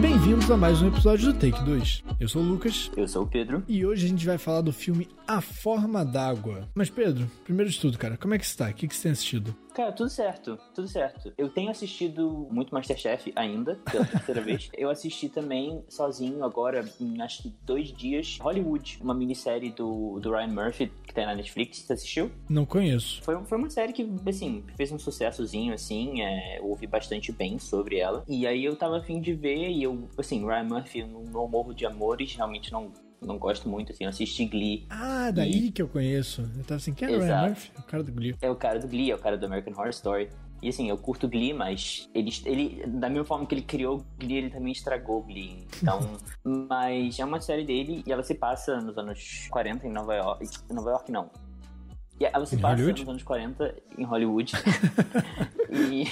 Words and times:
Bem-vindos 0.00 0.50
a 0.50 0.56
mais 0.56 0.82
um 0.82 0.88
episódio 0.88 1.32
do 1.32 1.38
Take 1.38 1.64
2. 1.64 2.02
Eu 2.18 2.28
sou 2.28 2.42
o 2.42 2.44
Lucas. 2.44 2.90
Eu 2.96 3.06
sou 3.06 3.22
o 3.22 3.26
Pedro. 3.28 3.62
E 3.68 3.86
hoje 3.86 4.06
a 4.06 4.08
gente 4.08 4.26
vai 4.26 4.36
falar 4.36 4.62
do 4.62 4.72
filme 4.72 5.08
A 5.28 5.40
Forma 5.40 6.04
d'Água. 6.04 6.68
Mas, 6.74 6.90
Pedro, 6.90 7.30
primeiro 7.44 7.70
de 7.70 7.78
tudo, 7.78 7.96
cara, 7.98 8.16
como 8.16 8.34
é 8.34 8.38
que 8.38 8.44
está? 8.44 8.68
O 8.68 8.74
que, 8.74 8.88
que 8.88 8.96
você 8.96 9.04
tem 9.04 9.12
assistido? 9.12 9.54
Cara, 9.74 9.92
tudo 9.92 10.10
certo, 10.10 10.58
tudo 10.74 10.88
certo. 10.88 11.32
Eu 11.36 11.48
tenho 11.48 11.70
assistido 11.70 12.48
muito 12.50 12.74
Masterchef 12.74 13.32
ainda, 13.36 13.76
pela 13.90 14.04
terceira 14.04 14.40
vez. 14.42 14.68
Eu 14.76 14.90
assisti 14.90 15.28
também 15.28 15.82
sozinho 15.88 16.44
agora, 16.44 16.84
em 17.00 17.20
acho 17.22 17.42
que 17.42 17.54
dois 17.64 17.92
dias, 17.92 18.38
Hollywood, 18.40 18.98
uma 19.00 19.14
minissérie 19.14 19.70
do, 19.70 20.18
do 20.20 20.32
Ryan 20.32 20.48
Murphy, 20.48 20.92
que 21.06 21.14
tem 21.14 21.26
na 21.26 21.34
Netflix. 21.34 21.78
Você 21.78 21.92
assistiu? 21.92 22.30
Não 22.48 22.66
conheço. 22.66 23.22
Foi, 23.22 23.36
foi 23.44 23.58
uma 23.58 23.70
série 23.70 23.92
que, 23.92 24.08
assim, 24.26 24.64
fez 24.76 24.92
um 24.92 24.98
sucessozinho, 24.98 25.72
assim, 25.72 26.22
é, 26.22 26.58
eu 26.58 26.66
ouvi 26.66 26.86
bastante 26.86 27.32
bem 27.32 27.58
sobre 27.58 27.98
ela. 27.98 28.24
E 28.28 28.46
aí 28.46 28.64
eu 28.64 28.76
tava 28.76 28.98
afim 28.98 29.20
de 29.20 29.32
ver, 29.32 29.70
e 29.70 29.82
eu, 29.82 30.08
assim, 30.18 30.44
Ryan 30.44 30.64
Murphy, 30.64 31.00
eu 31.00 31.08
não, 31.08 31.22
não 31.22 31.48
morro 31.48 31.72
de 31.72 31.86
amores, 31.86 32.34
realmente 32.34 32.72
não 32.72 32.92
não 33.20 33.38
gosto 33.38 33.68
muito, 33.68 33.92
assim, 33.92 34.04
eu 34.04 34.10
assisti 34.10 34.46
Glee. 34.46 34.86
Ah, 34.88 35.30
daí 35.30 35.66
e... 35.66 35.70
que 35.70 35.82
eu 35.82 35.88
conheço. 35.88 36.42
Eu 36.56 36.64
tava 36.64 36.76
assim, 36.76 36.94
quem 36.94 37.08
é 37.08 37.16
o 37.16 37.20
Ryan 37.20 37.48
Murphy? 37.48 37.70
O 37.78 37.82
cara 37.82 38.02
do 38.02 38.12
Glee. 38.12 38.36
É 38.40 38.50
o 38.50 38.56
cara 38.56 38.78
do 38.78 38.88
Glee, 38.88 39.10
é 39.10 39.14
o 39.14 39.18
cara 39.18 39.36
do 39.36 39.46
American 39.46 39.74
Horror 39.74 39.90
Story. 39.90 40.28
E 40.62 40.68
assim, 40.68 40.90
eu 40.90 40.98
curto 40.98 41.26
Glee, 41.26 41.54
mas 41.54 42.08
ele, 42.14 42.30
ele 42.44 42.86
da 42.86 43.08
mesma 43.08 43.24
forma 43.24 43.46
que 43.46 43.54
ele 43.54 43.62
criou 43.62 44.04
Glee, 44.18 44.36
ele 44.36 44.50
também 44.50 44.72
estragou 44.72 45.22
Glee. 45.22 45.66
Então, 45.82 46.00
mas 46.44 47.18
é 47.18 47.24
uma 47.24 47.40
série 47.40 47.64
dele 47.64 48.02
e 48.06 48.12
ela 48.12 48.22
se 48.22 48.34
passa 48.34 48.78
nos 48.80 48.96
anos 48.98 49.48
40 49.50 49.86
em 49.86 49.92
Nova 49.92 50.14
York. 50.14 50.46
Nova 50.70 50.90
York 50.90 51.10
não. 51.10 51.30
E 52.20 52.26
ela 52.26 52.44
se 52.44 52.54
em 52.54 52.58
passa 52.58 52.74
Hollywood? 52.74 53.00
nos 53.00 53.08
anos 53.08 53.22
40 53.22 53.74
em 53.96 54.04
Hollywood. 54.04 54.52
e, 55.72 56.02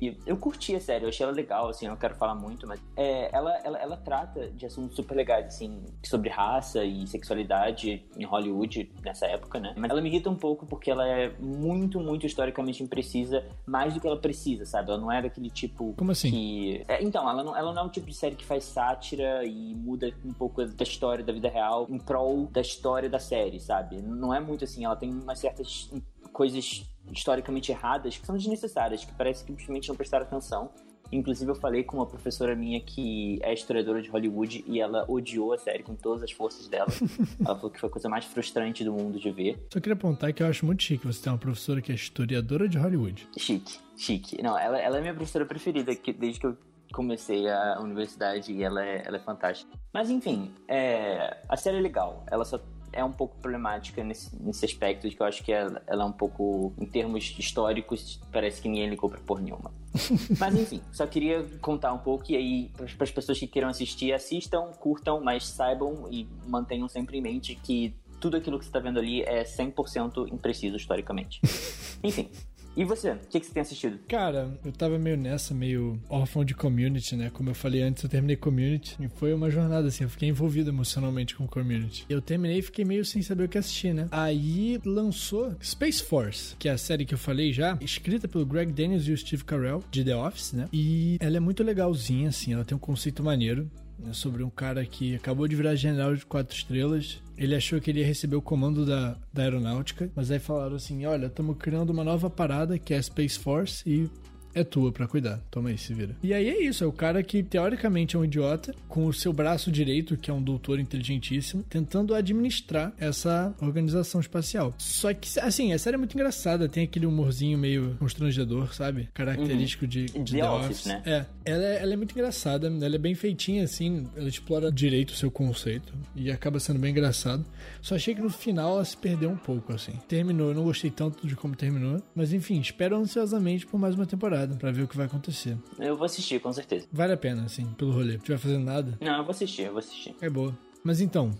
e, 0.00 0.18
eu 0.24 0.38
curti 0.38 0.74
a 0.74 0.80
série, 0.80 1.04
eu 1.04 1.10
achei 1.10 1.24
ela 1.24 1.32
legal, 1.32 1.68
assim, 1.68 1.84
eu 1.84 1.90
não 1.90 1.98
quero 1.98 2.14
falar 2.14 2.34
muito, 2.34 2.66
mas 2.66 2.80
é, 2.96 3.28
ela, 3.36 3.54
ela, 3.58 3.78
ela 3.78 3.96
trata 3.98 4.48
de 4.48 4.64
assuntos 4.64 4.96
super 4.96 5.14
legais, 5.14 5.46
assim, 5.46 5.84
sobre 6.02 6.30
raça 6.30 6.82
e 6.84 7.06
sexualidade 7.06 8.02
em 8.16 8.24
Hollywood 8.24 8.90
nessa 9.04 9.26
época, 9.26 9.60
né? 9.60 9.74
Mas 9.76 9.90
ela 9.90 10.00
me 10.00 10.08
irrita 10.08 10.30
um 10.30 10.36
pouco 10.36 10.64
porque 10.64 10.90
ela 10.90 11.06
é 11.06 11.34
muito, 11.38 12.00
muito 12.00 12.24
historicamente 12.24 12.82
imprecisa, 12.82 13.44
mais 13.66 13.92
do 13.92 14.00
que 14.00 14.06
ela 14.06 14.16
precisa, 14.16 14.64
sabe? 14.64 14.90
Ela 14.90 15.00
não 15.00 15.12
é 15.12 15.20
daquele 15.20 15.50
tipo. 15.50 15.92
Como 15.98 16.12
assim? 16.12 16.30
Que... 16.30 16.84
É, 16.88 17.02
então, 17.02 17.28
ela 17.28 17.44
não, 17.44 17.54
ela 17.54 17.74
não 17.74 17.82
é 17.82 17.84
um 17.84 17.90
tipo 17.90 18.06
de 18.06 18.14
série 18.14 18.36
que 18.36 18.44
faz 18.44 18.64
sátira 18.64 19.44
e 19.44 19.74
muda 19.74 20.10
um 20.24 20.32
pouco 20.32 20.64
da 20.64 20.82
história 20.82 21.22
da 21.22 21.32
vida 21.32 21.50
real 21.50 21.86
em 21.90 21.98
prol 21.98 22.46
da 22.46 22.62
história 22.62 23.10
da 23.10 23.18
série, 23.18 23.60
sabe? 23.60 24.00
Não 24.00 24.32
é 24.32 24.40
muito 24.40 24.64
assim, 24.64 24.86
ela 24.86 24.96
tem 24.96 25.10
uma 25.12 25.34
certas 25.58 25.90
coisas 26.32 26.84
historicamente 27.12 27.72
erradas 27.72 28.16
que 28.16 28.26
são 28.26 28.36
desnecessárias, 28.36 29.04
que 29.04 29.12
parece 29.14 29.44
que 29.44 29.50
simplesmente 29.50 29.88
não 29.88 29.96
prestaram 29.96 30.26
atenção. 30.26 30.70
Inclusive, 31.10 31.50
eu 31.50 31.54
falei 31.54 31.82
com 31.82 31.96
uma 31.96 32.06
professora 32.06 32.54
minha 32.54 32.78
que 32.80 33.38
é 33.42 33.54
historiadora 33.54 34.02
de 34.02 34.10
Hollywood 34.10 34.62
e 34.66 34.78
ela 34.78 35.06
odiou 35.08 35.54
a 35.54 35.58
série 35.58 35.82
com 35.82 35.94
todas 35.94 36.22
as 36.22 36.30
forças 36.30 36.68
dela. 36.68 36.88
ela 37.40 37.56
falou 37.56 37.70
que 37.70 37.80
foi 37.80 37.88
a 37.88 37.92
coisa 37.92 38.10
mais 38.10 38.26
frustrante 38.26 38.84
do 38.84 38.92
mundo 38.92 39.18
de 39.18 39.30
ver. 39.30 39.66
Só 39.72 39.80
queria 39.80 39.94
apontar 39.94 40.34
que 40.34 40.42
eu 40.42 40.46
acho 40.46 40.66
muito 40.66 40.82
chique 40.82 41.06
você 41.06 41.22
ter 41.22 41.30
uma 41.30 41.38
professora 41.38 41.80
que 41.80 41.90
é 41.90 41.94
historiadora 41.94 42.68
de 42.68 42.76
Hollywood. 42.76 43.26
Chique, 43.38 43.78
chique. 43.96 44.42
Não, 44.42 44.58
ela, 44.58 44.78
ela 44.78 44.98
é 44.98 45.00
minha 45.00 45.14
professora 45.14 45.46
preferida 45.46 45.94
que, 45.94 46.12
desde 46.12 46.40
que 46.40 46.46
eu 46.46 46.58
comecei 46.92 47.48
a 47.48 47.80
universidade 47.80 48.52
e 48.52 48.62
ela 48.62 48.84
é, 48.84 49.02
ela 49.06 49.16
é 49.16 49.20
fantástica. 49.20 49.70
Mas 49.94 50.10
enfim, 50.10 50.52
é, 50.68 51.38
a 51.48 51.56
série 51.56 51.78
é 51.78 51.80
legal. 51.80 52.24
Ela 52.30 52.44
só 52.44 52.60
é 52.92 53.04
um 53.04 53.12
pouco 53.12 53.36
problemática 53.38 54.02
nesse, 54.02 54.30
nesse 54.42 54.64
aspecto 54.64 55.08
de 55.08 55.14
que 55.14 55.22
eu 55.22 55.26
acho 55.26 55.42
que 55.42 55.52
ela, 55.52 55.82
ela, 55.86 56.04
é 56.04 56.06
um 56.06 56.12
pouco, 56.12 56.72
em 56.78 56.86
termos 56.86 57.34
históricos, 57.38 58.20
parece 58.32 58.60
que 58.60 58.68
ninguém 58.68 58.88
ligou 58.88 59.08
pra 59.08 59.20
porra 59.20 59.42
nenhuma. 59.42 59.72
mas 60.38 60.54
enfim, 60.54 60.82
só 60.92 61.06
queria 61.06 61.44
contar 61.60 61.92
um 61.92 61.98
pouco 61.98 62.24
e 62.30 62.36
aí, 62.36 62.70
para 62.96 63.04
as 63.04 63.10
pessoas 63.10 63.38
que 63.38 63.46
queiram 63.46 63.68
assistir, 63.68 64.12
assistam, 64.12 64.70
curtam, 64.78 65.20
mas 65.20 65.46
saibam 65.46 66.08
e 66.10 66.28
mantenham 66.46 66.88
sempre 66.88 67.18
em 67.18 67.22
mente 67.22 67.54
que 67.54 67.94
tudo 68.20 68.36
aquilo 68.36 68.58
que 68.58 68.64
você 68.64 68.68
está 68.68 68.80
vendo 68.80 68.98
ali 68.98 69.22
é 69.22 69.44
100% 69.44 70.32
impreciso 70.32 70.76
historicamente. 70.76 71.40
Enfim, 72.02 72.30
e 72.78 72.84
você? 72.84 73.10
O 73.10 73.18
que, 73.28 73.40
que 73.40 73.46
você 73.46 73.52
tem 73.52 73.60
assistido? 73.60 73.98
Cara, 74.06 74.56
eu 74.64 74.70
tava 74.70 74.96
meio 75.00 75.16
nessa, 75.16 75.52
meio 75.52 76.00
órfão 76.08 76.44
de 76.44 76.54
community, 76.54 77.16
né? 77.16 77.28
Como 77.28 77.50
eu 77.50 77.54
falei 77.54 77.82
antes, 77.82 78.04
eu 78.04 78.08
terminei 78.08 78.36
community 78.36 78.96
e 79.00 79.08
foi 79.08 79.34
uma 79.34 79.50
jornada 79.50 79.88
assim, 79.88 80.04
eu 80.04 80.10
fiquei 80.10 80.28
envolvido 80.28 80.70
emocionalmente 80.70 81.34
com 81.34 81.44
community. 81.44 82.06
Eu 82.08 82.22
terminei 82.22 82.58
e 82.58 82.62
fiquei 82.62 82.84
meio 82.84 83.04
sem 83.04 83.20
saber 83.20 83.44
o 83.44 83.48
que 83.48 83.58
assistir, 83.58 83.92
né? 83.92 84.06
Aí 84.12 84.80
lançou 84.84 85.56
Space 85.60 86.00
Force, 86.04 86.54
que 86.56 86.68
é 86.68 86.72
a 86.72 86.78
série 86.78 87.04
que 87.04 87.14
eu 87.14 87.18
falei 87.18 87.52
já, 87.52 87.76
escrita 87.80 88.28
pelo 88.28 88.46
Greg 88.46 88.72
Daniels 88.72 89.08
e 89.08 89.12
o 89.12 89.16
Steve 89.16 89.42
Carell, 89.42 89.82
de 89.90 90.04
The 90.04 90.14
Office, 90.14 90.52
né? 90.52 90.68
E 90.72 91.16
ela 91.18 91.36
é 91.36 91.40
muito 91.40 91.64
legalzinha, 91.64 92.28
assim, 92.28 92.52
ela 92.52 92.64
tem 92.64 92.76
um 92.76 92.80
conceito 92.80 93.24
maneiro 93.24 93.68
sobre 94.12 94.42
um 94.42 94.50
cara 94.50 94.84
que 94.84 95.14
acabou 95.14 95.46
de 95.48 95.56
virar 95.56 95.74
general 95.74 96.14
de 96.14 96.24
quatro 96.24 96.56
estrelas. 96.56 97.20
Ele 97.36 97.54
achou 97.54 97.80
que 97.80 97.90
ele 97.90 98.00
ia 98.00 98.06
receber 98.06 98.36
o 98.36 98.42
comando 98.42 98.84
da, 98.84 99.16
da 99.32 99.42
aeronáutica, 99.42 100.10
mas 100.14 100.30
aí 100.30 100.38
falaram 100.38 100.76
assim: 100.76 101.04
olha, 101.06 101.26
estamos 101.26 101.56
criando 101.58 101.90
uma 101.90 102.04
nova 102.04 102.28
parada 102.28 102.78
que 102.78 102.94
é 102.94 102.98
a 102.98 103.02
Space 103.02 103.38
Force 103.38 103.88
e 103.88 104.08
é 104.54 104.64
tua 104.64 104.92
para 104.92 105.06
cuidar. 105.06 105.40
Toma 105.50 105.70
aí, 105.70 105.78
se 105.78 105.92
vira. 105.94 106.16
E 106.22 106.32
aí 106.32 106.48
é 106.48 106.62
isso, 106.62 106.84
é 106.84 106.86
o 106.86 106.92
cara 106.92 107.22
que 107.22 107.42
teoricamente 107.42 108.16
é 108.16 108.18
um 108.18 108.24
idiota, 108.24 108.74
com 108.88 109.06
o 109.06 109.12
seu 109.12 109.32
braço 109.32 109.70
direito, 109.70 110.16
que 110.16 110.30
é 110.30 110.34
um 110.34 110.42
doutor 110.42 110.80
inteligentíssimo, 110.80 111.62
tentando 111.68 112.14
administrar 112.14 112.92
essa 112.98 113.54
organização 113.60 114.20
espacial. 114.20 114.74
Só 114.78 115.12
que, 115.12 115.38
assim, 115.40 115.72
a 115.72 115.78
série 115.78 115.94
é 115.94 115.98
muito 115.98 116.14
engraçada, 116.14 116.68
tem 116.68 116.84
aquele 116.84 117.06
humorzinho 117.06 117.58
meio 117.58 117.96
constrangedor, 117.98 118.74
sabe? 118.74 119.08
Característico 119.14 119.84
uhum. 119.84 119.90
de, 119.90 120.06
de 120.06 120.32
The, 120.32 120.38
The 120.38 120.50
Office. 120.50 120.70
Office. 120.70 120.86
né? 120.86 121.02
É. 121.04 121.26
Ela, 121.44 121.64
é. 121.64 121.82
ela 121.82 121.92
é 121.92 121.96
muito 121.96 122.12
engraçada, 122.12 122.66
ela 122.66 122.94
é 122.94 122.98
bem 122.98 123.14
feitinha, 123.14 123.64
assim, 123.64 124.06
ela 124.16 124.28
explora 124.28 124.70
direito 124.70 125.10
o 125.10 125.16
seu 125.16 125.30
conceito 125.30 125.92
e 126.14 126.30
acaba 126.30 126.58
sendo 126.60 126.78
bem 126.78 126.90
engraçado. 126.90 127.44
Só 127.80 127.94
achei 127.94 128.14
que 128.14 128.20
no 128.20 128.30
final 128.30 128.74
ela 128.74 128.84
se 128.84 128.96
perdeu 128.96 129.30
um 129.30 129.36
pouco, 129.36 129.72
assim. 129.72 129.92
Terminou, 130.08 130.48
eu 130.48 130.54
não 130.54 130.64
gostei 130.64 130.90
tanto 130.90 131.26
de 131.26 131.36
como 131.36 131.54
terminou, 131.54 132.02
mas 132.14 132.32
enfim, 132.32 132.60
espero 132.60 132.96
ansiosamente 132.96 133.66
por 133.66 133.78
mais 133.78 133.94
uma 133.94 134.06
temporada 134.06 134.37
temporada 134.38 134.54
para 134.56 134.70
ver 134.70 134.82
o 134.82 134.88
que 134.88 134.96
vai 134.96 135.06
acontecer. 135.06 135.56
Eu 135.78 135.96
vou 135.96 136.04
assistir, 136.04 136.40
com 136.40 136.52
certeza. 136.52 136.86
Vale 136.92 137.12
a 137.12 137.16
pena, 137.16 137.44
assim, 137.44 137.64
pelo 137.76 137.92
rolê. 137.92 138.12
Se 138.12 138.24
tiver 138.24 138.38
fazendo 138.38 138.64
nada. 138.64 138.98
Não, 139.00 139.18
eu 139.18 139.24
vou 139.24 139.30
assistir, 139.30 139.62
eu 139.62 139.72
vou 139.72 139.78
assistir. 139.78 140.14
É 140.20 140.28
boa. 140.28 140.56
Mas 140.84 141.00
então, 141.00 141.30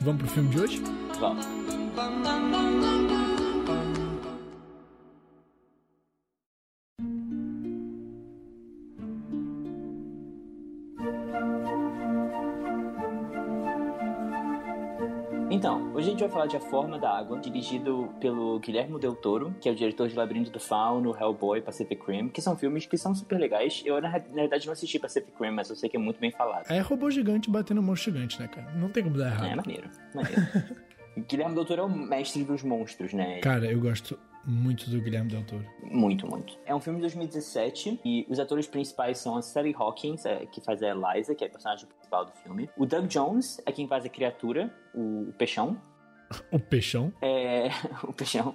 vamos 0.00 0.22
pro 0.22 0.30
filme 0.32 0.48
de 0.50 0.60
hoje? 0.60 0.82
Vamos. 1.18 1.46
Hoje 16.00 16.08
a 16.08 16.10
gente 16.12 16.20
vai 16.20 16.30
falar 16.30 16.46
de 16.46 16.56
A 16.56 16.60
Forma 16.60 16.98
da 16.98 17.10
Água, 17.10 17.38
dirigido 17.38 18.08
pelo 18.18 18.58
Guilherme 18.58 18.98
Del 18.98 19.14
Toro, 19.14 19.54
que 19.60 19.68
é 19.68 19.72
o 19.72 19.74
diretor 19.74 20.08
de 20.08 20.16
Labirinto 20.16 20.50
do 20.50 20.58
Fauno, 20.58 21.14
Hellboy, 21.14 21.60
Pacific 21.60 22.00
Rim, 22.10 22.30
que 22.30 22.40
são 22.40 22.56
filmes 22.56 22.86
que 22.86 22.96
são 22.96 23.14
super 23.14 23.38
legais. 23.38 23.82
Eu, 23.84 24.00
na, 24.00 24.08
na 24.08 24.18
verdade, 24.18 24.64
não 24.64 24.72
assisti 24.72 24.98
Pacific 24.98 25.30
Rim, 25.38 25.50
mas 25.50 25.68
eu 25.68 25.76
sei 25.76 25.90
que 25.90 25.98
é 25.98 26.00
muito 26.00 26.18
bem 26.18 26.30
falado. 26.30 26.70
É 26.70 26.80
robô 26.80 27.10
gigante 27.10 27.50
batendo 27.50 27.82
monstro 27.82 28.12
gigante, 28.12 28.40
né, 28.40 28.48
cara? 28.48 28.72
Não 28.72 28.88
tem 28.88 29.04
como 29.04 29.18
dar 29.18 29.26
errado. 29.26 29.44
É, 29.44 29.56
maneiro, 29.56 29.90
maneiro. 30.14 30.40
Guilherme 31.28 31.54
Del 31.54 31.66
Toro 31.66 31.82
é 31.82 31.84
o 31.84 31.90
mestre 31.90 32.44
dos 32.44 32.62
monstros, 32.62 33.12
né? 33.12 33.40
Cara, 33.40 33.70
eu 33.70 33.78
gosto 33.78 34.18
muito 34.42 34.88
do 34.88 35.02
Guilherme 35.02 35.30
Del 35.30 35.44
Toro. 35.44 35.66
Muito, 35.82 36.26
muito. 36.26 36.58
É 36.64 36.74
um 36.74 36.80
filme 36.80 36.98
de 36.98 37.02
2017 37.02 38.00
e 38.04 38.26
os 38.28 38.38
atores 38.38 38.66
principais 38.66 39.18
são 39.18 39.36
a 39.36 39.42
Sally 39.42 39.74
Hawkins, 39.78 40.24
é, 40.24 40.46
que 40.46 40.62
faz 40.62 40.82
a 40.82 40.88
Eliza, 40.88 41.34
que 41.34 41.44
é 41.44 41.46
a 41.46 41.50
personagem 41.50 41.86
principal 41.86 42.24
do 42.24 42.32
filme. 42.32 42.70
O 42.76 42.86
Doug 42.86 43.06
Jones 43.06 43.60
é 43.66 43.72
quem 43.72 43.86
faz 43.86 44.04
a 44.04 44.08
criatura, 44.08 44.72
o, 44.94 45.28
o 45.28 45.32
peixão. 45.36 45.76
O 46.50 46.58
peixão? 46.58 47.12
É, 47.20 47.68
o 48.04 48.12
peixão. 48.12 48.54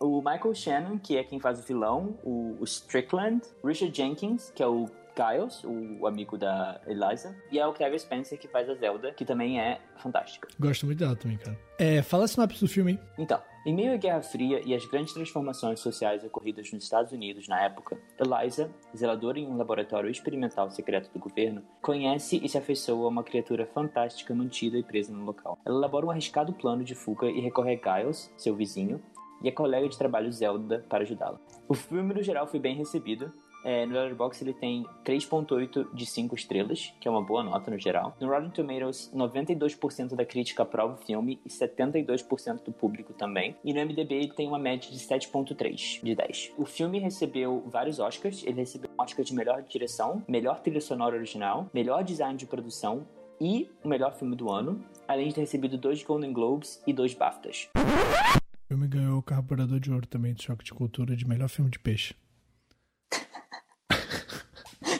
O 0.00 0.18
Michael 0.18 0.54
Shannon, 0.54 0.98
que 0.98 1.16
é 1.16 1.24
quem 1.24 1.38
faz 1.38 1.60
o 1.60 1.62
vilão, 1.62 2.18
o, 2.24 2.56
o 2.60 2.64
Strickland, 2.64 3.42
Richard 3.64 3.96
Jenkins, 3.96 4.50
que 4.54 4.62
é 4.62 4.66
o 4.66 4.86
Giles, 5.16 5.62
o 5.64 6.06
amigo 6.06 6.36
da 6.36 6.80
Eliza, 6.86 7.36
e 7.50 7.58
é 7.58 7.66
o 7.66 7.72
Kevin 7.72 7.98
Spencer 7.98 8.38
que 8.38 8.48
faz 8.48 8.68
a 8.68 8.74
Zelda, 8.74 9.12
que 9.12 9.24
também 9.24 9.60
é 9.60 9.80
fantástica. 9.96 10.48
Gosto 10.58 10.86
muito 10.86 10.98
dela 10.98 11.16
também, 11.16 11.38
cara. 11.38 11.58
É, 11.78 12.02
fala 12.02 12.24
a 12.24 12.28
sinopse 12.28 12.60
do 12.60 12.68
filme, 12.68 12.92
hein? 12.92 13.00
Então, 13.18 13.40
em 13.66 13.74
meio 13.74 13.94
à 13.94 13.96
Guerra 13.96 14.22
Fria 14.22 14.60
e 14.64 14.74
às 14.74 14.84
grandes 14.86 15.14
transformações 15.14 15.80
sociais 15.80 16.22
ocorridas 16.24 16.70
nos 16.72 16.84
Estados 16.84 17.12
Unidos 17.12 17.48
na 17.48 17.62
época, 17.62 17.98
Eliza, 18.18 18.70
zeladora 18.96 19.38
em 19.38 19.46
um 19.46 19.56
laboratório 19.56 20.10
experimental 20.10 20.70
secreto 20.70 21.10
do 21.12 21.18
governo, 21.18 21.62
conhece 21.80 22.40
e 22.42 22.48
se 22.48 22.58
afeiçoa 22.58 23.06
a 23.06 23.08
uma 23.08 23.24
criatura 23.24 23.66
fantástica 23.66 24.34
mantida 24.34 24.76
e 24.76 24.82
presa 24.82 25.12
no 25.12 25.24
local. 25.24 25.58
Ela 25.64 25.78
elabora 25.78 26.06
um 26.06 26.10
arriscado 26.10 26.52
plano 26.52 26.84
de 26.84 26.94
fuga 26.94 27.28
e 27.28 27.40
recorre 27.40 27.80
a 27.82 28.00
Giles, 28.00 28.32
seu 28.36 28.54
vizinho, 28.54 29.02
e 29.42 29.48
a 29.48 29.52
colega 29.52 29.88
de 29.88 29.98
trabalho 29.98 30.32
Zelda 30.32 30.84
para 30.88 31.02
ajudá-la. 31.02 31.38
O 31.68 31.74
filme, 31.74 32.14
no 32.14 32.22
geral, 32.22 32.46
foi 32.46 32.58
bem 32.58 32.74
recebido, 32.74 33.32
É, 33.64 33.86
no 33.86 33.94
Letterboxd 33.94 34.44
ele 34.44 34.52
tem 34.52 34.86
3.8 35.04 35.94
de 35.94 36.04
5 36.04 36.34
estrelas, 36.34 36.92
que 37.00 37.08
é 37.08 37.10
uma 37.10 37.22
boa 37.22 37.42
nota 37.42 37.70
no 37.70 37.78
geral. 37.78 38.14
No 38.20 38.28
Rotten 38.28 38.50
Tomatoes, 38.50 39.10
92% 39.14 40.14
da 40.14 40.24
crítica 40.26 40.62
aprova 40.62 40.94
o 40.94 40.96
filme 40.96 41.40
e 41.44 41.48
72% 41.48 42.62
do 42.64 42.72
público 42.72 43.14
também. 43.14 43.56
E 43.64 43.72
no 43.72 43.80
MDB 43.80 44.14
ele 44.14 44.32
tem 44.32 44.46
uma 44.46 44.58
média 44.58 44.90
de 44.90 44.98
7.3 44.98 46.00
de 46.02 46.14
10. 46.14 46.52
O 46.58 46.66
filme 46.66 46.98
recebeu 46.98 47.64
vários 47.66 47.98
Oscars. 47.98 48.44
Ele 48.44 48.60
recebeu 48.60 48.90
um 48.98 49.02
Oscar 49.02 49.24
de 49.24 49.34
melhor 49.34 49.62
direção, 49.62 50.22
melhor 50.28 50.60
trilha 50.60 50.80
sonora 50.80 51.16
original, 51.16 51.70
melhor 51.72 52.04
design 52.04 52.36
de 52.36 52.46
produção 52.46 53.06
e 53.40 53.68
o 53.82 53.88
melhor 53.88 54.14
filme 54.14 54.36
do 54.36 54.50
ano, 54.50 54.84
além 55.08 55.28
de 55.28 55.34
ter 55.34 55.40
recebido 55.40 55.78
dois 55.78 56.02
Golden 56.02 56.32
Globes 56.32 56.82
e 56.86 56.92
dois 56.92 57.14
BAFTAs. 57.14 57.68
O 57.74 58.66
filme 58.68 58.86
ganhou 58.88 59.18
o 59.18 59.22
Carburador 59.22 59.80
de 59.80 59.92
Ouro 59.92 60.06
também, 60.06 60.34
do 60.34 60.42
Choque 60.42 60.64
de 60.64 60.72
Cultura, 60.72 61.16
de 61.16 61.26
melhor 61.26 61.48
filme 61.48 61.70
de 61.70 61.78
peixe. 61.78 62.14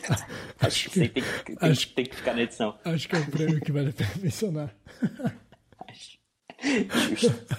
acho 0.60 0.90
que, 0.90 1.00
tem, 1.00 1.08
que, 1.08 1.56
tem, 1.56 1.70
acho, 1.70 1.94
tem 1.94 2.04
que 2.04 2.16
ficar 2.16 2.34
na 2.34 2.42
edição. 2.42 2.78
Acho 2.84 3.08
que 3.08 3.16
é 3.16 3.18
um 3.18 3.26
prêmio 3.26 3.60
que 3.60 3.72
vale 3.72 3.90
a 3.90 3.92
pena 3.92 4.10
mencionar. 4.22 4.74
acho. 5.88 6.18
Justo. 7.10 7.56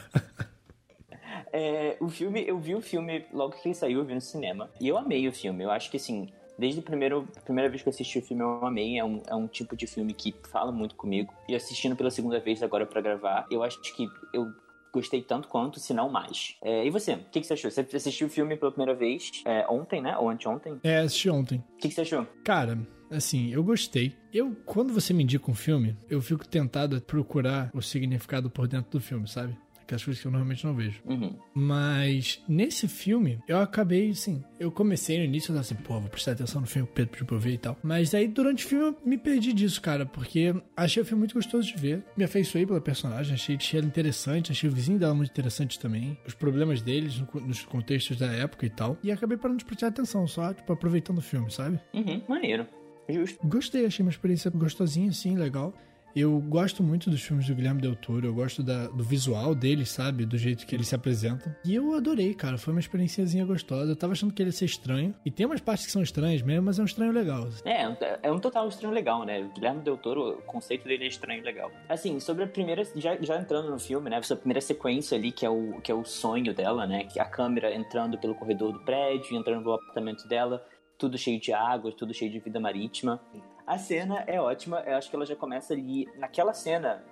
É, 1.51 1.95
o 2.01 2.09
filme, 2.09 2.43
eu 2.45 2.59
vi 2.59 2.75
o 2.75 2.81
filme 2.81 3.25
logo 3.31 3.55
que 3.55 3.67
ele 3.67 3.75
saiu, 3.75 3.99
eu 3.99 4.05
vi 4.05 4.13
no 4.13 4.21
cinema. 4.21 4.69
E 4.79 4.87
eu 4.87 4.97
amei 4.97 5.27
o 5.27 5.31
filme. 5.31 5.63
Eu 5.63 5.71
acho 5.71 5.89
que 5.89 5.97
assim, 5.97 6.27
desde 6.57 6.79
a 6.79 6.83
primeira, 6.83 7.21
primeira 7.45 7.69
vez 7.69 7.81
que 7.81 7.87
eu 7.87 7.91
assisti 7.91 8.19
o 8.19 8.21
filme, 8.21 8.43
eu 8.43 8.65
amei. 8.65 8.99
É 8.99 9.05
um, 9.05 9.23
é 9.25 9.35
um 9.35 9.47
tipo 9.47 9.75
de 9.75 9.87
filme 9.87 10.13
que 10.13 10.35
fala 10.51 10.71
muito 10.71 10.95
comigo. 10.95 11.33
E 11.47 11.55
assistindo 11.55 11.95
pela 11.95 12.11
segunda 12.11 12.39
vez 12.39 12.61
agora 12.61 12.85
para 12.85 12.99
gravar, 12.99 13.45
eu 13.49 13.63
acho 13.63 13.81
que 13.81 14.07
eu 14.33 14.51
gostei 14.95 15.21
tanto 15.21 15.47
quanto, 15.47 15.79
se 15.79 15.93
não 15.93 16.09
mais. 16.09 16.55
É, 16.63 16.85
e 16.85 16.89
você? 16.89 17.13
O 17.13 17.25
que, 17.31 17.41
que, 17.41 17.47
você 17.47 17.53
achou? 17.53 17.69
Você 17.69 17.81
assistiu 17.81 18.27
o 18.27 18.29
filme 18.29 18.55
pela 18.55 18.71
primeira 18.71 18.97
vez 18.97 19.43
é, 19.45 19.65
ontem, 19.69 20.01
né? 20.01 20.17
Ou 20.17 20.29
anteontem? 20.29 20.79
É, 20.83 20.99
assisti 20.99 21.29
ontem. 21.29 21.63
O 21.73 21.77
que, 21.77 21.89
que 21.89 21.93
você 21.93 22.01
achou? 22.01 22.25
Cara, 22.43 22.79
assim, 23.11 23.51
eu 23.51 23.63
gostei. 23.63 24.15
Eu, 24.33 24.55
quando 24.65 24.93
você 24.93 25.13
me 25.13 25.23
indica 25.23 25.51
um 25.51 25.55
filme, 25.55 25.97
eu 26.09 26.21
fico 26.21 26.47
tentado 26.47 26.95
a 26.95 27.01
procurar 27.01 27.69
o 27.73 27.81
significado 27.81 28.49
por 28.49 28.67
dentro 28.67 28.91
do 28.91 29.01
filme, 29.01 29.27
sabe? 29.27 29.57
Aquelas 29.85 30.03
coisas 30.03 30.21
que 30.21 30.27
eu 30.27 30.31
normalmente 30.31 30.65
não 30.65 30.73
vejo. 30.73 31.01
Uhum. 31.05 31.35
Mas 31.53 32.43
nesse 32.47 32.87
filme, 32.87 33.39
eu 33.47 33.59
acabei, 33.59 34.09
assim, 34.09 34.43
eu 34.59 34.71
comecei 34.71 35.17
no 35.17 35.23
início, 35.23 35.53
eu 35.53 35.59
assim, 35.59 35.75
pô, 35.75 35.99
vou 35.99 36.09
prestar 36.09 36.31
atenção 36.33 36.61
no 36.61 36.67
filme, 36.67 36.87
Pedro 36.93 37.11
pediu 37.11 37.25
pra 37.25 37.35
eu 37.35 37.39
ver 37.39 37.53
e 37.53 37.57
tal. 37.57 37.77
Mas 37.83 38.13
aí 38.13 38.27
durante 38.27 38.65
o 38.65 38.67
filme 38.67 38.85
eu 38.85 38.97
me 39.05 39.17
perdi 39.17 39.53
disso, 39.53 39.81
cara, 39.81 40.05
porque 40.05 40.53
achei 40.75 41.01
o 41.01 41.05
filme 41.05 41.19
muito 41.19 41.35
gostoso 41.35 41.67
de 41.67 41.79
ver. 41.79 42.03
Me 42.17 42.23
afeiçoei 42.23 42.65
pela 42.65 42.81
personagem, 42.81 43.33
achei, 43.33 43.55
achei 43.55 43.79
ela 43.79 43.87
interessante, 43.87 44.51
achei 44.51 44.69
o 44.69 44.73
vizinho 44.73 44.99
dela 44.99 45.13
muito 45.13 45.29
interessante 45.29 45.79
também. 45.79 46.17
Os 46.27 46.33
problemas 46.33 46.81
deles 46.81 47.23
nos 47.45 47.63
contextos 47.63 48.17
da 48.17 48.27
época 48.27 48.65
e 48.65 48.69
tal. 48.69 48.97
E 49.03 49.11
acabei 49.11 49.37
parando 49.37 49.59
de 49.59 49.65
prestar 49.65 49.87
atenção, 49.87 50.27
só, 50.27 50.53
tipo, 50.53 50.71
aproveitando 50.73 51.19
o 51.19 51.21
filme, 51.21 51.51
sabe? 51.51 51.79
Uhum, 51.93 52.21
maneiro. 52.27 52.65
Justo. 53.07 53.37
Gostei, 53.47 53.85
achei 53.85 54.03
uma 54.03 54.09
experiência 54.09 54.49
gostosinha, 54.49 55.09
assim, 55.09 55.37
legal. 55.37 55.73
Eu 56.15 56.39
gosto 56.39 56.81
muito 56.81 57.09
dos 57.09 57.21
filmes 57.21 57.45
do 57.45 57.53
Guilherme 57.53 57.81
Del 57.81 57.93
Toro, 57.93 58.25
eu 58.25 58.33
gosto 58.33 58.63
da, 58.63 58.87
do 58.87 59.03
visual 59.03 59.53
dele, 59.53 59.85
sabe? 59.85 60.25
Do 60.25 60.37
jeito 60.37 60.65
que 60.65 60.73
ele 60.73 60.85
se 60.85 60.95
apresenta. 60.95 61.57
E 61.65 61.75
eu 61.75 61.93
adorei, 61.93 62.33
cara. 62.33 62.57
Foi 62.57 62.73
uma 62.73 62.79
experiênciazinha 62.79 63.43
gostosa. 63.43 63.91
Eu 63.91 63.97
tava 63.97 64.13
achando 64.13 64.33
que 64.33 64.41
ele 64.41 64.47
ia 64.47 64.53
ser 64.53 64.63
estranho. 64.63 65.13
E 65.25 65.29
tem 65.29 65.45
umas 65.45 65.59
partes 65.59 65.85
que 65.85 65.91
são 65.91 66.01
estranhas 66.01 66.41
mesmo, 66.41 66.63
mas 66.63 66.79
é 66.79 66.81
um 66.81 66.85
estranho 66.85 67.11
legal. 67.11 67.49
É, 67.65 67.83
é 68.23 68.31
um 68.31 68.39
total 68.39 68.69
estranho 68.69 68.93
legal, 68.93 69.25
né? 69.25 69.41
O 69.41 69.49
Guilherme 69.49 69.81
Del 69.81 69.97
Toro, 69.97 70.37
o 70.39 70.41
conceito 70.43 70.87
dele 70.87 71.03
é 71.03 71.07
estranho 71.07 71.43
legal. 71.43 71.69
Assim, 71.89 72.17
sobre 72.21 72.45
a 72.45 72.47
primeira. 72.47 72.85
Já, 72.95 73.17
já 73.21 73.37
entrando 73.37 73.69
no 73.69 73.77
filme, 73.77 74.09
né? 74.09 74.21
Sobre 74.21 74.39
a 74.39 74.41
primeira 74.43 74.61
sequência 74.61 75.17
ali, 75.17 75.33
que 75.33 75.45
é, 75.45 75.49
o, 75.49 75.81
que 75.81 75.91
é 75.91 75.95
o 75.95 76.05
sonho 76.05 76.53
dela, 76.53 76.87
né? 76.87 77.09
A 77.19 77.25
câmera 77.25 77.75
entrando 77.75 78.17
pelo 78.17 78.35
corredor 78.35 78.71
do 78.71 78.79
prédio, 78.79 79.35
entrando 79.35 79.65
no 79.65 79.73
apartamento 79.73 80.25
dela 80.29 80.65
tudo 80.97 81.17
cheio 81.17 81.39
de 81.39 81.51
água, 81.51 81.91
tudo 81.91 82.13
cheio 82.13 82.31
de 82.31 82.39
vida 82.39 82.57
marítima. 82.57 83.19
A 83.65 83.77
cena 83.77 84.23
é 84.27 84.39
ótima, 84.39 84.81
eu 84.85 84.95
acho 84.95 85.09
que 85.09 85.15
ela 85.15 85.25
já 85.25 85.35
começa 85.35 85.73
ali, 85.73 86.07
naquela 86.17 86.53
cena, 86.53 87.03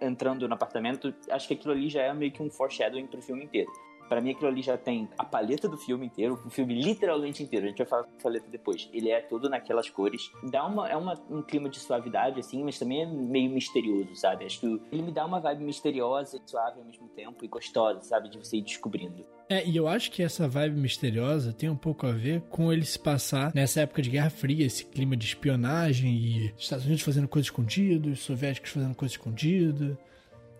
entrando 0.00 0.48
no 0.48 0.54
apartamento, 0.54 1.14
acho 1.30 1.46
que 1.46 1.54
aquilo 1.54 1.72
ali 1.72 1.90
já 1.90 2.02
é 2.02 2.12
meio 2.14 2.32
que 2.32 2.42
um 2.42 2.50
foreshadowing 2.50 3.06
pro 3.06 3.20
filme 3.20 3.44
inteiro. 3.44 3.70
Para 4.12 4.20
mim, 4.20 4.32
aquilo 4.32 4.48
ali 4.48 4.60
já 4.60 4.76
tem 4.76 5.08
a 5.16 5.24
paleta 5.24 5.66
do 5.66 5.78
filme 5.78 6.04
inteiro, 6.04 6.38
o 6.44 6.50
filme 6.50 6.74
literalmente 6.74 7.42
inteiro. 7.42 7.64
A 7.64 7.68
gente 7.70 7.78
vai 7.78 7.86
falar 7.86 8.02
da 8.02 8.08
paleta 8.22 8.46
depois. 8.50 8.86
Ele 8.92 9.08
é 9.08 9.22
todo 9.22 9.48
naquelas 9.48 9.88
cores. 9.88 10.30
Dá 10.50 10.66
uma, 10.66 10.86
é 10.86 10.94
uma, 10.94 11.14
um 11.30 11.40
clima 11.40 11.66
de 11.70 11.80
suavidade, 11.80 12.38
assim, 12.38 12.62
mas 12.62 12.78
também 12.78 13.04
é 13.04 13.06
meio 13.06 13.50
misterioso, 13.50 14.14
sabe? 14.14 14.44
Acho 14.44 14.60
que 14.60 14.66
ele 14.92 15.00
me 15.00 15.10
dá 15.10 15.24
uma 15.24 15.40
vibe 15.40 15.64
misteriosa 15.64 16.36
e 16.36 16.42
suave 16.44 16.78
ao 16.78 16.84
mesmo 16.84 17.08
tempo 17.08 17.42
e 17.42 17.48
gostosa, 17.48 18.02
sabe? 18.02 18.28
De 18.28 18.36
você 18.36 18.58
ir 18.58 18.62
descobrindo. 18.62 19.24
É, 19.48 19.66
e 19.66 19.74
eu 19.74 19.88
acho 19.88 20.10
que 20.10 20.22
essa 20.22 20.46
vibe 20.46 20.78
misteriosa 20.78 21.50
tem 21.50 21.70
um 21.70 21.76
pouco 21.76 22.06
a 22.06 22.12
ver 22.12 22.42
com 22.50 22.70
ele 22.70 22.84
se 22.84 22.98
passar 22.98 23.50
nessa 23.54 23.80
época 23.80 24.02
de 24.02 24.10
Guerra 24.10 24.28
Fria, 24.28 24.66
esse 24.66 24.84
clima 24.84 25.16
de 25.16 25.24
espionagem 25.24 26.12
e 26.12 26.54
Estados 26.58 26.84
Unidos 26.84 27.02
fazendo 27.02 27.28
coisas 27.28 27.46
escondidas, 27.46 28.18
soviéticos 28.18 28.72
fazendo 28.72 28.94
coisas 28.94 29.16
escondidas. 29.16 29.96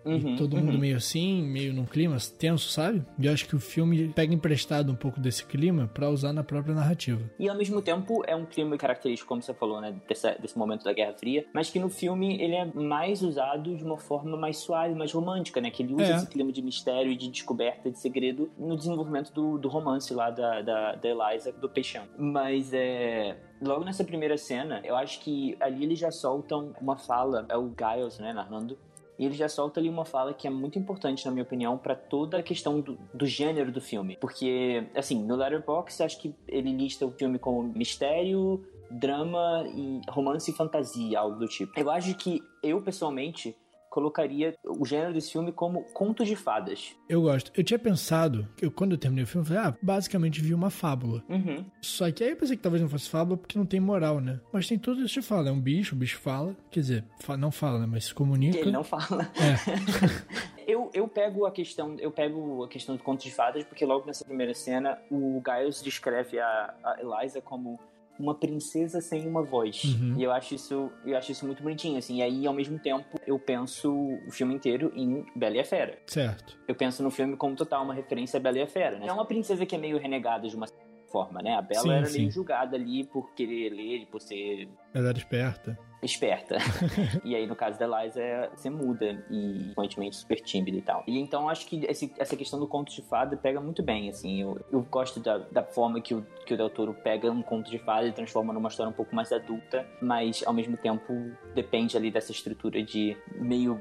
Uhum, 0.05 0.33
e 0.33 0.35
todo 0.35 0.57
mundo 0.57 0.73
uhum. 0.73 0.79
meio 0.79 0.97
assim, 0.97 1.43
meio 1.43 1.73
num 1.73 1.85
clima 1.85 2.17
tenso, 2.37 2.69
sabe? 2.69 3.03
E 3.17 3.25
eu 3.25 3.33
acho 3.33 3.47
que 3.47 3.55
o 3.55 3.59
filme 3.59 4.09
pega 4.09 4.33
emprestado 4.33 4.91
um 4.91 4.95
pouco 4.95 5.19
desse 5.19 5.45
clima 5.45 5.89
para 5.93 6.09
usar 6.09 6.33
na 6.33 6.43
própria 6.43 6.73
narrativa. 6.73 7.21
E 7.39 7.47
ao 7.47 7.57
mesmo 7.57 7.81
tempo 7.81 8.23
é 8.27 8.35
um 8.35 8.45
clima 8.45 8.77
característico, 8.77 9.27
como 9.27 9.41
você 9.41 9.53
falou, 9.53 9.79
né? 9.81 9.95
Desse, 10.07 10.31
desse 10.39 10.57
momento 10.57 10.83
da 10.83 10.93
Guerra 10.93 11.13
Fria, 11.13 11.45
mas 11.53 11.69
que 11.69 11.79
no 11.79 11.89
filme 11.89 12.41
ele 12.41 12.55
é 12.55 12.65
mais 12.65 13.21
usado 13.21 13.75
de 13.75 13.83
uma 13.83 13.97
forma 13.97 14.35
mais 14.37 14.57
suave, 14.57 14.93
mais 14.95 15.11
romântica, 15.11 15.61
né? 15.61 15.69
Que 15.69 15.83
ele 15.83 15.93
usa 15.93 16.03
é. 16.03 16.15
esse 16.15 16.27
clima 16.27 16.51
de 16.51 16.61
mistério 16.61 17.11
e 17.11 17.15
de 17.15 17.29
descoberta, 17.29 17.89
de 17.89 17.99
segredo 17.99 18.51
no 18.57 18.75
desenvolvimento 18.75 19.31
do, 19.33 19.57
do 19.57 19.69
romance 19.69 20.13
lá 20.13 20.29
da, 20.29 20.61
da, 20.61 20.95
da 20.95 21.09
Eliza, 21.09 21.51
do 21.51 21.69
Peixão. 21.69 22.03
Mas 22.17 22.73
é 22.73 23.35
logo 23.61 23.83
nessa 23.83 24.03
primeira 24.03 24.37
cena, 24.37 24.81
eu 24.83 24.95
acho 24.95 25.19
que 25.21 25.55
ali 25.59 25.83
eles 25.83 25.97
já 25.97 26.11
soltam 26.11 26.73
uma 26.81 26.97
fala, 26.97 27.45
é 27.49 27.57
o 27.57 27.71
Giles, 27.71 28.19
né, 28.19 28.33
narrando, 28.33 28.77
e 29.17 29.25
ele 29.25 29.35
já 29.35 29.47
solta 29.47 29.79
ali 29.79 29.89
uma 29.89 30.05
fala 30.05 30.33
que 30.33 30.47
é 30.47 30.49
muito 30.49 30.77
importante, 30.79 31.25
na 31.25 31.31
minha 31.31 31.43
opinião, 31.43 31.77
para 31.77 31.95
toda 31.95 32.37
a 32.37 32.43
questão 32.43 32.81
do, 32.81 32.97
do, 33.13 33.25
gênero 33.25 33.71
do 33.71 33.79
filme. 33.79 34.17
Porque, 34.19 34.87
assim, 34.95 35.23
no 35.23 35.35
Letterboxd, 35.35 36.03
acho 36.03 36.19
que 36.19 36.35
ele 36.47 36.71
lista 36.71 37.05
o 37.05 37.11
filme 37.11 37.37
como 37.37 37.63
mistério, 37.63 38.65
drama 38.89 39.63
e 39.67 40.01
romance 40.09 40.49
e 40.49 40.53
fantasia, 40.53 41.19
algo 41.19 41.37
do 41.37 41.47
tipo. 41.47 41.71
Eu 41.79 41.89
acho 41.91 42.15
que 42.15 42.41
eu, 42.61 42.81
pessoalmente, 42.81 43.55
colocaria 43.93 44.55
o 44.65 44.83
gênero 44.83 45.13
desse 45.13 45.31
filme 45.31 45.51
como 45.51 45.83
conto 45.93 46.25
de 46.25 46.35
fadas. 46.35 46.95
Eu 47.07 47.21
gosto. 47.21 47.51
Eu 47.55 47.63
tinha 47.63 47.77
pensado, 47.77 48.47
eu, 48.59 48.71
quando 48.71 48.93
eu 48.93 48.97
terminei 48.97 49.23
o 49.23 49.27
filme, 49.27 49.45
eu 49.45 49.53
falei, 49.53 49.69
ah, 49.69 49.77
basicamente 49.79 50.41
vi 50.41 50.51
uma 50.51 50.71
fábula. 50.71 51.23
Uhum. 51.29 51.63
Só 51.79 52.11
que 52.11 52.23
aí 52.23 52.31
eu 52.31 52.35
pensei 52.35 52.57
que 52.57 52.63
talvez 52.63 52.81
não 52.81 52.89
fosse 52.89 53.07
fábula 53.07 53.37
porque 53.37 53.55
não 53.55 53.67
tem 53.67 53.79
moral, 53.79 54.19
né? 54.19 54.41
Mas 54.51 54.67
tem 54.67 54.79
tudo 54.79 55.03
isso 55.03 55.21
de 55.21 55.21
fala. 55.21 55.49
É 55.49 55.51
um 55.51 55.61
bicho, 55.61 55.93
o 55.93 55.97
bicho 55.97 56.17
fala. 56.17 56.57
Quer 56.71 56.79
dizer, 56.79 57.05
não 57.37 57.51
fala, 57.51 57.81
né? 57.81 57.85
Mas 57.85 58.05
se 58.05 58.15
comunica. 58.15 58.57
Ele 58.57 58.71
não 58.71 58.83
fala. 58.83 59.31
É. 59.35 60.65
eu, 60.65 60.89
eu 60.91 61.07
pego 61.07 61.45
a 61.45 61.51
questão, 61.51 61.95
eu 61.99 62.09
pego 62.09 62.63
a 62.63 62.67
questão 62.67 62.95
do 62.95 63.03
conto 63.03 63.21
de 63.21 63.31
fadas, 63.31 63.63
porque 63.63 63.85
logo 63.85 64.07
nessa 64.07 64.25
primeira 64.25 64.55
cena, 64.55 64.97
o 65.11 65.39
Giles 65.45 65.83
descreve 65.83 66.39
a, 66.39 66.73
a 66.83 66.97
Eliza 66.99 67.41
como 67.41 67.79
uma 68.19 68.35
princesa 68.35 69.01
sem 69.01 69.27
uma 69.27 69.43
voz. 69.43 69.83
Uhum. 69.83 70.15
E 70.17 70.23
eu 70.23 70.31
acho 70.31 70.55
isso, 70.55 70.91
eu 71.05 71.17
acho 71.17 71.31
isso 71.31 71.45
muito 71.45 71.63
bonitinho, 71.63 71.97
assim. 71.97 72.17
E 72.17 72.21
aí, 72.21 72.47
ao 72.47 72.53
mesmo 72.53 72.77
tempo, 72.79 73.19
eu 73.25 73.39
penso 73.39 73.91
o 74.27 74.31
filme 74.31 74.53
inteiro 74.53 74.91
em 74.95 75.25
Bela 75.35 75.57
e 75.57 75.59
a 75.59 75.65
Fera. 75.65 75.97
Certo. 76.05 76.57
Eu 76.67 76.75
penso 76.75 77.01
no 77.03 77.09
filme 77.09 77.35
como 77.35 77.55
total 77.55 77.83
uma 77.83 77.93
referência 77.93 78.37
a 78.37 78.39
Bela 78.39 78.57
e 78.57 78.61
a 78.61 78.67
Fera, 78.67 78.99
né? 78.99 79.07
É 79.07 79.13
uma 79.13 79.25
princesa 79.25 79.65
que 79.65 79.75
é 79.75 79.77
meio 79.77 79.97
renegada 79.97 80.47
de 80.47 80.55
uma 80.55 80.67
forma, 81.11 81.41
né? 81.41 81.55
A 81.55 81.61
Bela 81.61 81.81
sim, 81.81 81.91
era 81.91 82.05
sim. 82.05 82.19
meio 82.19 82.31
julgada 82.31 82.75
ali 82.75 83.03
por 83.03 83.33
querer 83.33 83.69
ler 83.69 83.97
e 83.97 84.05
por 84.05 84.21
ser... 84.21 84.67
Ela 84.93 85.09
era 85.09 85.17
esperta 85.17 85.77
esperta. 86.05 86.57
e 87.23 87.35
aí, 87.35 87.47
no 87.47 87.55
caso 87.55 87.79
da 87.79 87.87
Liza, 87.87 88.21
é 88.21 88.49
ser 88.55 88.69
muda 88.69 89.23
e, 89.29 89.71
consequentemente, 89.75 90.15
super 90.15 90.39
tímida 90.41 90.77
e 90.77 90.81
tal. 90.81 91.03
E 91.07 91.19
então, 91.19 91.49
acho 91.49 91.65
que 91.65 91.85
esse, 91.85 92.13
essa 92.17 92.35
questão 92.35 92.59
do 92.59 92.67
conto 92.67 92.93
de 92.93 93.01
fada 93.01 93.35
pega 93.37 93.59
muito 93.59 93.81
bem, 93.83 94.09
assim. 94.09 94.41
Eu, 94.41 94.59
eu 94.71 94.81
gosto 94.81 95.19
da, 95.19 95.37
da 95.37 95.63
forma 95.63 96.01
que 96.01 96.13
o, 96.13 96.25
que 96.45 96.53
o 96.53 96.57
Del 96.57 96.69
Toro 96.69 96.93
pega 96.93 97.31
um 97.31 97.41
conto 97.41 97.69
de 97.69 97.79
fada 97.79 98.07
e 98.07 98.11
transforma 98.11 98.53
numa 98.53 98.69
história 98.69 98.89
um 98.89 98.93
pouco 98.95 99.15
mais 99.15 99.31
adulta, 99.31 99.87
mas, 100.01 100.43
ao 100.45 100.53
mesmo 100.53 100.77
tempo, 100.77 101.13
depende 101.53 101.95
ali 101.97 102.11
dessa 102.11 102.31
estrutura 102.31 102.81
de 102.83 103.17
meio 103.35 103.79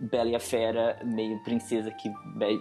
Bela 0.00 0.30
e 0.30 0.34
a 0.34 0.40
Fera, 0.40 0.98
meio 1.04 1.42
princesa 1.42 1.90
que 1.90 2.10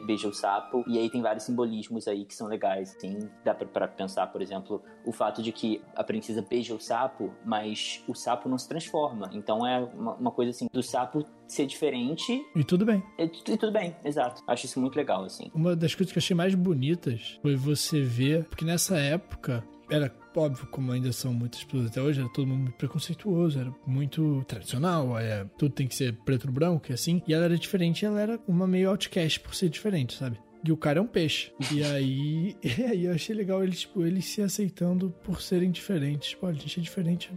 beija 0.05 0.27
o 0.27 0.33
sapo. 0.33 0.83
E 0.87 0.97
aí 0.97 1.09
tem 1.09 1.21
vários 1.21 1.43
simbolismos 1.45 2.07
aí 2.07 2.25
que 2.25 2.33
são 2.33 2.47
legais, 2.47 2.95
assim. 2.95 3.29
Dá 3.43 3.53
pra, 3.53 3.67
pra, 3.67 3.87
pensar, 3.87 4.27
por 4.27 4.41
exemplo, 4.41 4.81
o 5.05 5.11
fato 5.11 5.41
de 5.41 5.51
que 5.51 5.81
a 5.95 6.03
princesa 6.03 6.45
beija 6.47 6.73
o 6.73 6.79
sapo, 6.79 7.33
mas 7.45 8.03
o 8.07 8.13
sapo 8.13 8.49
não 8.49 8.57
se 8.57 8.67
transforma. 8.67 9.29
Então 9.33 9.65
é 9.65 9.79
uma, 9.79 10.13
uma 10.15 10.31
coisa 10.31 10.51
assim, 10.51 10.67
do 10.71 10.83
sapo 10.83 11.25
ser 11.47 11.65
diferente. 11.65 12.41
E 12.55 12.63
tudo 12.63 12.85
bem. 12.85 13.03
E, 13.17 13.23
e, 13.23 13.57
tudo 13.57 13.71
bem, 13.71 13.95
exato. 14.03 14.41
Acho 14.47 14.65
isso 14.65 14.79
muito 14.79 14.95
legal, 14.95 15.23
assim. 15.23 15.51
Uma 15.53 15.75
das 15.75 15.93
coisas 15.95 16.11
que 16.11 16.17
eu 16.17 16.21
achei 16.21 16.35
mais 16.35 16.55
bonitas 16.55 17.39
foi 17.41 17.55
você 17.55 18.01
ver, 18.01 18.45
porque 18.45 18.65
nessa 18.65 18.97
época 18.97 19.63
era 19.89 20.13
óbvio, 20.35 20.65
como 20.67 20.91
ainda 20.91 21.11
são 21.11 21.33
muitas 21.33 21.63
pessoas 21.63 21.87
até 21.87 22.01
hoje, 22.01 22.19
era 22.19 22.29
todo 22.29 22.47
mundo 22.47 22.61
muito 22.61 22.77
preconceituoso, 22.77 23.59
era 23.59 23.73
muito 23.85 24.43
tradicional, 24.47 25.17
é, 25.19 25.45
tudo 25.57 25.73
tem 25.73 25.87
que 25.87 25.95
ser 25.95 26.13
preto 26.25 26.47
no 26.47 26.53
branco 26.53 26.87
e 26.89 26.93
assim. 26.93 27.21
E 27.27 27.33
ela 27.33 27.45
era 27.45 27.57
diferente, 27.57 28.05
ela 28.05 28.19
era 28.19 28.39
uma 28.47 28.65
meio 28.65 28.89
outcast 28.89 29.39
por 29.39 29.53
ser 29.53 29.69
diferente, 29.69 30.17
sabe? 30.17 30.39
E 30.65 30.71
o 30.71 30.77
cara 30.77 30.99
é 30.99 31.01
um 31.01 31.07
peixe. 31.07 31.51
E 31.71 31.83
aí, 31.83 32.55
e 32.63 32.83
aí 32.83 33.05
eu 33.05 33.13
achei 33.13 33.35
legal 33.35 33.61
eles, 33.63 33.81
tipo, 33.81 34.05
eles 34.05 34.25
se 34.25 34.41
aceitando 34.41 35.13
por 35.23 35.41
serem 35.41 35.69
diferentes. 35.69 36.29
Tipo, 36.29 36.47
a 36.47 36.53
gente 36.53 36.79
é 36.79 36.83
diferente, 36.83 37.31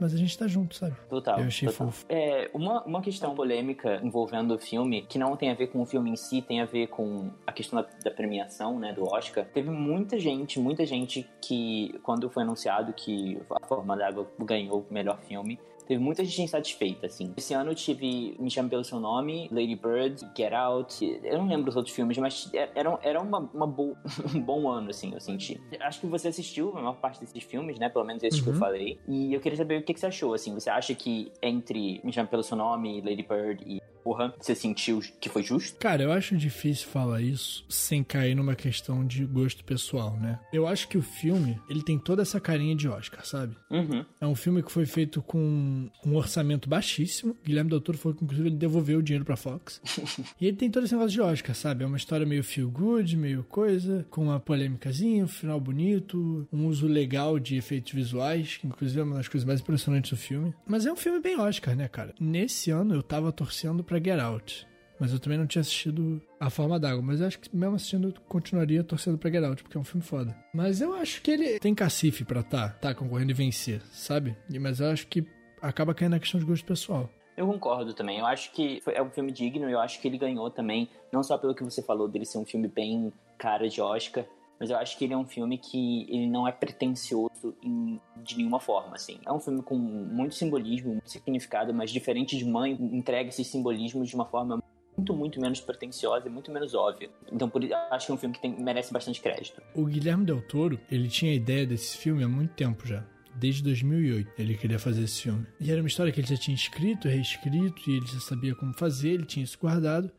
mas 0.00 0.14
a 0.14 0.16
gente 0.16 0.36
tá 0.36 0.46
junto, 0.46 0.74
sabe? 0.74 0.96
Total. 1.08 1.40
Eu 1.40 1.46
achei 1.46 1.68
total. 1.68 1.88
fofo. 1.88 2.06
É, 2.08 2.50
uma, 2.52 2.82
uma 2.84 3.00
questão 3.00 3.34
polêmica 3.34 4.00
envolvendo 4.02 4.54
o 4.54 4.58
filme, 4.58 5.02
que 5.02 5.18
não 5.18 5.36
tem 5.36 5.50
a 5.50 5.54
ver 5.54 5.68
com 5.68 5.80
o 5.80 5.86
filme 5.86 6.10
em 6.10 6.16
si, 6.16 6.42
tem 6.42 6.60
a 6.60 6.64
ver 6.64 6.88
com 6.88 7.30
a 7.46 7.52
questão 7.52 7.80
da, 7.80 7.88
da 8.04 8.10
premiação, 8.10 8.78
né, 8.78 8.92
do 8.92 9.04
Oscar. 9.04 9.44
Teve 9.52 9.70
muita 9.70 10.18
gente, 10.18 10.58
muita 10.58 10.84
gente 10.86 11.28
que, 11.40 11.98
quando 12.02 12.28
foi 12.30 12.42
anunciado 12.42 12.92
que 12.92 13.40
A 13.50 13.66
Forma 13.66 13.96
d'Água 13.96 14.26
ganhou 14.38 14.86
o 14.88 14.92
melhor 14.92 15.18
filme, 15.26 15.58
teve 15.86 16.00
muita 16.02 16.24
gente 16.24 16.42
insatisfeita, 16.42 17.06
assim. 17.06 17.32
Esse 17.36 17.54
ano 17.54 17.70
eu 17.70 17.74
tive 17.74 18.34
Me 18.38 18.50
Chame 18.50 18.68
Pelo 18.68 18.84
Seu 18.84 18.98
Nome, 19.00 19.48
Lady 19.52 19.74
Bird, 19.76 20.20
Get 20.36 20.52
Out, 20.52 21.20
eu 21.22 21.38
não 21.38 21.48
lembro 21.48 21.70
os 21.70 21.76
outros 21.76 21.94
filmes, 21.94 22.18
mas 22.18 22.50
era, 22.52 22.98
era 23.02 23.20
uma, 23.20 23.38
uma 23.54 23.66
bo... 23.66 23.96
um 24.34 24.40
bom 24.40 24.68
ano, 24.68 24.90
assim, 24.90 25.12
eu 25.14 25.20
senti. 25.20 25.60
Acho 25.80 26.00
que 26.00 26.06
você 26.06 26.28
assistiu 26.28 26.70
a 26.76 26.80
maior 26.80 26.96
parte 26.96 27.20
desses 27.20 27.42
filmes, 27.42 27.78
né, 27.78 27.88
pelo 27.88 28.04
menos 28.04 28.22
esses 28.22 28.40
que 28.40 28.48
eu 28.48 28.52
Uhum. 28.52 28.58
falei, 28.58 28.98
e 29.08 29.34
eu 29.34 29.40
queria 29.40 29.56
saber 29.58 29.80
o 29.80 29.82
que, 29.84 29.92
que 29.92 30.00
você 30.00 30.06
achou, 30.06 30.32
assim, 30.34 30.52
você 30.54 30.70
acha 30.70 30.94
que 30.94 31.30
entre 31.42 32.00
Me 32.02 32.12
Chame 32.12 32.28
Pelo 32.28 32.42
Seu 32.42 32.56
Nome, 32.56 33.00
Lady 33.00 33.22
Bird 33.22 33.62
e 33.66 33.80
Porra, 34.06 34.32
você 34.40 34.54
sentiu 34.54 35.00
que 35.20 35.28
foi 35.28 35.42
justo? 35.42 35.80
Cara, 35.80 36.00
eu 36.00 36.12
acho 36.12 36.36
difícil 36.36 36.86
falar 36.86 37.20
isso 37.20 37.64
sem 37.68 38.04
cair 38.04 38.36
numa 38.36 38.54
questão 38.54 39.04
de 39.04 39.24
gosto 39.24 39.64
pessoal, 39.64 40.16
né? 40.16 40.38
Eu 40.52 40.64
acho 40.64 40.86
que 40.86 40.96
o 40.96 41.02
filme, 41.02 41.60
ele 41.68 41.82
tem 41.82 41.98
toda 41.98 42.22
essa 42.22 42.38
carinha 42.38 42.76
de 42.76 42.86
Oscar, 42.86 43.26
sabe? 43.26 43.56
Uhum. 43.68 44.04
É 44.20 44.24
um 44.24 44.36
filme 44.36 44.62
que 44.62 44.70
foi 44.70 44.86
feito 44.86 45.20
com 45.20 45.90
um 46.06 46.14
orçamento 46.14 46.68
baixíssimo. 46.68 47.36
Guilherme 47.44 47.68
Del 47.68 47.80
Toro 47.80 47.98
falou 47.98 48.16
que, 48.16 48.22
inclusive, 48.22 48.48
ele 48.48 48.56
devolveu 48.56 49.00
o 49.00 49.02
dinheiro 49.02 49.24
pra 49.24 49.34
Fox. 49.34 49.80
e 50.40 50.46
ele 50.46 50.56
tem 50.56 50.70
todo 50.70 50.84
esse 50.84 50.94
negócio 50.94 51.10
de 51.10 51.20
Oscar, 51.20 51.56
sabe? 51.56 51.82
É 51.82 51.86
uma 51.88 51.96
história 51.96 52.24
meio 52.24 52.44
feel 52.44 52.70
good, 52.70 53.16
meio 53.16 53.42
coisa, 53.42 54.06
com 54.08 54.22
uma 54.22 54.38
polêmicazinha, 54.38 55.24
um 55.24 55.28
final 55.28 55.58
bonito, 55.58 56.46
um 56.52 56.68
uso 56.68 56.86
legal 56.86 57.40
de 57.40 57.56
efeitos 57.56 57.92
visuais, 57.92 58.56
que 58.56 58.68
inclusive 58.68 59.00
é 59.00 59.02
uma 59.02 59.16
das 59.16 59.26
coisas 59.26 59.44
mais 59.44 59.60
impressionantes 59.60 60.12
do 60.12 60.16
filme. 60.16 60.54
Mas 60.64 60.86
é 60.86 60.92
um 60.92 60.96
filme 60.96 61.18
bem 61.18 61.36
Oscar, 61.40 61.74
né, 61.74 61.88
cara? 61.88 62.14
Nesse 62.20 62.70
ano 62.70 62.94
eu 62.94 63.02
tava 63.02 63.32
torcendo 63.32 63.82
pra 63.82 63.95
Get 63.98 64.20
Out. 64.20 64.66
Mas 64.98 65.12
eu 65.12 65.20
também 65.20 65.38
não 65.38 65.46
tinha 65.46 65.60
assistido 65.60 66.22
A 66.40 66.48
Forma 66.48 66.80
d'Água. 66.80 67.02
Mas 67.02 67.20
eu 67.20 67.26
acho 67.26 67.38
que 67.38 67.54
mesmo 67.54 67.76
assistindo, 67.76 68.08
eu 68.08 68.14
continuaria 68.28 68.82
torcendo 68.82 69.18
pra 69.18 69.30
Get 69.30 69.44
Out, 69.44 69.62
porque 69.62 69.76
é 69.76 69.80
um 69.80 69.84
filme 69.84 70.02
foda. 70.02 70.34
Mas 70.54 70.80
eu 70.80 70.94
acho 70.94 71.20
que 71.20 71.30
ele 71.30 71.58
tem 71.58 71.74
cacife 71.74 72.24
pra 72.24 72.42
tá, 72.42 72.70
tá 72.70 72.94
concorrendo 72.94 73.30
e 73.30 73.34
vencer, 73.34 73.82
sabe? 73.90 74.36
Mas 74.60 74.80
eu 74.80 74.88
acho 74.88 75.06
que 75.06 75.26
acaba 75.60 75.94
caindo 75.94 76.12
na 76.12 76.20
questão 76.20 76.40
de 76.40 76.46
gosto 76.46 76.64
pessoal. 76.64 77.10
Eu 77.36 77.46
concordo 77.46 77.92
também. 77.92 78.18
Eu 78.18 78.26
acho 78.26 78.50
que 78.52 78.82
é 78.86 79.02
um 79.02 79.10
filme 79.10 79.30
digno 79.30 79.68
e 79.68 79.72
eu 79.72 79.80
acho 79.80 80.00
que 80.00 80.08
ele 80.08 80.16
ganhou 80.16 80.50
também, 80.50 80.88
não 81.12 81.22
só 81.22 81.36
pelo 81.36 81.54
que 81.54 81.62
você 81.62 81.82
falou 81.82 82.08
dele 82.08 82.24
ser 82.24 82.38
um 82.38 82.46
filme 82.46 82.66
bem 82.66 83.12
cara 83.36 83.68
de 83.68 83.80
Oscar, 83.80 84.24
mas 84.58 84.70
eu 84.70 84.76
acho 84.76 84.96
que 84.98 85.04
ele 85.04 85.14
é 85.14 85.16
um 85.16 85.26
filme 85.26 85.58
que 85.58 86.02
ele 86.08 86.26
não 86.26 86.46
é 86.46 86.52
pretencioso 86.52 87.54
em- 87.62 88.00
de 88.22 88.36
nenhuma 88.36 88.58
forma, 88.60 88.94
assim. 88.96 89.18
É 89.26 89.32
um 89.32 89.40
filme 89.40 89.62
com 89.62 89.76
muito 89.76 90.34
simbolismo, 90.34 90.92
muito 90.92 91.10
significado, 91.10 91.72
mas 91.74 91.90
diferente 91.90 92.36
de 92.36 92.44
Mãe, 92.44 92.72
entrega 92.72 93.28
esses 93.28 93.46
simbolismos 93.46 94.08
de 94.08 94.14
uma 94.14 94.24
forma 94.26 94.62
muito, 94.96 95.14
muito 95.14 95.40
menos 95.40 95.60
pretenciosa 95.60 96.26
e 96.26 96.30
muito 96.30 96.50
menos 96.50 96.74
óbvia. 96.74 97.10
Então, 97.30 97.48
por 97.50 97.62
acho 97.90 98.06
que 98.06 98.12
é 98.12 98.14
um 98.14 98.18
filme 98.18 98.34
que 98.34 98.40
tem- 98.40 98.58
merece 98.58 98.92
bastante 98.92 99.20
crédito. 99.20 99.60
O 99.74 99.84
Guilherme 99.84 100.24
Del 100.24 100.40
Toro, 100.48 100.80
ele 100.90 101.08
tinha 101.08 101.32
a 101.32 101.34
ideia 101.34 101.66
desse 101.66 101.98
filme 101.98 102.24
há 102.24 102.28
muito 102.28 102.54
tempo 102.54 102.86
já. 102.86 103.04
Desde 103.34 103.62
2008 103.62 104.32
ele 104.38 104.56
queria 104.56 104.78
fazer 104.78 105.02
esse 105.04 105.20
filme. 105.22 105.46
E 105.60 105.70
era 105.70 105.82
uma 105.82 105.88
história 105.88 106.10
que 106.10 106.18
ele 106.18 106.26
já 106.26 106.38
tinha 106.38 106.54
escrito, 106.54 107.06
reescrito, 107.06 107.90
e 107.90 107.96
ele 107.98 108.06
já 108.06 108.18
sabia 108.20 108.54
como 108.54 108.72
fazer, 108.72 109.10
ele 109.10 109.26
tinha 109.26 109.44
isso 109.44 109.58
guardado. 109.60 110.10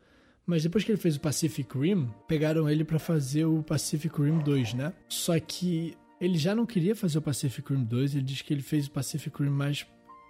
Mas 0.48 0.62
depois 0.62 0.82
que 0.82 0.90
ele 0.90 0.98
fez 0.98 1.16
o 1.16 1.20
Pacific 1.20 1.78
Rim, 1.78 2.08
pegaram 2.26 2.70
ele 2.70 2.82
pra 2.82 2.98
fazer 2.98 3.44
o 3.44 3.62
Pacific 3.62 4.18
Rim 4.18 4.38
2, 4.38 4.72
né? 4.72 4.94
Só 5.06 5.38
que 5.38 5.94
ele 6.18 6.38
já 6.38 6.54
não 6.54 6.64
queria 6.64 6.96
fazer 6.96 7.18
o 7.18 7.22
Pacific 7.22 7.70
Rim 7.70 7.84
2, 7.84 8.14
ele 8.14 8.24
diz 8.24 8.40
que 8.40 8.54
ele 8.54 8.62
fez 8.62 8.86
o 8.86 8.90
Pacific 8.90 9.42
Rim 9.42 9.50
mais 9.50 9.86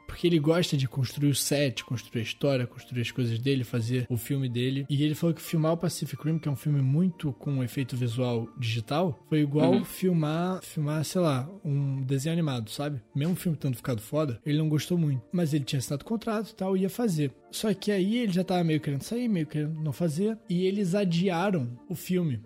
porque 0.09 0.27
ele 0.27 0.39
gosta 0.41 0.77
de 0.77 0.89
construir 0.89 1.29
o 1.29 1.35
set, 1.35 1.85
construir 1.85 2.21
a 2.21 2.25
história, 2.25 2.67
construir 2.67 3.03
as 3.03 3.11
coisas 3.11 3.39
dele, 3.39 3.63
fazer 3.63 4.07
o 4.09 4.17
filme 4.17 4.49
dele. 4.49 4.87
E 4.89 5.05
ele 5.05 5.15
falou 5.15 5.35
que 5.35 5.43
filmar 5.43 5.75
o 5.75 5.77
Pacific 5.77 6.21
Rim, 6.25 6.39
que 6.39 6.49
é 6.49 6.51
um 6.51 6.57
filme 6.57 6.81
muito 6.81 7.33
com 7.35 7.53
um 7.53 7.63
efeito 7.63 7.95
visual 7.95 8.49
digital, 8.59 9.23
foi 9.29 9.41
igual 9.41 9.73
Uhum. 9.75 9.85
filmar, 9.85 10.63
filmar, 10.63 11.05
sei 11.05 11.21
lá, 11.21 11.49
um 11.63 12.03
desenho 12.03 12.33
animado, 12.33 12.71
sabe? 12.71 13.01
Mesmo 13.15 13.35
o 13.35 13.37
filme 13.37 13.57
tendo 13.59 13.77
ficado 13.77 14.01
foda, 14.01 14.41
ele 14.45 14.57
não 14.59 14.69
gostou 14.69 14.97
muito. 14.97 15.23
Mas 15.31 15.53
ele 15.53 15.65
tinha 15.65 15.79
assinado 15.79 16.05
contrato 16.05 16.51
e 16.51 16.55
tal, 16.55 16.77
ia 16.77 16.89
fazer. 16.89 17.31
Só 17.53 17.73
que 17.75 17.93
aí 17.93 18.17
ele 18.17 18.33
já 18.33 18.43
tava 18.43 18.65
meio 18.65 18.81
querendo 18.81 19.03
sair, 19.03 19.29
meio 19.29 19.47
querendo 19.47 19.79
não 19.81 19.93
fazer. 19.93 20.39
E 20.49 20.65
eles 20.67 20.95
adiaram 20.95 21.79
o 21.89 21.95
filme 21.95 22.41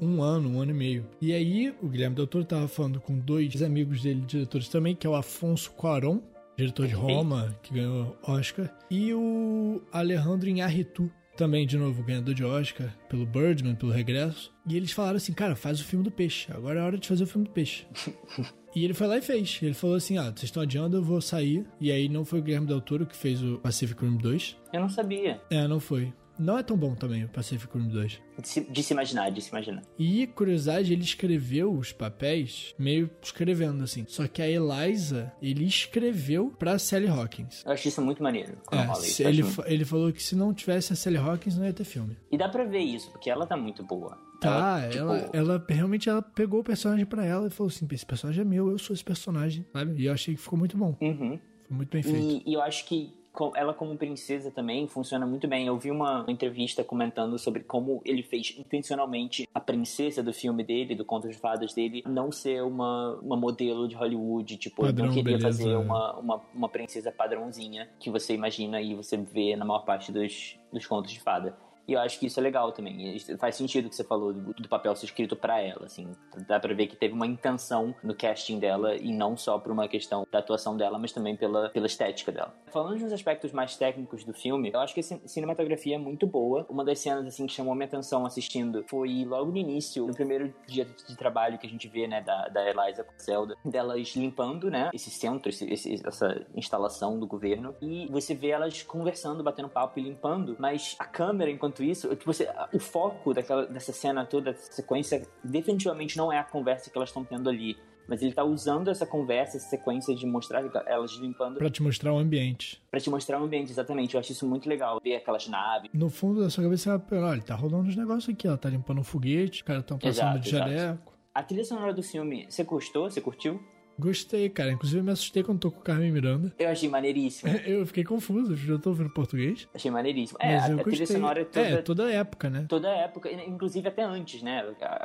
um 0.00 0.20
ano, 0.22 0.48
um 0.50 0.60
ano 0.60 0.70
e 0.70 0.74
meio. 0.74 1.06
E 1.20 1.32
aí, 1.32 1.74
o 1.82 1.88
Guilherme 1.88 2.14
Del 2.16 2.26
Toro 2.26 2.44
tava 2.44 2.68
falando 2.68 3.00
com 3.00 3.18
dois 3.18 3.62
amigos 3.62 4.02
dele, 4.02 4.22
diretores 4.26 4.68
também, 4.68 4.94
que 4.94 5.06
é 5.06 5.10
o 5.10 5.16
Afonso 5.16 5.70
Cuarón, 5.72 6.20
diretor 6.58 6.88
de 6.88 6.94
Roma, 6.94 7.56
que 7.62 7.72
ganhou 7.72 8.18
Oscar, 8.22 8.68
e 8.90 9.14
o 9.14 9.80
Alejandro 9.92 10.48
Inarritu, 10.48 11.10
também, 11.36 11.64
de 11.64 11.78
novo, 11.78 12.02
ganhador 12.02 12.34
de 12.34 12.44
Oscar, 12.44 12.92
pelo 13.08 13.24
Birdman, 13.24 13.76
pelo 13.76 13.92
Regresso. 13.92 14.52
E 14.66 14.76
eles 14.76 14.90
falaram 14.90 15.18
assim, 15.18 15.32
cara, 15.32 15.54
faz 15.54 15.80
o 15.80 15.84
filme 15.84 16.04
do 16.04 16.10
peixe. 16.10 16.48
Agora 16.52 16.80
é 16.80 16.82
hora 16.82 16.98
de 16.98 17.06
fazer 17.06 17.22
o 17.22 17.26
filme 17.28 17.46
do 17.46 17.52
peixe. 17.52 17.86
E 18.76 18.84
ele 18.84 18.92
foi 18.92 19.06
lá 19.06 19.16
e 19.16 19.22
fez. 19.22 19.58
Ele 19.62 19.72
falou 19.72 19.96
assim: 19.96 20.18
ah, 20.18 20.24
vocês 20.24 20.44
estão 20.44 20.62
adiando, 20.62 20.98
eu 20.98 21.02
vou 21.02 21.22
sair. 21.22 21.66
E 21.80 21.90
aí 21.90 22.06
não 22.06 22.22
foi 22.22 22.38
o 22.38 22.42
Guilherme 22.42 22.66
Del 22.66 22.82
Toro 22.82 23.06
que 23.06 23.16
fez 23.16 23.42
o 23.42 23.58
Pacific 23.58 24.04
Rim 24.04 24.18
2. 24.18 24.56
Eu 24.74 24.80
não 24.80 24.90
sabia 24.90 25.40
É, 25.50 25.66
não 25.66 25.80
foi. 25.80 26.12
Não 26.38 26.56
é 26.58 26.62
tão 26.62 26.76
bom 26.76 26.94
também 26.94 27.24
o 27.24 27.28
Pacific 27.28 27.76
Rim 27.76 27.88
2. 27.88 28.20
de 28.40 28.48
se, 28.48 28.60
de 28.60 28.82
se 28.82 28.92
imaginar, 28.92 29.30
de 29.30 29.40
se 29.42 29.48
imaginar. 29.50 29.82
E, 29.98 30.26
curiosidade, 30.28 30.92
ele 30.92 31.02
escreveu 31.02 31.72
os 31.72 31.92
papéis 31.92 32.74
meio 32.78 33.10
escrevendo, 33.22 33.82
assim. 33.84 34.04
Só 34.08 34.26
que 34.28 34.40
a 34.40 34.48
Eliza, 34.48 35.32
ele 35.42 35.64
escreveu 35.64 36.50
pra 36.58 36.78
Sally 36.78 37.08
Hawkins. 37.08 37.64
Eu 37.64 37.72
acho 37.72 37.88
isso 37.88 38.00
muito 38.02 38.22
maneiro. 38.22 38.58
quando 38.66 38.80
É, 38.82 38.92
isso. 39.06 39.22
Ele, 39.22 39.42
fa- 39.42 39.64
ele 39.66 39.84
falou 39.84 40.12
que 40.12 40.22
se 40.22 40.36
não 40.36 40.54
tivesse 40.54 40.92
a 40.92 40.96
Sally 40.96 41.16
Hawkins, 41.16 41.56
não 41.58 41.64
ia 41.66 41.72
ter 41.72 41.84
filme. 41.84 42.16
E 42.30 42.36
dá 42.38 42.48
pra 42.48 42.64
ver 42.64 42.80
isso, 42.80 43.10
porque 43.10 43.28
ela 43.30 43.46
tá 43.46 43.56
muito 43.56 43.82
boa. 43.82 44.16
Tá, 44.40 44.82
tipo, 44.88 44.98
ela, 45.02 45.30
ela 45.32 45.66
realmente 45.68 46.08
ela 46.08 46.22
pegou 46.22 46.60
o 46.60 46.64
personagem 46.64 47.04
pra 47.04 47.24
ela 47.26 47.48
e 47.48 47.50
falou 47.50 47.68
assim: 47.70 47.88
esse 47.90 48.06
personagem 48.06 48.42
é 48.42 48.44
meu, 48.44 48.70
eu 48.70 48.78
sou 48.78 48.94
esse 48.94 49.02
personagem, 49.02 49.66
sabe? 49.72 50.00
E 50.00 50.06
eu 50.06 50.12
achei 50.12 50.34
que 50.36 50.40
ficou 50.40 50.56
muito 50.56 50.76
bom. 50.76 50.96
Uhum. 51.00 51.40
Foi 51.66 51.76
muito 51.76 51.90
bem 51.90 52.02
feito. 52.04 52.44
E, 52.46 52.50
e 52.50 52.54
eu 52.54 52.62
acho 52.62 52.86
que 52.86 53.12
ela 53.54 53.72
como 53.72 53.96
princesa 53.96 54.50
também 54.50 54.86
funciona 54.88 55.26
muito 55.26 55.46
bem. 55.46 55.66
Eu 55.66 55.78
vi 55.78 55.90
uma 55.90 56.24
entrevista 56.28 56.82
comentando 56.82 57.38
sobre 57.38 57.62
como 57.62 58.00
ele 58.04 58.22
fez 58.22 58.54
intencionalmente 58.58 59.48
a 59.54 59.60
princesa 59.60 60.22
do 60.22 60.32
filme 60.32 60.64
dele, 60.64 60.94
do 60.94 61.04
Conto 61.04 61.28
de 61.28 61.34
Fadas 61.34 61.72
dele, 61.72 62.02
não 62.06 62.32
ser 62.32 62.62
uma, 62.62 63.18
uma 63.22 63.36
modelo 63.36 63.86
de 63.86 63.94
Hollywood. 63.94 64.56
Tipo, 64.56 64.82
ele 64.82 64.92
Padrão, 64.92 65.06
não 65.06 65.14
queria 65.14 65.38
beleza, 65.38 65.46
fazer 65.46 65.70
é. 65.70 65.78
uma, 65.78 66.18
uma, 66.18 66.42
uma 66.54 66.68
princesa 66.68 67.12
padrãozinha 67.12 67.88
que 67.98 68.10
você 68.10 68.34
imagina 68.34 68.80
e 68.80 68.94
você 68.94 69.16
vê 69.16 69.56
na 69.56 69.64
maior 69.64 69.84
parte 69.84 70.10
dos, 70.10 70.56
dos 70.72 70.86
contos 70.86 71.12
de 71.12 71.20
fada. 71.20 71.56
E 71.88 71.94
eu 71.94 72.00
acho 72.00 72.20
que 72.20 72.26
isso 72.26 72.38
é 72.38 72.42
legal 72.42 72.70
também. 72.70 73.18
Faz 73.38 73.56
sentido 73.56 73.86
o 73.86 73.88
que 73.88 73.96
você 73.96 74.04
falou 74.04 74.32
do, 74.32 74.52
do 74.52 74.68
papel 74.68 74.94
ser 74.94 75.06
escrito 75.06 75.34
pra 75.34 75.58
ela, 75.60 75.86
assim. 75.86 76.12
Dá 76.46 76.60
pra 76.60 76.74
ver 76.74 76.86
que 76.86 76.94
teve 76.96 77.14
uma 77.14 77.26
intenção 77.26 77.94
no 78.04 78.14
casting 78.14 78.58
dela 78.58 78.94
e 78.94 79.10
não 79.10 79.36
só 79.38 79.58
por 79.58 79.72
uma 79.72 79.88
questão 79.88 80.26
da 80.30 80.38
atuação 80.40 80.76
dela, 80.76 80.98
mas 80.98 81.12
também 81.12 81.34
pela, 81.34 81.70
pela 81.70 81.86
estética 81.86 82.30
dela. 82.30 82.54
Falando 82.70 82.98
dos 83.00 83.12
aspectos 83.12 83.52
mais 83.52 83.74
técnicos 83.76 84.22
do 84.22 84.34
filme, 84.34 84.70
eu 84.72 84.80
acho 84.80 84.92
que 84.92 85.00
a 85.00 85.02
cin- 85.02 85.20
cinematografia 85.26 85.94
é 85.94 85.98
muito 85.98 86.26
boa. 86.26 86.66
Uma 86.68 86.84
das 86.84 86.98
cenas, 86.98 87.26
assim, 87.26 87.46
que 87.46 87.54
chamou 87.54 87.74
minha 87.74 87.86
atenção 87.86 88.26
assistindo 88.26 88.84
foi 88.86 89.24
logo 89.24 89.50
no 89.50 89.56
início, 89.56 90.06
no 90.06 90.14
primeiro 90.14 90.52
dia 90.66 90.84
de 90.84 91.16
trabalho 91.16 91.56
que 91.58 91.66
a 91.66 91.70
gente 91.70 91.88
vê, 91.88 92.06
né, 92.06 92.20
da, 92.20 92.48
da 92.48 92.68
Eliza 92.68 93.02
com 93.02 93.12
Zelda, 93.18 93.56
delas 93.64 94.14
limpando, 94.14 94.70
né, 94.70 94.90
esse 94.92 95.10
centro, 95.10 95.48
esse- 95.48 95.64
esse- 95.72 96.02
essa 96.06 96.44
instalação 96.54 97.18
do 97.18 97.26
governo. 97.26 97.74
E 97.80 98.06
você 98.10 98.34
vê 98.34 98.48
elas 98.48 98.82
conversando, 98.82 99.42
batendo 99.42 99.68
papo 99.70 99.98
e 99.98 100.02
limpando, 100.02 100.54
mas 100.58 100.94
a 100.98 101.06
câmera, 101.06 101.50
enquanto 101.50 101.77
isso, 101.82 102.08
tipo, 102.16 102.32
você, 102.32 102.48
o 102.72 102.78
foco 102.78 103.32
daquela, 103.34 103.66
dessa 103.66 103.92
cena 103.92 104.24
toda, 104.24 104.52
dessa 104.52 104.72
sequência, 104.72 105.26
definitivamente 105.42 106.16
não 106.16 106.32
é 106.32 106.38
a 106.38 106.44
conversa 106.44 106.90
que 106.90 106.96
elas 106.98 107.08
estão 107.10 107.24
tendo 107.24 107.48
ali. 107.48 107.76
Mas 108.06 108.22
ele 108.22 108.32
tá 108.32 108.42
usando 108.42 108.88
essa 108.88 109.04
conversa, 109.04 109.58
essa 109.58 109.68
sequência 109.68 110.14
de 110.14 110.24
mostrar 110.26 110.62
elas 110.86 111.10
limpando 111.20 111.58
Pra 111.58 111.68
te 111.68 111.82
mostrar 111.82 112.10
o 112.14 112.18
ambiente. 112.18 112.82
pra 112.90 112.98
te 112.98 113.10
mostrar 113.10 113.38
o 113.38 113.44
ambiente, 113.44 113.70
exatamente. 113.70 114.14
Eu 114.14 114.20
acho 114.20 114.32
isso 114.32 114.46
muito 114.48 114.66
legal. 114.66 114.98
Ver 115.04 115.16
aquelas 115.16 115.46
naves. 115.46 115.90
No 115.92 116.08
fundo 116.08 116.40
da 116.40 116.48
sua 116.48 116.64
cabeça, 116.64 116.88
ela 116.88 116.98
pensa, 116.98 117.22
olha, 117.22 117.42
tá 117.42 117.54
rolando 117.54 117.86
uns 117.88 117.96
negócios 117.96 118.32
aqui, 118.34 118.46
ela 118.48 118.56
tá 118.56 118.70
limpando 118.70 119.00
um 119.00 119.04
foguete, 119.04 119.56
os 119.58 119.62
caras 119.62 119.84
tão 119.84 119.98
passando 119.98 120.14
Exato, 120.14 120.40
de 120.40 120.48
exato. 120.48 120.70
jaleco. 120.70 121.12
A 121.34 121.42
trilha 121.42 121.64
sonora 121.64 121.92
do 121.92 122.02
filme, 122.02 122.46
você 122.48 122.64
gostou? 122.64 123.10
Você 123.10 123.20
curtiu? 123.20 123.60
Gostei, 123.98 124.48
cara. 124.48 124.70
Inclusive, 124.72 125.00
eu 125.00 125.04
me 125.04 125.10
assustei 125.10 125.42
quando 125.42 125.58
tô 125.60 125.70
com 125.70 125.80
o 125.80 125.82
Carmen 125.82 126.12
Miranda. 126.12 126.52
Eu 126.58 126.68
achei 126.68 126.88
maneiríssimo. 126.88 127.50
Eu 127.66 127.84
fiquei 127.86 128.04
confuso, 128.04 128.52
eu 128.52 128.56
já 128.56 128.78
tô 128.78 128.90
ouvindo 128.90 129.10
português. 129.10 129.68
achei 129.74 129.90
maneiríssimo. 129.90 130.38
É, 130.40 130.54
Mas 130.56 130.64
a, 130.64 130.70
eu 130.72 130.80
a 130.80 130.84
trilha 130.84 131.06
sonora 131.06 131.40
é 131.40 131.44
toda, 131.44 131.66
É, 131.66 131.82
toda 131.82 132.06
a 132.06 132.10
época, 132.10 132.48
né? 132.50 132.66
toda 132.68 132.88
a 132.88 132.96
época, 132.96 133.30
inclusive 133.30 133.88
até 133.88 134.02
antes, 134.02 134.42
né? 134.42 134.64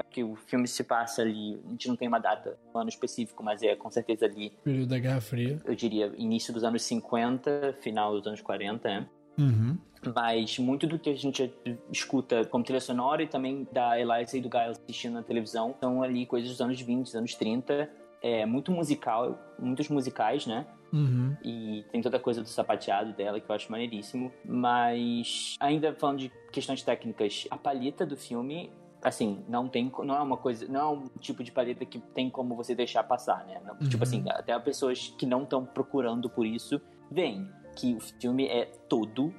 Que 0.10 0.24
o 0.24 0.36
filme 0.36 0.68
se 0.68 0.84
passa 0.84 1.22
ali, 1.22 1.60
a 1.68 1.70
gente 1.72 1.88
não 1.88 1.96
tem 1.96 2.08
uma 2.08 2.20
data, 2.20 2.58
um 2.74 2.78
ano 2.80 2.90
específico, 2.90 3.44
mas 3.44 3.62
é 3.64 3.76
com 3.76 3.90
certeza 3.90 4.26
ali, 4.26 4.52
Período 4.64 4.88
da 4.90 5.00
Guerra 5.00 5.22
Fria. 5.22 5.58
eu 5.66 5.76
diria, 5.76 6.12
início 6.18 6.54
dos 6.54 6.64
anos 6.64 6.84
50, 6.84 7.78
final 7.82 8.14
dos 8.18 8.28
anos 8.28 8.42
40, 8.42 8.88
né? 8.88 9.08
Uhum. 9.38 9.78
Mas 10.16 10.60
muito 10.60 10.86
do 10.86 11.00
que 11.00 11.10
a 11.10 11.16
gente 11.16 11.52
escuta 11.92 12.46
como 12.46 12.64
trilha 12.64 12.80
sonora 12.82 13.24
e 13.24 13.28
também 13.28 13.68
da 13.72 14.00
Eliza 14.00 14.38
e 14.38 14.42
do 14.42 14.50
Giles 14.52 14.78
assistindo 14.84 15.14
na 15.14 15.24
televisão 15.24 15.74
são 15.80 16.04
ali 16.04 16.26
coisas 16.26 16.50
dos 16.52 16.62
anos 16.62 16.80
20, 16.80 17.16
anos 17.18 17.34
30. 17.36 17.90
É 18.24 18.46
muito 18.46 18.72
musical, 18.72 19.38
muitos 19.60 19.90
musicais, 19.90 20.48
né? 20.48 20.66
Uhum. 20.92 21.36
E 21.44 21.86
tem 21.92 22.02
toda 22.02 22.18
a 22.18 22.20
coisa 22.20 22.42
do 22.42 22.48
sapateado 22.48 23.14
dela 23.14 23.40
que 23.40 23.50
eu 23.50 23.56
acho 23.56 23.70
maneiríssimo. 23.70 24.32
Mas, 24.46 25.56
ainda 25.60 25.94
falando 25.94 26.20
de 26.20 26.32
questões 26.52 26.82
técnicas, 26.82 27.46
a 27.52 27.58
palheta 27.58 28.06
do 28.06 28.16
filme 28.16 28.72
assim, 29.04 29.44
não 29.50 29.68
tem, 29.68 29.92
não 30.04 30.16
é 30.16 30.22
uma 30.22 30.38
coisa, 30.38 30.66
não 30.68 30.80
é 30.80 30.86
um 30.86 31.08
tipo 31.20 31.44
de 31.44 31.52
paleta 31.52 31.86
que 31.86 32.00
tem 32.00 32.30
como 32.30 32.56
você 32.56 32.74
deixar 32.74 33.04
passar, 33.04 33.46
né? 33.46 33.62
Não, 33.66 33.74
Uhum. 33.74 33.90
Tipo 33.90 34.04
assim, 34.04 34.24
até 34.30 34.58
pessoas 34.60 35.14
que 35.18 35.26
não 35.26 35.44
estão 35.44 35.66
procurando 35.66 36.30
por 36.30 36.46
isso, 36.46 36.80
veem 37.12 37.50
que 37.76 37.94
o 37.96 38.00
filme 38.00 38.48
é 38.48 38.66
todo, 38.88 39.34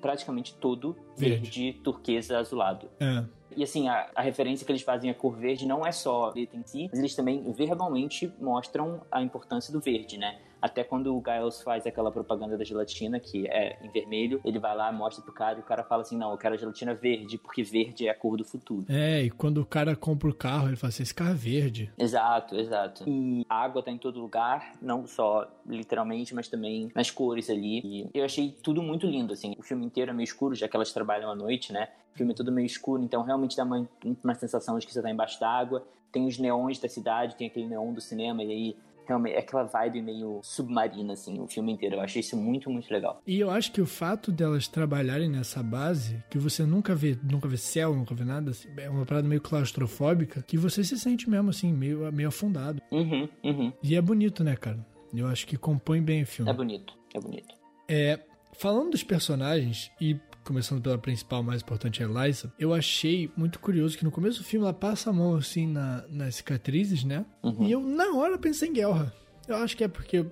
praticamente 0.00 0.54
todo, 0.54 0.96
Verde. 1.16 1.50
verde, 1.50 1.80
turquesa, 1.82 2.38
azulado. 2.38 2.88
É. 3.00 3.24
E 3.56 3.62
assim, 3.62 3.88
a, 3.88 4.10
a 4.14 4.22
referência 4.22 4.66
que 4.66 4.72
eles 4.72 4.82
fazem 4.82 5.10
à 5.10 5.14
cor 5.14 5.34
verde 5.34 5.66
não 5.66 5.86
é 5.86 5.90
só 5.90 6.26
a 6.26 6.34
letra 6.34 6.58
em 6.58 6.66
si, 6.66 6.88
mas 6.90 6.98
eles 6.98 7.14
também 7.14 7.50
verbalmente 7.52 8.30
mostram 8.38 9.00
a 9.10 9.22
importância 9.22 9.72
do 9.72 9.80
verde, 9.80 10.18
né? 10.18 10.38
Até 10.66 10.82
quando 10.82 11.16
o 11.16 11.22
Giles 11.24 11.62
faz 11.62 11.86
aquela 11.86 12.10
propaganda 12.10 12.58
da 12.58 12.64
gelatina, 12.64 13.20
que 13.20 13.46
é 13.46 13.78
em 13.80 13.88
vermelho, 13.88 14.40
ele 14.44 14.58
vai 14.58 14.76
lá, 14.76 14.90
mostra 14.90 15.22
pro 15.22 15.32
cara 15.32 15.58
e 15.58 15.60
o 15.60 15.64
cara 15.64 15.84
fala 15.84 16.02
assim: 16.02 16.18
não, 16.18 16.32
eu 16.32 16.36
quero 16.36 16.56
a 16.56 16.58
gelatina 16.58 16.92
verde, 16.92 17.38
porque 17.38 17.62
verde 17.62 18.08
é 18.08 18.10
a 18.10 18.14
cor 18.14 18.36
do 18.36 18.44
futuro. 18.44 18.84
É, 18.88 19.22
e 19.22 19.30
quando 19.30 19.58
o 19.58 19.64
cara 19.64 19.94
compra 19.94 20.28
o 20.28 20.34
carro, 20.34 20.66
ele 20.66 20.74
fala 20.74 20.88
assim, 20.88 21.04
esse 21.04 21.14
carro 21.14 21.30
é 21.30 21.34
verde. 21.34 21.92
Exato, 21.96 22.56
exato. 22.56 23.04
E 23.06 23.46
a 23.48 23.62
água 23.62 23.80
tá 23.80 23.92
em 23.92 23.98
todo 23.98 24.18
lugar, 24.18 24.72
não 24.82 25.06
só 25.06 25.48
literalmente, 25.64 26.34
mas 26.34 26.48
também 26.48 26.90
nas 26.96 27.12
cores 27.12 27.48
ali. 27.48 27.80
E 27.84 28.10
eu 28.12 28.24
achei 28.24 28.50
tudo 28.60 28.82
muito 28.82 29.06
lindo, 29.06 29.32
assim. 29.32 29.54
O 29.56 29.62
filme 29.62 29.86
inteiro 29.86 30.10
é 30.10 30.14
meio 30.14 30.24
escuro, 30.24 30.56
já 30.56 30.66
que 30.66 30.74
elas 30.74 30.92
trabalham 30.92 31.30
à 31.30 31.34
noite, 31.36 31.72
né? 31.72 31.88
O 32.12 32.16
filme 32.16 32.32
é 32.32 32.36
todo 32.36 32.50
meio 32.50 32.66
escuro, 32.66 33.04
então 33.04 33.22
realmente 33.22 33.56
dá 33.56 33.62
uma, 33.62 33.88
uma 34.24 34.34
sensação 34.34 34.76
de 34.80 34.86
que 34.86 34.92
você 34.92 35.00
tá 35.00 35.10
embaixo 35.10 35.38
d'água. 35.38 35.86
Tem 36.10 36.26
os 36.26 36.38
neons 36.38 36.80
da 36.80 36.88
cidade, 36.88 37.36
tem 37.36 37.46
aquele 37.46 37.66
neon 37.66 37.92
do 37.92 38.00
cinema, 38.00 38.42
e 38.42 38.50
aí 38.50 38.76
realmente 39.06 39.34
é 39.34 39.38
aquela 39.38 39.64
vibe 39.64 40.02
meio 40.02 40.40
submarina, 40.42 41.12
assim, 41.12 41.40
o 41.40 41.46
filme 41.46 41.72
inteiro. 41.72 41.96
Eu 41.96 42.00
achei 42.00 42.20
isso 42.20 42.36
muito, 42.36 42.70
muito 42.70 42.90
legal. 42.92 43.20
E 43.26 43.38
eu 43.38 43.50
acho 43.50 43.72
que 43.72 43.80
o 43.80 43.86
fato 43.86 44.30
delas 44.30 44.68
trabalharem 44.68 45.28
nessa 45.28 45.62
base, 45.62 46.22
que 46.30 46.38
você 46.38 46.64
nunca 46.64 46.94
vê, 46.94 47.16
nunca 47.22 47.48
vê 47.48 47.56
céu, 47.56 47.94
nunca 47.94 48.14
vê 48.14 48.24
nada, 48.24 48.50
assim, 48.50 48.68
é 48.76 48.90
uma 48.90 49.04
parada 49.04 49.28
meio 49.28 49.40
claustrofóbica, 49.40 50.42
que 50.42 50.56
você 50.56 50.82
se 50.84 50.98
sente 50.98 51.28
mesmo 51.28 51.50
assim, 51.50 51.72
meio, 51.72 52.10
meio 52.12 52.28
afundado. 52.28 52.82
Uhum, 52.90 53.28
uhum. 53.44 53.72
E 53.82 53.94
é 53.94 54.00
bonito, 54.00 54.42
né, 54.44 54.56
cara? 54.56 54.78
Eu 55.14 55.26
acho 55.26 55.46
que 55.46 55.56
compõe 55.56 56.02
bem 56.02 56.22
o 56.22 56.26
filme. 56.26 56.50
É 56.50 56.54
bonito, 56.54 56.94
é 57.14 57.20
bonito. 57.20 57.54
É, 57.88 58.20
falando 58.52 58.90
dos 58.90 59.02
personagens 59.02 59.90
e 60.00 60.18
começando 60.46 60.80
pela 60.80 60.96
principal, 60.96 61.42
mais 61.42 61.60
importante, 61.60 62.02
a 62.02 62.06
Eliza, 62.08 62.52
eu 62.58 62.72
achei 62.72 63.30
muito 63.36 63.58
curioso 63.58 63.98
que 63.98 64.04
no 64.04 64.10
começo 64.10 64.38
do 64.38 64.44
filme 64.44 64.64
ela 64.64 64.72
passa 64.72 65.10
a 65.10 65.12
mão 65.12 65.34
assim 65.34 65.66
na, 65.66 66.04
nas 66.08 66.36
cicatrizes, 66.36 67.04
né? 67.04 67.26
Uhum. 67.42 67.64
E 67.66 67.72
eu 67.72 67.80
na 67.80 68.12
hora 68.14 68.38
pensei 68.38 68.68
em 68.68 68.72
Guerra. 68.72 69.12
Eu 69.48 69.56
acho 69.56 69.76
que 69.76 69.84
é 69.84 69.88
porque 69.88 70.18
eu 70.18 70.30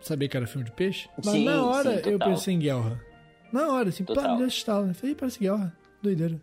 sabia 0.00 0.28
que 0.28 0.36
era 0.36 0.46
filme 0.46 0.64
de 0.64 0.72
peixe, 0.72 1.08
mas 1.16 1.26
Sim, 1.34 1.44
na 1.44 1.64
hora 1.64 2.02
sim, 2.02 2.10
eu 2.10 2.18
pensei 2.18 2.54
em 2.54 2.58
Guerra. 2.58 3.00
Na 3.52 3.68
hora, 3.68 3.88
assim, 3.90 4.04
pá, 4.04 4.14
Total. 4.14 4.36
esse 4.44 4.56
estalo, 4.56 4.86
né? 4.86 4.94
Falei, 4.94 5.12
"Ih, 5.12 5.16
parece 5.16 5.38
Guerra. 5.38 5.76
Doideira. 6.02 6.40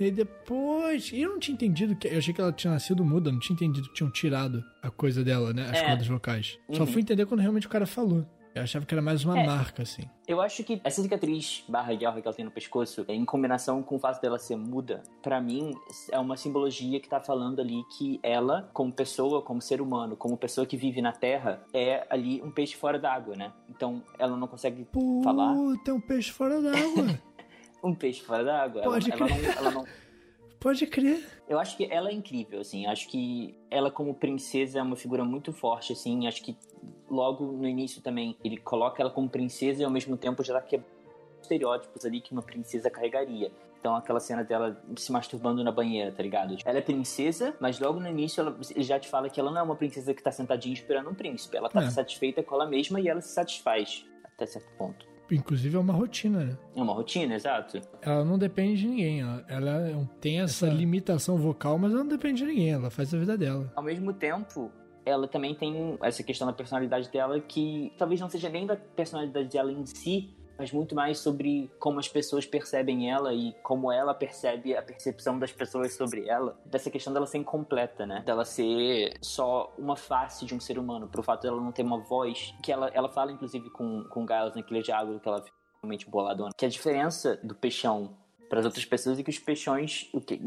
E 0.00 0.04
aí 0.04 0.10
depois. 0.10 1.10
E 1.12 1.20
eu 1.20 1.30
não 1.30 1.38
tinha 1.38 1.54
entendido 1.54 1.94
que. 1.96 2.08
Eu 2.08 2.18
achei 2.18 2.32
que 2.32 2.40
ela 2.40 2.52
tinha 2.52 2.72
nascido 2.72 3.04
muda, 3.04 3.30
não 3.32 3.38
tinha 3.38 3.54
entendido 3.54 3.88
que 3.88 3.94
tinham 3.94 4.10
tirado 4.10 4.64
a 4.82 4.90
coisa 4.90 5.22
dela, 5.24 5.52
né? 5.52 5.68
As 5.70 5.76
É. 5.78 5.84
cordas 5.86 6.06
vocais. 6.06 6.58
Só 6.72 6.80
Uhum. 6.82 6.86
fui 6.86 7.02
entender 7.02 7.26
quando 7.26 7.40
realmente 7.40 7.66
o 7.66 7.70
cara 7.70 7.84
falou. 7.86 8.24
Eu 8.58 8.64
achava 8.64 8.84
que 8.86 8.94
era 8.94 9.00
mais 9.02 9.24
uma 9.24 9.38
É. 9.38 9.46
marca, 9.46 9.82
assim. 9.82 10.02
Eu 10.26 10.40
acho 10.40 10.62
que 10.64 10.80
essa 10.84 11.00
cicatriz 11.02 11.64
barra 11.68 11.94
guerra 11.94 12.20
que 12.20 12.26
ela 12.28 12.36
tem 12.36 12.44
no 12.44 12.50
pescoço, 12.50 13.04
em 13.08 13.24
combinação 13.24 13.82
com 13.82 13.96
o 13.96 13.98
fato 13.98 14.20
dela 14.20 14.38
ser 14.38 14.56
muda, 14.56 15.02
pra 15.22 15.40
mim 15.40 15.72
é 16.12 16.18
uma 16.18 16.36
simbologia 16.36 17.00
que 17.00 17.08
tá 17.08 17.20
falando 17.20 17.60
ali 17.60 17.82
que 17.96 18.20
ela, 18.22 18.68
como 18.72 18.92
pessoa, 18.92 19.40
como 19.42 19.60
ser 19.62 19.80
humano, 19.80 20.16
como 20.16 20.36
pessoa 20.36 20.66
que 20.66 20.76
vive 20.76 21.00
na 21.00 21.12
Terra, 21.12 21.62
é 21.72 22.06
ali 22.10 22.42
um 22.42 22.50
peixe 22.50 22.76
fora 22.76 22.98
d'água, 22.98 23.34
né? 23.36 23.52
Então 23.68 24.02
ela 24.18 24.36
não 24.36 24.46
consegue 24.46 24.84
Pô, 24.84 25.22
falar. 25.22 25.54
tem 25.84 25.94
um 25.94 26.00
peixe 26.00 26.30
fora 26.32 26.60
d'água. 26.60 27.18
Um 27.80 27.94
peixe 27.94 28.20
fora 28.22 28.42
d'água. 28.42 28.82
Ela, 28.82 28.92
Pode 28.92 29.12
ela 29.12 29.24
crer. 29.28 29.40
não, 29.42 29.50
ela 29.52 29.70
não. 29.70 29.84
Pode 30.58 30.84
crer. 30.88 31.24
Eu 31.48 31.60
acho 31.60 31.76
que 31.76 31.84
ela 31.84 32.10
é 32.10 32.12
incrível, 32.12 32.60
assim. 32.60 32.86
Acho 32.86 33.08
que 33.08 33.54
ela, 33.70 33.88
como 33.88 34.12
princesa, 34.12 34.80
é 34.80 34.82
uma 34.82 34.96
figura 34.96 35.24
muito 35.24 35.52
forte, 35.52 35.92
assim. 35.92 36.26
Acho 36.26 36.42
que 36.42 36.56
logo 37.10 37.44
no 37.52 37.66
início 37.66 38.00
também 38.02 38.36
ele 38.44 38.56
coloca 38.56 39.02
ela 39.02 39.10
como 39.10 39.28
princesa 39.28 39.82
e 39.82 39.84
ao 39.84 39.90
mesmo 39.90 40.16
tempo 40.16 40.42
já 40.44 40.60
quebrando 40.60 40.96
estereótipos 41.40 42.04
ali 42.04 42.20
que 42.20 42.32
uma 42.32 42.42
princesa 42.42 42.90
carregaria. 42.90 43.50
Então, 43.80 43.94
aquela 43.94 44.18
cena 44.18 44.42
dela 44.42 44.76
se 44.96 45.12
masturbando 45.12 45.62
na 45.62 45.70
banheira, 45.70 46.10
tá 46.10 46.20
ligado? 46.20 46.56
Ela 46.64 46.78
é 46.78 46.82
princesa, 46.82 47.54
mas 47.60 47.78
logo 47.78 48.00
no 48.00 48.08
início 48.08 48.40
ela, 48.40 48.56
ele 48.74 48.82
já 48.82 48.98
te 48.98 49.08
fala 49.08 49.30
que 49.30 49.38
ela 49.38 49.52
não 49.52 49.60
é 49.60 49.62
uma 49.62 49.76
princesa 49.76 50.12
que 50.12 50.20
tá 50.22 50.32
sentadinha 50.32 50.74
esperando 50.74 51.08
um 51.08 51.14
príncipe. 51.14 51.56
Ela 51.56 51.68
tá 51.68 51.84
É. 51.84 51.90
satisfeita 51.90 52.42
com 52.42 52.56
ela 52.56 52.66
mesma 52.66 53.00
e 53.00 53.06
ela 53.08 53.20
se 53.20 53.28
satisfaz 53.32 54.04
até 54.24 54.46
certo 54.46 54.68
ponto. 54.76 55.06
Inclusive 55.30 55.76
é 55.76 55.78
uma 55.78 55.92
rotina, 55.92 56.44
né? 56.44 56.58
É 56.74 56.82
uma 56.82 56.92
rotina, 56.92 57.34
exato. 57.36 57.80
Ela 58.02 58.24
não 58.24 58.36
depende 58.36 58.80
de 58.80 58.88
ninguém. 58.88 59.20
Ela, 59.20 59.44
ela 59.48 59.88
é 59.88 60.08
tem 60.20 60.40
essa 60.40 60.66
limitação 60.66 61.36
vocal, 61.36 61.78
mas 61.78 61.92
ela 61.92 62.00
não 62.02 62.08
depende 62.08 62.42
de 62.42 62.46
ninguém. 62.48 62.70
Ela 62.72 62.90
faz 62.90 63.14
a 63.14 63.18
vida 63.18 63.38
dela. 63.38 63.70
Ao 63.76 63.82
mesmo 63.82 64.12
tempo, 64.12 64.72
ela 65.04 65.26
também 65.26 65.54
tem 65.54 65.98
essa 66.02 66.22
questão 66.22 66.46
da 66.46 66.52
personalidade 66.52 67.10
dela 67.10 67.40
que 67.40 67.92
talvez 67.96 68.20
não 68.20 68.28
seja 68.28 68.48
nem 68.48 68.66
da 68.66 68.76
personalidade 68.76 69.48
dela 69.48 69.72
em 69.72 69.86
si, 69.86 70.34
mas 70.58 70.72
muito 70.72 70.94
mais 70.94 71.18
sobre 71.20 71.70
como 71.78 72.00
as 72.00 72.08
pessoas 72.08 72.44
percebem 72.44 73.10
ela 73.10 73.32
e 73.32 73.54
como 73.62 73.92
ela 73.92 74.12
percebe 74.12 74.76
a 74.76 74.82
percepção 74.82 75.38
das 75.38 75.52
pessoas 75.52 75.94
sobre 75.94 76.28
ela. 76.28 76.58
Dessa 76.66 76.90
questão 76.90 77.12
dela 77.12 77.26
ser 77.26 77.38
incompleta, 77.38 78.04
né? 78.04 78.22
Dela 78.26 78.44
ser 78.44 79.16
só 79.22 79.72
uma 79.78 79.94
face 79.94 80.44
de 80.44 80.54
um 80.54 80.60
ser 80.60 80.76
humano, 80.76 81.06
pro 81.06 81.22
fato 81.22 81.42
dela 81.42 81.60
não 81.60 81.70
ter 81.70 81.82
uma 81.82 81.98
voz. 81.98 82.52
Que 82.60 82.72
ela, 82.72 82.90
ela 82.92 83.08
fala, 83.08 83.30
inclusive, 83.30 83.70
com, 83.70 84.02
com 84.10 84.26
Giles 84.26 84.56
naquele 84.56 84.82
diálogo 84.82 85.20
que 85.20 85.28
ela 85.28 85.40
fica 85.40 85.56
realmente 85.80 86.10
boladona. 86.10 86.50
Que 86.56 86.66
a 86.66 86.68
diferença 86.68 87.36
do 87.44 87.54
peixão 87.54 88.16
para 88.48 88.60
as 88.60 88.64
outras 88.64 88.84
pessoas 88.84 89.18
é 89.18 89.22
que 89.22 89.30
os 89.30 89.38
peixões. 89.38 90.08
O 90.12 90.20
quê? 90.20 90.40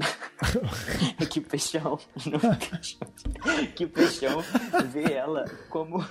é 1.19 1.25
que 1.27 1.39
o 1.39 1.43
peixão. 1.43 1.99
Não, 2.25 3.67
que 3.75 3.85
o 3.85 3.89
peixão 3.89 4.41
vê 4.91 5.13
ela 5.13 5.45
como. 5.69 6.03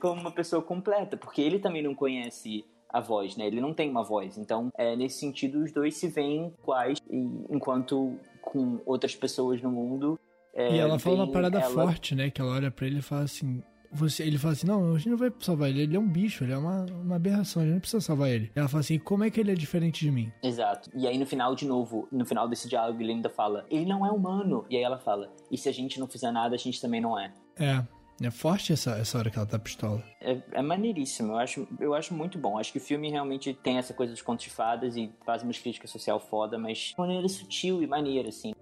como 0.00 0.20
uma 0.20 0.32
pessoa 0.32 0.62
completa, 0.62 1.16
porque 1.16 1.40
ele 1.40 1.58
também 1.58 1.82
não 1.82 1.94
conhece 1.94 2.64
a 2.88 3.00
voz, 3.00 3.36
né? 3.36 3.46
Ele 3.46 3.60
não 3.60 3.72
tem 3.72 3.90
uma 3.90 4.02
voz. 4.04 4.36
Então, 4.36 4.70
é, 4.76 4.94
nesse 4.96 5.18
sentido, 5.18 5.62
os 5.62 5.72
dois 5.72 5.96
se 5.96 6.08
veem 6.08 6.52
iguais, 6.62 6.98
e, 7.10 7.16
enquanto 7.50 8.18
com 8.42 8.80
outras 8.84 9.14
pessoas 9.14 9.62
no 9.62 9.70
mundo. 9.70 10.18
é, 10.54 10.74
e 10.74 10.78
ela 10.78 10.98
fala 10.98 11.16
uma 11.24 11.32
parada 11.32 11.58
ela- 11.58 11.70
forte, 11.86 12.14
né? 12.14 12.30
Que 12.30 12.40
ela 12.40 12.52
olha 12.52 12.70
pra 12.70 12.86
ele 12.86 12.98
e 12.98 13.02
fala 13.02 13.22
assim. 13.22 13.62
Você, 13.92 14.22
ele 14.22 14.38
fala 14.38 14.52
assim: 14.52 14.66
Não, 14.66 14.94
a 14.94 14.98
gente 14.98 15.10
não 15.10 15.16
vai 15.16 15.32
salvar 15.38 15.68
ele. 15.68 15.82
Ele 15.82 15.96
é 15.96 16.00
um 16.00 16.08
bicho, 16.08 16.44
ele 16.44 16.52
é 16.52 16.56
uma, 16.56 16.86
uma 16.86 17.16
aberração, 17.16 17.62
a 17.62 17.64
gente 17.64 17.74
não 17.74 17.80
precisa 17.80 18.00
salvar 18.00 18.30
ele. 18.30 18.50
Ela 18.54 18.68
fala 18.68 18.80
assim: 18.80 18.98
Como 18.98 19.24
é 19.24 19.30
que 19.30 19.38
ele 19.38 19.52
é 19.52 19.54
diferente 19.54 20.04
de 20.04 20.10
mim? 20.10 20.32
Exato. 20.42 20.90
E 20.94 21.06
aí 21.06 21.18
no 21.18 21.26
final, 21.26 21.54
de 21.54 21.66
novo, 21.66 22.08
no 22.10 22.24
final 22.24 22.48
desse 22.48 22.68
diálogo, 22.68 23.00
ele 23.00 23.12
ainda 23.12 23.28
fala: 23.28 23.66
ele 23.70 23.84
não 23.84 24.06
é 24.06 24.10
humano. 24.10 24.64
E 24.70 24.76
aí 24.76 24.82
ela 24.82 24.98
fala: 24.98 25.30
e 25.50 25.58
se 25.58 25.68
a 25.68 25.72
gente 25.72 26.00
não 26.00 26.08
fizer 26.08 26.32
nada, 26.32 26.54
a 26.54 26.58
gente 26.58 26.80
também 26.80 27.00
não 27.00 27.18
é. 27.18 27.32
É. 27.58 27.84
É 28.22 28.30
forte 28.30 28.72
essa, 28.72 28.92
essa 28.98 29.18
hora 29.18 29.30
que 29.30 29.36
ela 29.36 29.46
tá 29.46 29.58
pistola. 29.58 30.02
É, 30.20 30.40
é 30.52 30.62
maneiríssimo, 30.62 31.32
eu 31.32 31.38
acho, 31.38 31.66
eu 31.80 31.92
acho 31.92 32.14
muito 32.14 32.38
bom. 32.38 32.56
Acho 32.56 32.70
que 32.70 32.78
o 32.78 32.80
filme 32.80 33.10
realmente 33.10 33.52
tem 33.52 33.78
essa 33.78 33.92
coisa 33.92 34.12
dos 34.12 34.22
contos 34.22 34.44
de 34.44 34.50
fadas 34.50 34.96
e 34.96 35.12
faz 35.26 35.42
uma 35.42 35.52
crítica 35.52 35.88
social 35.88 36.20
foda, 36.20 36.56
mas 36.56 36.78
de 36.78 36.94
maneira 36.96 37.28
sutil 37.28 37.82
e 37.82 37.86
maneira, 37.86 38.28
assim. 38.28 38.52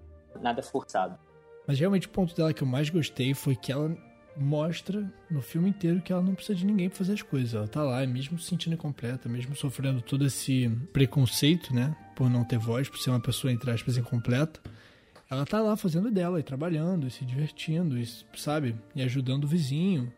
Nada 0.41 0.63
forçado. 0.63 1.19
Mas 1.67 1.79
realmente 1.79 2.07
o 2.07 2.11
ponto 2.11 2.35
dela 2.35 2.55
que 2.55 2.63
eu 2.63 2.67
mais 2.67 2.89
gostei 2.89 3.35
foi 3.35 3.55
que 3.55 3.71
ela 3.71 3.95
mostra 4.41 5.13
no 5.31 5.43
filme 5.43 5.69
inteiro 5.69 6.01
que 6.01 6.13
ela 6.13 6.23
não 6.23 6.35
precisa 6.35 6.59
de 6.59 6.65
ninguém 6.65 6.89
pra 6.89 6.99
fazer 6.99 7.13
as 7.13 7.23
coisas. 7.23 7.55
Ela 7.55 7.69
tá 7.69 7.83
lá, 7.83 8.05
mesmo 8.07 8.39
se 8.39 8.49
sentindo 8.49 8.75
incompleta, 8.75 9.29
mesmo 9.29 9.55
sofrendo 9.55 10.01
todo 10.01 10.25
esse 10.25 10.69
preconceito, 10.93 11.75
né? 11.75 11.95
Por 12.17 12.31
não 12.31 12.43
ter 12.43 12.59
voz, 12.59 12.89
por 12.89 12.99
ser 12.99 13.11
uma 13.11 13.21
pessoa, 13.21 13.53
entre 13.53 13.71
aspas, 13.71 13.99
incompleta. 13.99 14.61
Ela 15.31 15.45
tá 15.45 15.61
lá 15.61 15.77
fazendo 15.77 16.11
dela 16.11 16.41
e 16.41 16.43
trabalhando, 16.43 17.07
e 17.07 17.11
se 17.11 17.25
divertindo, 17.25 17.99
e, 17.99 18.05
sabe? 18.35 18.75
E 18.97 19.03
ajudando 19.03 19.45
o 19.45 19.47
vizinho. 19.47 20.13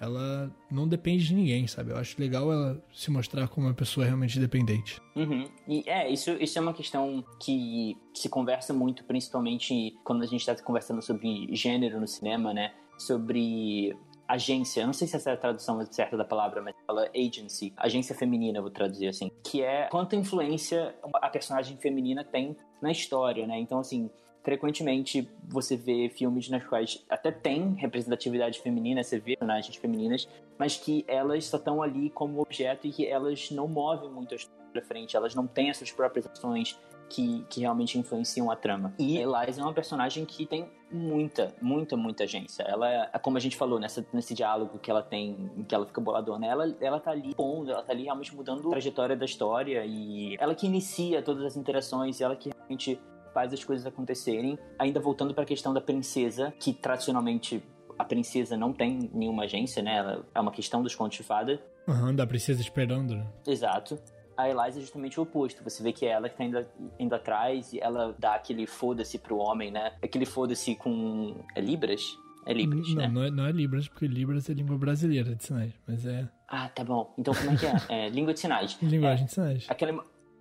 Ela 0.00 0.50
não 0.70 0.88
depende 0.88 1.26
de 1.26 1.34
ninguém, 1.34 1.66
sabe? 1.66 1.90
Eu 1.90 1.98
acho 1.98 2.18
legal 2.18 2.50
ela 2.50 2.82
se 2.92 3.10
mostrar 3.10 3.48
como 3.48 3.66
uma 3.66 3.74
pessoa 3.74 4.06
realmente 4.06 4.38
independente. 4.38 4.98
Uhum. 5.14 5.44
E 5.68 5.82
é, 5.86 6.10
isso, 6.10 6.30
isso 6.40 6.58
é 6.58 6.62
uma 6.62 6.72
questão 6.72 7.22
que 7.38 7.96
se 8.14 8.28
conversa 8.28 8.72
muito, 8.72 9.04
principalmente 9.04 9.94
quando 10.02 10.22
a 10.22 10.26
gente 10.26 10.44
tá 10.44 10.54
conversando 10.56 11.02
sobre 11.02 11.54
gênero 11.54 12.00
no 12.00 12.08
cinema, 12.08 12.54
né? 12.54 12.72
Sobre 13.00 13.96
agência, 14.28 14.86
não 14.86 14.92
sei 14.92 15.08
se 15.08 15.16
essa 15.16 15.30
é 15.30 15.34
a 15.34 15.36
tradução 15.36 15.84
certa 15.90 16.16
da 16.16 16.24
palavra, 16.24 16.62
mas 16.62 16.74
fala 16.86 17.10
agency, 17.16 17.72
agência 17.76 18.14
feminina, 18.14 18.60
vou 18.60 18.70
traduzir 18.70 19.08
assim, 19.08 19.30
que 19.42 19.62
é 19.62 19.88
quanta 19.88 20.14
influência 20.14 20.94
a 21.14 21.28
personagem 21.28 21.76
feminina 21.78 22.22
tem 22.22 22.56
na 22.80 22.92
história, 22.92 23.46
né? 23.46 23.58
Então, 23.58 23.80
assim, 23.80 24.08
frequentemente 24.42 25.28
você 25.48 25.76
vê 25.76 26.08
filmes 26.08 26.48
nas 26.48 26.64
quais 26.64 27.04
até 27.08 27.32
tem 27.32 27.74
representatividade 27.74 28.60
feminina, 28.60 29.02
você 29.02 29.18
vê 29.18 29.36
personagens 29.36 29.76
femininas, 29.76 30.28
mas 30.58 30.76
que 30.76 31.04
elas 31.08 31.46
só 31.46 31.56
estão 31.56 31.82
ali 31.82 32.10
como 32.10 32.40
objeto 32.40 32.86
e 32.86 32.92
que 32.92 33.06
elas 33.06 33.50
não 33.50 33.66
movem 33.66 34.10
muito 34.10 34.34
a 34.34 34.36
história 34.36 34.60
pra 34.72 34.82
frente, 34.82 35.16
elas 35.16 35.34
não 35.34 35.46
têm 35.46 35.70
as 35.70 35.76
suas 35.78 35.90
próprias 35.90 36.26
ações 36.26 36.78
que, 37.10 37.44
que 37.50 37.60
realmente 37.60 37.98
influenciam 37.98 38.50
a 38.50 38.56
trama. 38.56 38.94
E 38.98 39.18
Eliza 39.18 39.60
é 39.60 39.64
uma 39.64 39.74
personagem 39.74 40.24
que 40.24 40.46
tem 40.46 40.70
muita, 40.90 41.54
muita, 41.60 41.96
muita 41.96 42.24
agência. 42.24 42.62
Ela, 42.62 43.10
é, 43.12 43.18
como 43.18 43.36
a 43.36 43.40
gente 43.40 43.56
falou 43.56 43.78
nessa, 43.78 44.06
nesse 44.12 44.32
diálogo 44.32 44.78
que 44.78 44.90
ela 44.90 45.02
tem, 45.02 45.50
em 45.56 45.64
que 45.64 45.74
ela 45.74 45.84
fica 45.84 46.00
boladona, 46.00 46.46
ela, 46.46 46.76
ela 46.80 47.00
tá 47.00 47.10
ali 47.10 47.34
pondo, 47.34 47.72
ela 47.72 47.82
tá 47.82 47.92
ali 47.92 48.04
realmente 48.04 48.34
mudando 48.34 48.66
a 48.68 48.70
trajetória 48.70 49.16
da 49.16 49.24
história 49.24 49.84
e 49.84 50.36
ela 50.38 50.54
que 50.54 50.66
inicia 50.66 51.20
todas 51.20 51.44
as 51.44 51.56
interações, 51.56 52.20
ela 52.20 52.36
que 52.36 52.50
realmente 52.54 53.00
faz 53.34 53.52
as 53.52 53.62
coisas 53.64 53.84
acontecerem. 53.84 54.58
Ainda 54.78 55.00
voltando 55.00 55.34
para 55.34 55.42
a 55.42 55.46
questão 55.46 55.74
da 55.74 55.80
princesa, 55.80 56.54
que 56.58 56.72
tradicionalmente 56.72 57.62
a 57.98 58.04
princesa 58.04 58.56
não 58.56 58.72
tem 58.72 59.10
nenhuma 59.12 59.44
agência, 59.44 59.82
né? 59.82 59.96
Ela 59.96 60.24
é 60.34 60.40
uma 60.40 60.52
questão 60.52 60.82
dos 60.82 60.94
contos 60.94 61.18
de 61.18 61.24
fada. 61.24 61.60
Aham, 61.88 62.08
uhum, 62.08 62.14
da 62.14 62.26
princesa 62.26 62.60
esperando. 62.60 63.16
Né? 63.16 63.26
Exato. 63.46 63.98
A 64.40 64.48
Eliza 64.48 64.78
é 64.78 64.80
justamente 64.80 65.18
o 65.18 65.22
oposto. 65.22 65.62
Você 65.62 65.82
vê 65.82 65.92
que 65.92 66.06
é 66.06 66.10
ela 66.10 66.28
que 66.28 66.36
tá 66.36 66.44
indo, 66.44 66.66
indo 66.98 67.14
atrás 67.14 67.72
e 67.72 67.80
ela 67.80 68.14
dá 68.18 68.34
aquele 68.34 68.66
foda-se 68.66 69.18
pro 69.18 69.36
homem, 69.36 69.70
né? 69.70 69.92
Aquele 70.02 70.26
foda-se 70.26 70.74
com. 70.74 71.36
É 71.54 71.60
Libras? 71.60 72.18
É 72.46 72.52
Libras, 72.52 72.88
não, 72.88 72.96
né? 72.96 73.08
Não 73.08 73.22
é, 73.22 73.30
não 73.30 73.46
é 73.46 73.52
Libras, 73.52 73.88
porque 73.88 74.06
Libras 74.06 74.48
é 74.48 74.54
língua 74.54 74.76
brasileira 74.78 75.34
de 75.34 75.44
sinais, 75.44 75.72
mas 75.86 76.06
é... 76.06 76.28
Ah, 76.48 76.68
tá 76.68 76.82
bom. 76.82 77.14
Então 77.18 77.34
como 77.34 77.50
é 77.50 77.56
que 77.56 77.66
é? 77.66 77.72
é 78.06 78.08
língua 78.08 78.32
de 78.32 78.40
sinais. 78.40 78.78
Linguagem 78.82 79.24
é, 79.24 79.26
de 79.26 79.32
sinais. 79.32 79.66
Aquele, 79.68 80.00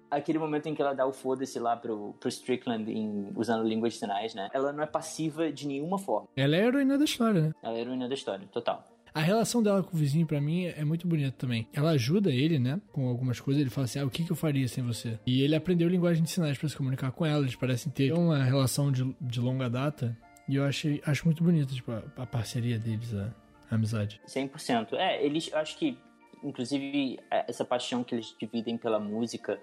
aquele 0.10 0.40
momento 0.40 0.68
em 0.68 0.76
que 0.76 0.82
ela 0.82 0.94
dá 0.94 1.06
o 1.06 1.12
foda-se 1.12 1.60
lá 1.60 1.76
pro, 1.76 2.16
pro 2.20 2.30
Strickland 2.30 2.90
em, 2.92 3.32
usando 3.36 3.68
língua 3.68 3.90
de 3.90 3.96
sinais, 3.96 4.34
né? 4.34 4.50
Ela 4.54 4.72
não 4.72 4.84
é 4.84 4.88
passiva 4.88 5.52
de 5.52 5.68
nenhuma 5.68 5.98
forma. 5.98 6.28
Ela 6.36 6.56
é 6.56 6.64
a 6.64 6.68
heroína 6.68 6.98
da 6.98 7.04
história, 7.04 7.42
né? 7.42 7.52
Ela 7.62 7.74
é 7.76 7.78
a 7.78 7.82
heroína 7.82 8.08
da 8.08 8.14
história, 8.14 8.48
total. 8.52 8.84
A 9.14 9.22
relação 9.22 9.62
dela 9.62 9.84
com 9.84 9.96
o 9.96 10.00
vizinho, 10.00 10.26
para 10.26 10.40
mim, 10.40 10.66
é 10.66 10.84
muito 10.84 11.08
bonita 11.08 11.36
também. 11.38 11.68
Ela 11.74 11.92
ajuda 11.92 12.32
ele, 12.32 12.60
né? 12.60 12.80
Com 12.92 13.08
algumas 13.08 13.40
coisas. 13.40 13.62
Ele 13.62 13.70
fala 13.70 13.86
assim: 13.86 14.00
ah, 14.00 14.06
o 14.06 14.10
que, 14.10 14.24
que 14.24 14.32
eu 14.32 14.36
faria 14.36 14.68
sem 14.68 14.84
você? 14.84 15.20
E 15.26 15.42
ele 15.42 15.56
aprendeu 15.56 15.88
linguagem 15.90 16.24
de 16.24 16.30
sinais 16.30 16.58
para 16.58 16.70
se 16.70 16.76
comunicar 16.76 17.12
com 17.12 17.26
ela. 17.26 17.42
Eles 17.42 17.56
parecem 17.56 17.92
ter 17.92 18.14
uma 18.14 18.44
relação 18.44 18.92
de, 18.92 19.16
de 19.20 19.40
longa 19.40 19.70
data. 19.70 20.18
E 20.48 20.56
eu 20.56 20.66
achei, 20.66 21.02
acho 21.06 21.26
muito 21.26 21.44
bonita, 21.44 21.74
tipo, 21.74 21.92
a, 21.92 22.04
a 22.18 22.26
parceria 22.26 22.80
deles, 22.80 23.14
a, 23.14 23.34
a 23.70 23.76
amizade. 23.76 24.20
100%. 24.28 24.94
É, 24.94 25.24
eles, 25.24 25.54
acho 25.54 25.78
que, 25.78 25.98
inclusive, 26.44 27.20
é, 27.30 27.46
essa 27.48 27.64
paixão 27.64 28.04
que 28.04 28.16
eles 28.16 28.36
dividem 28.40 28.76
pela 28.78 29.00
música 29.00 29.60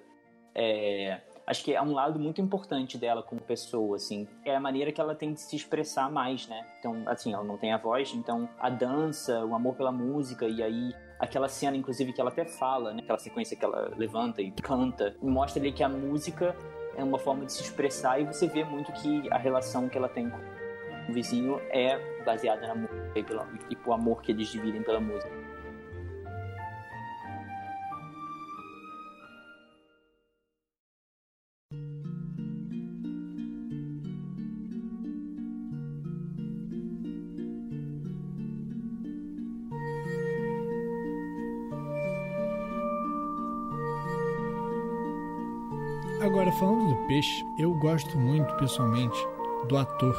é, 0.55 1.21
acho 1.47 1.65
que 1.65 1.75
é 1.75 1.81
um 1.81 1.93
lado 1.93 2.19
muito 2.19 2.41
importante 2.41 2.99
dela 2.99 3.23
como 3.23 3.41
pessoa, 3.41 3.97
assim. 3.97 4.27
É 4.45 4.57
a 4.57 4.61
maneira 4.61 4.91
que 4.91 5.01
ela 5.01 5.15
tem 5.15 5.33
de 5.33 5.41
se 5.41 5.55
expressar 5.57 6.11
mais, 6.11 6.49
né? 6.49 6.67
Então, 6.79 7.03
assim, 7.07 7.33
ela 7.33 7.45
não 7.45 7.57
tem 7.57 7.73
a 7.73 7.79
voz, 7.79 8.13
então 8.15 8.49
a 8.59 8.69
dança, 8.69 9.45
o 9.45 9.55
amor 9.55 9.75
pela 9.77 9.93
música, 9.93 10.47
e 10.47 10.63
aí 10.63 10.93
aquela 11.19 11.49
cena, 11.49 11.77
inclusive, 11.77 12.13
que 12.13 12.21
ela 12.21 12.31
até 12.31 12.45
fala, 12.45 12.93
né? 12.93 13.03
Aquela 13.03 13.19
sequência 13.19 13.57
que 13.57 13.65
ela 13.65 13.93
levanta 13.97 14.43
e 14.43 14.51
canta, 14.51 15.17
mostra 15.23 15.63
ali 15.63 15.73
que 15.73 15.83
a 15.83 15.89
música 15.89 16.57
é 16.97 17.05
uma 17.05 17.19
forma 17.19 17.45
de 17.45 17.53
se 17.53 17.63
expressar 17.63 18.21
e 18.21 18.25
você 18.25 18.49
vê 18.49 18.65
muito 18.65 18.91
que 18.93 19.31
a 19.31 19.37
relação 19.37 19.89
que 19.89 19.99
ela 19.99 20.09
tem 20.09 20.31
com 20.31 20.39
o 21.09 21.13
vizinho 21.13 21.61
é 21.71 21.99
baseada 22.25 22.67
na 22.67 22.75
música 22.75 23.13
e, 23.15 23.23
pela, 23.23 23.49
e 23.71 23.93
amor 23.93 24.23
que 24.23 24.33
eles 24.33 24.49
dividem 24.49 24.83
pela 24.83 24.99
música. 24.99 25.46
Peixe, 47.07 47.45
eu 47.59 47.73
gosto 47.75 48.19
muito, 48.19 48.55
pessoalmente, 48.57 49.16
do 49.69 49.77
ator 49.77 50.14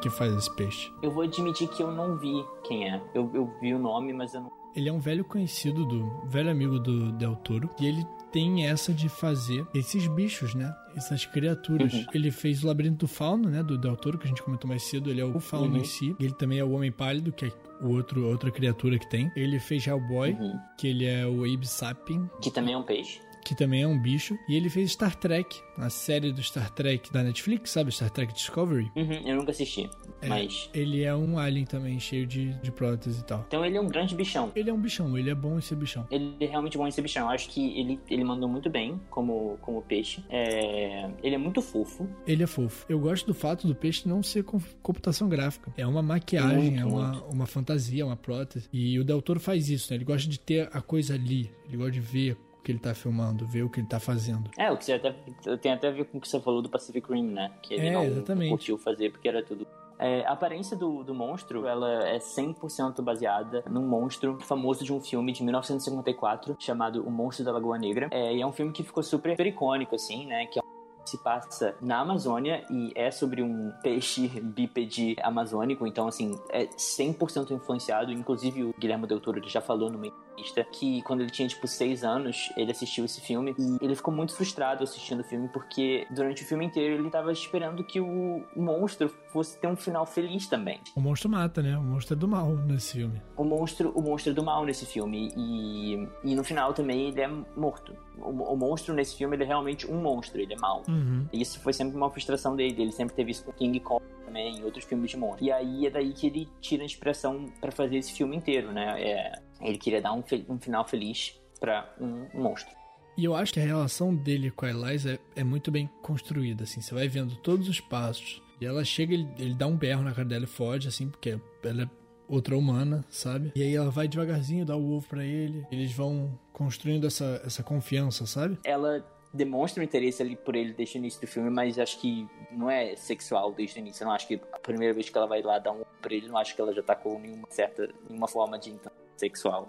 que 0.00 0.10
faz 0.10 0.34
esse 0.34 0.50
peixe. 0.54 0.92
Eu 1.00 1.10
vou 1.10 1.22
admitir 1.22 1.68
que 1.68 1.82
eu 1.82 1.90
não 1.90 2.16
vi 2.16 2.44
quem 2.64 2.90
é. 2.90 3.00
Eu, 3.14 3.30
eu 3.32 3.52
vi 3.60 3.72
o 3.72 3.78
nome, 3.78 4.12
mas 4.12 4.34
eu 4.34 4.42
não. 4.42 4.52
Ele 4.74 4.88
é 4.88 4.92
um 4.92 4.98
velho 4.98 5.22
conhecido 5.22 5.84
do 5.84 6.10
velho 6.24 6.50
amigo 6.50 6.78
do 6.78 7.12
Del 7.12 7.36
Toro 7.36 7.68
e 7.78 7.86
ele 7.86 8.06
tem 8.32 8.66
essa 8.66 8.90
de 8.90 9.06
fazer 9.06 9.66
esses 9.74 10.06
bichos, 10.06 10.54
né? 10.54 10.74
Essas 10.96 11.26
criaturas. 11.26 11.92
Uhum. 11.92 12.06
Ele 12.14 12.30
fez 12.30 12.64
o 12.64 12.66
Labirinto 12.66 13.04
do 13.04 13.08
Fauno, 13.08 13.50
né? 13.50 13.62
Do 13.62 13.76
Del 13.76 13.96
Toro, 13.96 14.16
que 14.16 14.24
a 14.24 14.28
gente 14.28 14.42
comentou 14.42 14.66
mais 14.66 14.82
cedo. 14.84 15.10
Ele 15.10 15.20
é 15.20 15.24
o 15.24 15.38
fauno 15.38 15.74
uhum. 15.74 15.82
em 15.82 15.84
si. 15.84 16.16
Ele 16.18 16.32
também 16.32 16.58
é 16.58 16.64
o 16.64 16.72
Homem 16.72 16.90
Pálido, 16.90 17.30
que 17.30 17.44
é 17.44 17.52
o 17.82 17.90
outro, 17.90 18.26
outra 18.26 18.50
criatura 18.50 18.98
que 18.98 19.08
tem. 19.10 19.30
Ele 19.36 19.60
fez 19.60 19.86
Hellboy, 19.86 20.32
uhum. 20.32 20.58
que 20.78 20.88
ele 20.88 21.04
é 21.04 21.26
o 21.26 21.44
Abe 21.44 21.68
Sapien. 21.68 22.30
Que 22.40 22.50
também 22.50 22.72
é 22.72 22.78
um 22.78 22.82
peixe 22.82 23.20
que 23.44 23.54
também 23.54 23.82
é 23.82 23.86
um 23.86 23.98
bicho. 23.98 24.38
E 24.48 24.56
ele 24.56 24.68
fez 24.68 24.92
Star 24.92 25.14
Trek, 25.16 25.60
a 25.76 25.90
série 25.90 26.32
do 26.32 26.42
Star 26.42 26.70
Trek 26.70 27.12
da 27.12 27.22
Netflix, 27.22 27.70
sabe? 27.70 27.92
Star 27.92 28.10
Trek 28.10 28.32
Discovery. 28.32 28.90
Uhum, 28.96 29.22
eu 29.26 29.36
nunca 29.36 29.50
assisti, 29.50 29.88
é, 30.20 30.28
mas... 30.28 30.70
Ele 30.72 31.02
é 31.02 31.14
um 31.14 31.38
alien 31.38 31.64
também, 31.64 31.98
cheio 31.98 32.26
de, 32.26 32.52
de 32.54 32.70
prótese 32.72 33.20
e 33.20 33.24
tal. 33.24 33.44
Então 33.46 33.64
ele 33.64 33.76
é 33.76 33.80
um 33.80 33.88
grande 33.88 34.14
bichão. 34.14 34.50
Ele 34.54 34.70
é 34.70 34.72
um 34.72 34.80
bichão, 34.80 35.16
ele 35.16 35.30
é 35.30 35.34
bom 35.34 35.58
em 35.58 35.60
ser 35.60 35.76
bichão. 35.76 36.06
Ele 36.10 36.34
é 36.40 36.46
realmente 36.46 36.76
bom 36.78 36.86
em 36.86 36.90
ser 36.90 37.02
bichão. 37.02 37.26
Eu 37.26 37.30
acho 37.30 37.48
que 37.48 37.78
ele, 37.78 38.00
ele 38.08 38.24
mandou 38.24 38.48
muito 38.48 38.70
bem 38.70 39.00
como, 39.10 39.58
como 39.60 39.82
peixe. 39.82 40.24
É... 40.28 41.10
Ele 41.22 41.34
é 41.34 41.38
muito 41.38 41.60
fofo. 41.60 42.08
Ele 42.26 42.42
é 42.42 42.46
fofo. 42.46 42.86
Eu 42.88 42.98
gosto 42.98 43.26
do 43.26 43.34
fato 43.34 43.66
do 43.66 43.74
peixe 43.74 44.08
não 44.08 44.22
ser 44.22 44.44
computação 44.82 45.28
gráfica. 45.28 45.72
É 45.76 45.86
uma 45.86 46.02
maquiagem, 46.02 46.72
muito, 46.72 46.80
é 46.80 46.84
uma, 46.84 47.24
uma 47.24 47.46
fantasia, 47.46 48.04
uma 48.06 48.16
prótese. 48.16 48.68
E 48.72 48.98
o 48.98 49.04
Del 49.04 49.22
Toro 49.22 49.40
faz 49.40 49.68
isso, 49.68 49.90
né? 49.90 49.96
Ele 49.96 50.04
gosta 50.04 50.28
de 50.28 50.38
ter 50.38 50.68
a 50.72 50.80
coisa 50.80 51.14
ali. 51.14 51.50
Ele 51.66 51.76
gosta 51.76 51.92
de 51.92 52.00
ver 52.00 52.36
que 52.62 52.72
ele 52.72 52.78
tá 52.78 52.94
filmando, 52.94 53.46
ver 53.46 53.62
o 53.62 53.70
que 53.70 53.80
ele 53.80 53.86
tá 53.86 53.98
fazendo. 53.98 54.50
É, 54.56 54.70
o 54.70 54.76
que 54.76 54.84
você 54.84 54.92
até 54.92 55.12
tem 55.60 55.72
até 55.72 55.88
a 55.88 55.90
ver 55.90 56.04
com 56.04 56.18
o 56.18 56.20
que 56.20 56.28
você 56.28 56.40
falou 56.40 56.62
do 56.62 56.68
Pacific 56.68 57.12
Rim, 57.12 57.28
né? 57.28 57.52
Que 57.62 57.74
ele 57.74 57.88
é, 57.88 57.92
não, 57.92 58.04
exatamente. 58.04 58.50
não 58.50 58.56
curtiu 58.56 58.78
fazer 58.78 59.10
porque 59.10 59.28
era 59.28 59.42
tudo 59.42 59.66
é, 60.02 60.26
a 60.26 60.32
aparência 60.32 60.76
do, 60.76 61.04
do 61.04 61.14
monstro, 61.14 61.64
ela 61.64 62.08
é 62.08 62.18
100% 62.18 63.00
baseada 63.02 63.62
num 63.70 63.86
monstro 63.86 64.36
famoso 64.40 64.84
de 64.84 64.92
um 64.92 65.00
filme 65.00 65.32
de 65.32 65.44
1954 65.44 66.56
chamado 66.58 67.06
O 67.06 67.10
Monstro 67.10 67.44
da 67.44 67.52
Lagoa 67.52 67.78
Negra. 67.78 68.08
É, 68.10 68.34
e 68.34 68.42
é 68.42 68.46
um 68.46 68.50
filme 68.50 68.72
que 68.72 68.82
ficou 68.82 69.00
super 69.02 69.38
icônico, 69.46 69.94
assim, 69.94 70.26
né? 70.26 70.46
Que 70.46 70.58
é 70.58 70.62
se 71.04 71.18
passa 71.18 71.74
na 71.80 72.00
Amazônia 72.00 72.64
e 72.70 72.92
é 72.94 73.10
sobre 73.10 73.42
um 73.42 73.72
peixe 73.82 74.28
bípede 74.40 75.16
amazônico, 75.22 75.86
então 75.86 76.08
assim, 76.08 76.38
é 76.50 76.66
100% 76.66 77.50
influenciado, 77.50 78.12
inclusive 78.12 78.64
o 78.64 78.74
Guilherme 78.78 79.06
Del 79.06 79.20
Toro 79.20 79.40
já 79.48 79.60
falou 79.60 79.90
numa 79.90 80.06
entrevista 80.06 80.64
que 80.64 81.02
quando 81.02 81.20
ele 81.20 81.30
tinha 81.30 81.46
tipo 81.48 81.66
6 81.66 82.04
anos, 82.04 82.50
ele 82.56 82.70
assistiu 82.70 83.04
esse 83.04 83.20
filme 83.20 83.54
e 83.58 83.84
ele 83.84 83.94
ficou 83.94 84.12
muito 84.12 84.34
frustrado 84.34 84.82
assistindo 84.82 85.20
o 85.20 85.24
filme 85.24 85.48
porque 85.48 86.06
durante 86.10 86.42
o 86.42 86.46
filme 86.46 86.66
inteiro 86.66 86.94
ele 86.94 87.10
tava 87.10 87.32
esperando 87.32 87.84
que 87.84 88.00
o 88.00 88.44
monstro 88.56 89.08
fosse 89.32 89.58
ter 89.58 89.66
um 89.66 89.76
final 89.76 90.04
feliz 90.06 90.46
também. 90.46 90.80
O 90.94 91.00
monstro 91.00 91.28
mata, 91.30 91.62
né? 91.62 91.76
O 91.76 91.82
monstro 91.82 92.14
é 92.14 92.18
do 92.18 92.28
mal 92.28 92.48
nesse 92.48 92.94
filme. 92.94 93.22
O 93.36 93.44
monstro, 93.44 93.90
o 93.94 94.02
monstro 94.02 94.32
é 94.32 94.34
do 94.34 94.42
mal 94.42 94.64
nesse 94.64 94.86
filme 94.86 95.32
e, 95.36 96.08
e 96.24 96.34
no 96.34 96.44
final 96.44 96.72
também 96.72 97.08
ele 97.08 97.20
é 97.20 97.28
morto. 97.56 97.94
O, 98.18 98.30
o 98.30 98.56
monstro 98.56 98.94
nesse 98.94 99.16
filme 99.16 99.36
ele 99.36 99.44
é 99.44 99.46
realmente 99.46 99.90
um 99.90 100.00
monstro, 100.00 100.40
ele 100.40 100.54
é 100.54 100.58
mau. 100.58 100.82
Uhum. 100.92 101.26
E 101.32 101.40
isso 101.40 101.60
foi 101.60 101.72
sempre 101.72 101.96
uma 101.96 102.10
frustração 102.10 102.54
dele, 102.54 102.82
ele 102.82 102.92
sempre 102.92 103.14
teve 103.14 103.30
isso 103.30 103.44
com 103.44 103.52
King 103.52 103.80
Kong 103.80 104.04
também, 104.24 104.58
em 104.58 104.64
outros 104.64 104.84
filmes 104.84 105.10
de 105.10 105.16
monstro. 105.16 105.44
E 105.44 105.52
aí 105.52 105.86
é 105.86 105.90
daí 105.90 106.12
que 106.12 106.26
ele 106.26 106.48
tira 106.60 106.82
a 106.82 106.86
inspiração 106.86 107.46
para 107.60 107.70
fazer 107.70 107.96
esse 107.96 108.12
filme 108.12 108.36
inteiro, 108.36 108.72
né? 108.72 109.02
É, 109.02 109.32
ele 109.60 109.78
queria 109.78 110.00
dar 110.00 110.12
um, 110.12 110.22
um 110.48 110.58
final 110.58 110.86
feliz 110.86 111.38
para 111.60 111.94
um, 112.00 112.26
um 112.34 112.42
monstro. 112.42 112.74
E 113.16 113.24
eu 113.24 113.34
acho 113.34 113.52
que 113.52 113.60
a 113.60 113.64
relação 113.64 114.14
dele 114.14 114.50
com 114.50 114.64
a 114.64 114.70
Eliza 114.70 115.12
é, 115.12 115.40
é, 115.40 115.44
muito 115.44 115.70
bem 115.70 115.88
construída, 116.00 116.64
assim. 116.64 116.80
Você 116.80 116.94
vai 116.94 117.08
vendo 117.08 117.36
todos 117.36 117.68
os 117.68 117.78
passos. 117.78 118.42
E 118.60 118.64
ela 118.64 118.84
chega, 118.84 119.12
ele, 119.12 119.28
ele 119.38 119.54
dá 119.54 119.66
um 119.66 119.76
berro 119.76 120.02
na 120.02 120.12
cara 120.12 120.26
dela 120.26 120.44
e 120.44 120.48
foge, 120.48 120.88
assim, 120.88 121.08
porque 121.08 121.38
ela 121.62 121.82
é 121.82 121.88
outra 122.28 122.56
humana, 122.56 123.04
sabe? 123.10 123.52
E 123.54 123.62
aí 123.62 123.74
ela 123.74 123.90
vai 123.90 124.08
devagarzinho, 124.08 124.64
dá 124.64 124.76
o 124.76 124.92
ovo 124.96 125.06
para 125.06 125.24
ele. 125.24 125.66
Eles 125.70 125.92
vão 125.92 126.38
construindo 126.52 127.06
essa, 127.06 127.42
essa 127.44 127.62
confiança, 127.62 128.24
sabe? 128.24 128.58
Ela 128.64 129.04
demonstra 129.32 129.80
um 129.80 129.84
interesse 129.84 130.22
ali 130.22 130.36
por 130.36 130.54
ele 130.54 130.72
desde 130.72 130.96
o 130.96 130.98
início 130.98 131.20
do 131.20 131.26
filme, 131.26 131.50
mas 131.50 131.78
acho 131.78 131.98
que 131.98 132.28
não 132.50 132.70
é 132.70 132.94
sexual 132.96 133.52
desde 133.52 133.78
o 133.78 133.80
início. 133.80 134.02
Eu 134.02 134.08
não 134.08 134.14
acho 134.14 134.26
que 134.26 134.40
a 134.52 134.58
primeira 134.58 134.92
vez 134.92 135.08
que 135.08 135.16
ela 135.16 135.26
vai 135.26 135.42
lá 135.42 135.58
dar 135.58 135.72
um 135.72 135.82
pra 136.00 136.14
ele, 136.14 136.28
não 136.28 136.36
acho 136.36 136.54
que 136.54 136.60
ela 136.60 136.74
já 136.74 136.82
tá 136.82 136.94
com 136.94 137.18
nenhuma 137.18 137.48
certa, 137.48 137.88
nenhuma 138.08 138.28
forma 138.28 138.58
de 138.58 138.74
sexual 139.16 139.68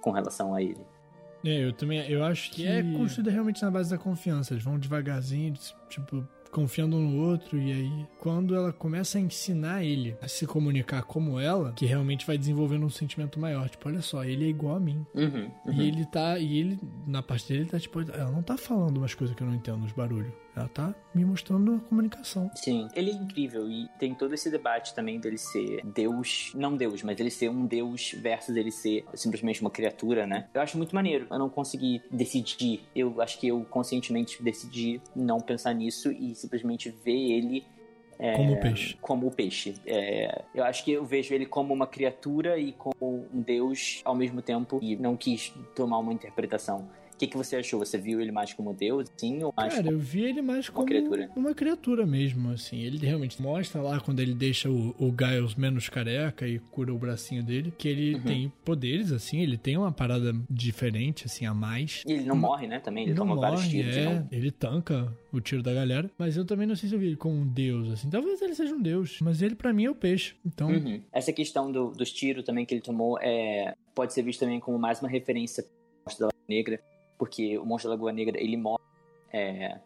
com 0.00 0.10
relação 0.10 0.54
a 0.54 0.62
ele. 0.62 0.84
É, 1.44 1.64
eu 1.64 1.72
também, 1.72 2.08
eu 2.08 2.24
acho 2.24 2.50
que, 2.50 2.62
que 2.62 2.68
é 2.68 2.82
construída 2.82 3.30
realmente 3.30 3.62
na 3.62 3.70
base 3.70 3.90
da 3.90 3.98
confiança. 3.98 4.54
Eles 4.54 4.62
vão 4.62 4.78
devagarzinho, 4.78 5.54
tipo, 5.88 6.26
confiando 6.52 6.96
um 6.96 7.10
no 7.10 7.22
outro, 7.22 7.58
e 7.58 7.72
aí, 7.72 8.06
quando 8.20 8.54
ela 8.54 8.72
começa 8.72 9.16
a 9.16 9.20
ensinar 9.20 9.82
ele 9.82 10.14
a 10.20 10.28
se 10.28 10.46
comunicar 10.46 11.02
como 11.02 11.40
ela, 11.40 11.72
que 11.72 11.86
realmente 11.86 12.26
vai 12.26 12.36
desenvolvendo 12.36 12.84
um 12.84 12.90
sentimento 12.90 13.40
maior. 13.40 13.68
Tipo, 13.68 13.88
olha 13.88 14.02
só, 14.02 14.22
ele 14.22 14.44
é 14.44 14.48
igual 14.48 14.76
a 14.76 14.80
mim. 14.80 15.04
Uhum, 15.14 15.50
uhum. 15.66 15.72
E 15.72 15.88
ele 15.88 16.04
tá, 16.04 16.38
e 16.38 16.58
ele, 16.58 16.78
na 17.06 17.22
parte 17.22 17.48
dele, 17.48 17.62
ele 17.62 17.70
tá 17.70 17.80
tipo, 17.80 18.00
ela 18.02 18.30
não 18.30 18.42
tá 18.42 18.56
falando 18.56 18.98
umas 18.98 19.14
coisas 19.14 19.34
que 19.34 19.42
eu 19.42 19.46
não 19.46 19.54
entendo, 19.54 19.84
os 19.84 19.92
barulhos. 19.92 20.32
Ela 20.54 20.68
tá 20.68 20.94
me 21.14 21.24
mostrando 21.24 21.76
a 21.76 21.88
comunicação. 21.88 22.50
Sim, 22.54 22.88
ele 22.94 23.10
é 23.10 23.14
incrível 23.14 23.70
e 23.70 23.88
tem 23.98 24.14
todo 24.14 24.34
esse 24.34 24.50
debate 24.50 24.94
também 24.94 25.18
dele 25.18 25.38
ser 25.38 25.80
Deus, 25.84 26.52
não 26.54 26.76
Deus, 26.76 27.02
mas 27.02 27.18
ele 27.18 27.30
ser 27.30 27.48
um 27.48 27.64
Deus 27.64 28.14
versus 28.18 28.54
ele 28.56 28.70
ser 28.70 29.04
simplesmente 29.14 29.62
uma 29.62 29.70
criatura, 29.70 30.26
né? 30.26 30.48
Eu 30.52 30.60
acho 30.60 30.76
muito 30.76 30.94
maneiro. 30.94 31.26
Eu 31.30 31.38
não 31.38 31.48
consegui 31.48 32.02
decidir. 32.10 32.82
Eu 32.94 33.20
acho 33.20 33.38
que 33.38 33.48
eu 33.48 33.64
conscientemente 33.64 34.42
decidi 34.42 35.00
não 35.16 35.40
pensar 35.40 35.74
nisso 35.74 36.12
e 36.12 36.34
simplesmente 36.34 36.90
ver 36.90 37.32
ele 37.32 37.64
é, 38.18 38.36
como 38.36 38.52
o 38.52 38.60
peixe. 38.60 38.96
Como 39.00 39.26
o 39.26 39.30
peixe. 39.30 39.74
É, 39.86 40.44
eu 40.54 40.64
acho 40.64 40.84
que 40.84 40.92
eu 40.92 41.04
vejo 41.04 41.34
ele 41.34 41.46
como 41.46 41.72
uma 41.72 41.86
criatura 41.86 42.58
e 42.58 42.72
como 42.72 43.26
um 43.32 43.40
deus 43.40 44.00
ao 44.04 44.14
mesmo 44.14 44.42
tempo 44.42 44.78
e 44.82 44.96
não 44.96 45.16
quis 45.16 45.52
tomar 45.74 45.98
uma 45.98 46.12
interpretação 46.12 46.88
que, 47.22 47.28
que 47.28 47.36
você 47.36 47.56
achou? 47.56 47.78
Você 47.78 47.98
viu 47.98 48.20
ele 48.20 48.32
mais 48.32 48.52
como 48.52 48.74
Deus, 48.74 49.08
sim, 49.16 49.42
ou 49.44 49.54
mais 49.56 49.74
Cara, 49.74 49.88
eu 49.88 49.98
vi 49.98 50.24
ele 50.24 50.42
mais 50.42 50.68
como 50.68 50.80
uma 50.80 50.88
criatura, 50.88 51.30
uma 51.36 51.54
criatura 51.54 52.06
mesmo, 52.06 52.50
assim. 52.50 52.80
Ele 52.80 52.98
realmente 52.98 53.40
mostra 53.40 53.80
lá 53.80 54.00
quando 54.00 54.18
ele 54.18 54.34
deixa 54.34 54.68
o, 54.68 54.94
o 54.98 55.14
Giles 55.16 55.54
menos 55.54 55.88
careca 55.88 56.48
e 56.48 56.58
cura 56.58 56.92
o 56.92 56.98
bracinho 56.98 57.44
dele, 57.44 57.72
que 57.78 57.86
ele 57.86 58.16
uhum. 58.16 58.22
tem 58.22 58.52
poderes, 58.64 59.12
assim, 59.12 59.40
ele 59.40 59.56
tem 59.56 59.76
uma 59.76 59.92
parada 59.92 60.34
diferente, 60.50 61.26
assim, 61.26 61.46
a 61.46 61.54
mais. 61.54 62.02
E 62.04 62.12
ele 62.12 62.24
não 62.24 62.34
morre, 62.34 62.66
né, 62.66 62.80
também? 62.80 63.04
Ele 63.04 63.14
não 63.14 63.18
toma 63.18 63.36
morre, 63.36 63.50
vários 63.50 63.68
tiros. 63.68 63.96
É, 63.96 64.26
ele 64.32 64.50
tanca 64.50 65.16
o 65.32 65.40
tiro 65.40 65.62
da 65.62 65.72
galera, 65.72 66.10
mas 66.18 66.36
eu 66.36 66.44
também 66.44 66.66
não 66.66 66.74
sei 66.74 66.88
se 66.88 66.94
eu 66.94 66.98
vi 66.98 67.06
ele 67.06 67.16
como 67.16 67.36
um 67.36 67.46
deus, 67.46 67.88
assim. 67.90 68.10
Talvez 68.10 68.42
ele 68.42 68.54
seja 68.54 68.74
um 68.74 68.82
deus, 68.82 69.18
mas 69.22 69.42
ele 69.42 69.54
para 69.54 69.72
mim 69.72 69.84
é 69.84 69.90
o 69.90 69.94
peixe, 69.94 70.34
então... 70.44 70.68
Uhum. 70.68 71.00
Essa 71.12 71.32
questão 71.32 71.70
do, 71.70 71.92
dos 71.92 72.12
tiros 72.12 72.44
também 72.44 72.66
que 72.66 72.74
ele 72.74 72.82
tomou 72.82 73.16
é, 73.20 73.76
pode 73.94 74.12
ser 74.12 74.22
visto 74.22 74.40
também 74.40 74.58
como 74.58 74.76
mais 74.76 75.00
uma 75.00 75.08
referência 75.08 75.64
da 76.18 76.30
Negra, 76.48 76.80
porque 77.22 77.56
o 77.56 77.64
monstro 77.64 77.88
da 77.88 77.94
Lagoa 77.94 78.10
Negra, 78.10 78.36
ele 78.42 78.56
morre 78.56 78.82
é, 79.32 79.78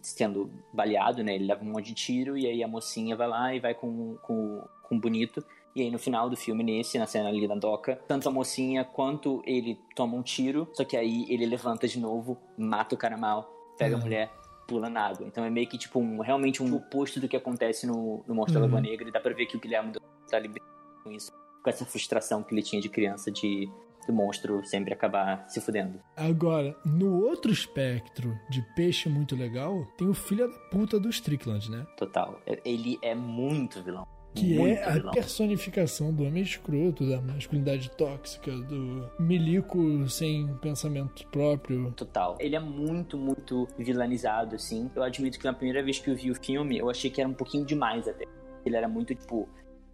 sendo 0.00 0.48
baleado, 0.72 1.24
né? 1.24 1.34
Ele 1.34 1.46
leva 1.46 1.64
um 1.64 1.72
monte 1.72 1.86
de 1.86 1.94
tiro 1.94 2.38
e 2.38 2.46
aí 2.46 2.62
a 2.62 2.68
mocinha 2.68 3.16
vai 3.16 3.26
lá 3.26 3.52
e 3.52 3.58
vai 3.58 3.74
com, 3.74 4.16
com, 4.22 4.62
com 4.80 4.96
bonito. 4.96 5.44
E 5.74 5.82
aí 5.82 5.90
no 5.90 5.98
final 5.98 6.30
do 6.30 6.36
filme, 6.36 6.62
nesse, 6.62 7.00
na 7.00 7.06
cena 7.08 7.30
ali 7.30 7.48
da 7.48 7.56
doca, 7.56 7.98
tanto 8.06 8.28
a 8.28 8.30
mocinha 8.30 8.84
quanto 8.84 9.42
ele 9.44 9.76
toma 9.96 10.16
um 10.16 10.22
tiro, 10.22 10.68
só 10.72 10.84
que 10.84 10.96
aí 10.96 11.26
ele 11.28 11.44
levanta 11.46 11.88
de 11.88 11.98
novo, 11.98 12.38
mata 12.56 12.94
o 12.94 12.98
cara 12.98 13.16
mal, 13.16 13.52
pega 13.76 13.96
uhum. 13.96 14.00
a 14.00 14.04
mulher, 14.04 14.32
pula 14.68 14.88
na 14.88 15.08
água. 15.08 15.26
Então 15.26 15.44
é 15.44 15.50
meio 15.50 15.66
que 15.66 15.76
tipo 15.76 15.98
um, 15.98 16.20
realmente 16.20 16.62
um 16.62 16.72
oposto 16.76 17.18
do 17.18 17.28
que 17.28 17.36
acontece 17.36 17.88
no, 17.88 18.22
no 18.24 18.36
Monstro 18.36 18.60
uhum. 18.60 18.68
da 18.68 18.72
Lagoa 18.72 18.88
Negra. 18.88 19.08
E 19.08 19.10
dá 19.10 19.18
pra 19.18 19.34
ver 19.34 19.46
que 19.46 19.56
o 19.56 19.60
Guilherme 19.60 19.94
tá 20.30 20.38
liberando 20.38 20.70
com 21.02 21.10
isso, 21.10 21.32
com 21.60 21.68
essa 21.68 21.84
frustração 21.84 22.40
que 22.40 22.54
ele 22.54 22.62
tinha 22.62 22.80
de 22.80 22.88
criança 22.88 23.32
de 23.32 23.68
do 24.06 24.12
monstro 24.12 24.64
sempre 24.64 24.92
acabar 24.92 25.48
se 25.48 25.60
fudendo. 25.60 26.00
Agora, 26.16 26.76
no 26.84 27.22
outro 27.24 27.52
espectro 27.52 28.38
de 28.48 28.62
peixe 28.74 29.08
muito 29.08 29.36
legal, 29.36 29.86
tem 29.96 30.08
o 30.08 30.14
filho 30.14 30.48
da 30.48 30.58
puta 30.70 30.98
do 30.98 31.08
Strickland, 31.08 31.70
né? 31.70 31.86
Total. 31.96 32.40
Ele 32.64 32.98
é 33.02 33.14
muito 33.14 33.82
vilão. 33.82 34.06
Que 34.34 34.56
muito 34.56 34.78
é 34.78 34.98
a 34.98 35.10
personificação 35.10 36.12
do 36.12 36.24
homem 36.24 36.42
escroto, 36.42 37.06
da 37.06 37.20
masculinidade 37.20 37.90
tóxica, 37.90 38.50
do 38.50 39.10
milico 39.20 40.08
sem 40.08 40.48
pensamento 40.56 41.26
próprio. 41.28 41.92
Total. 41.92 42.38
Ele 42.40 42.56
é 42.56 42.60
muito, 42.60 43.18
muito 43.18 43.68
vilanizado, 43.78 44.54
assim. 44.54 44.90
Eu 44.96 45.02
admito 45.02 45.38
que 45.38 45.44
na 45.44 45.52
primeira 45.52 45.82
vez 45.82 45.98
que 45.98 46.10
eu 46.10 46.16
vi 46.16 46.30
o 46.30 46.34
filme, 46.34 46.78
eu 46.78 46.88
achei 46.88 47.10
que 47.10 47.20
era 47.20 47.28
um 47.28 47.34
pouquinho 47.34 47.66
demais 47.66 48.08
até. 48.08 48.24
Ele 48.64 48.74
era 48.74 48.88
muito, 48.88 49.14
tipo, 49.14 49.46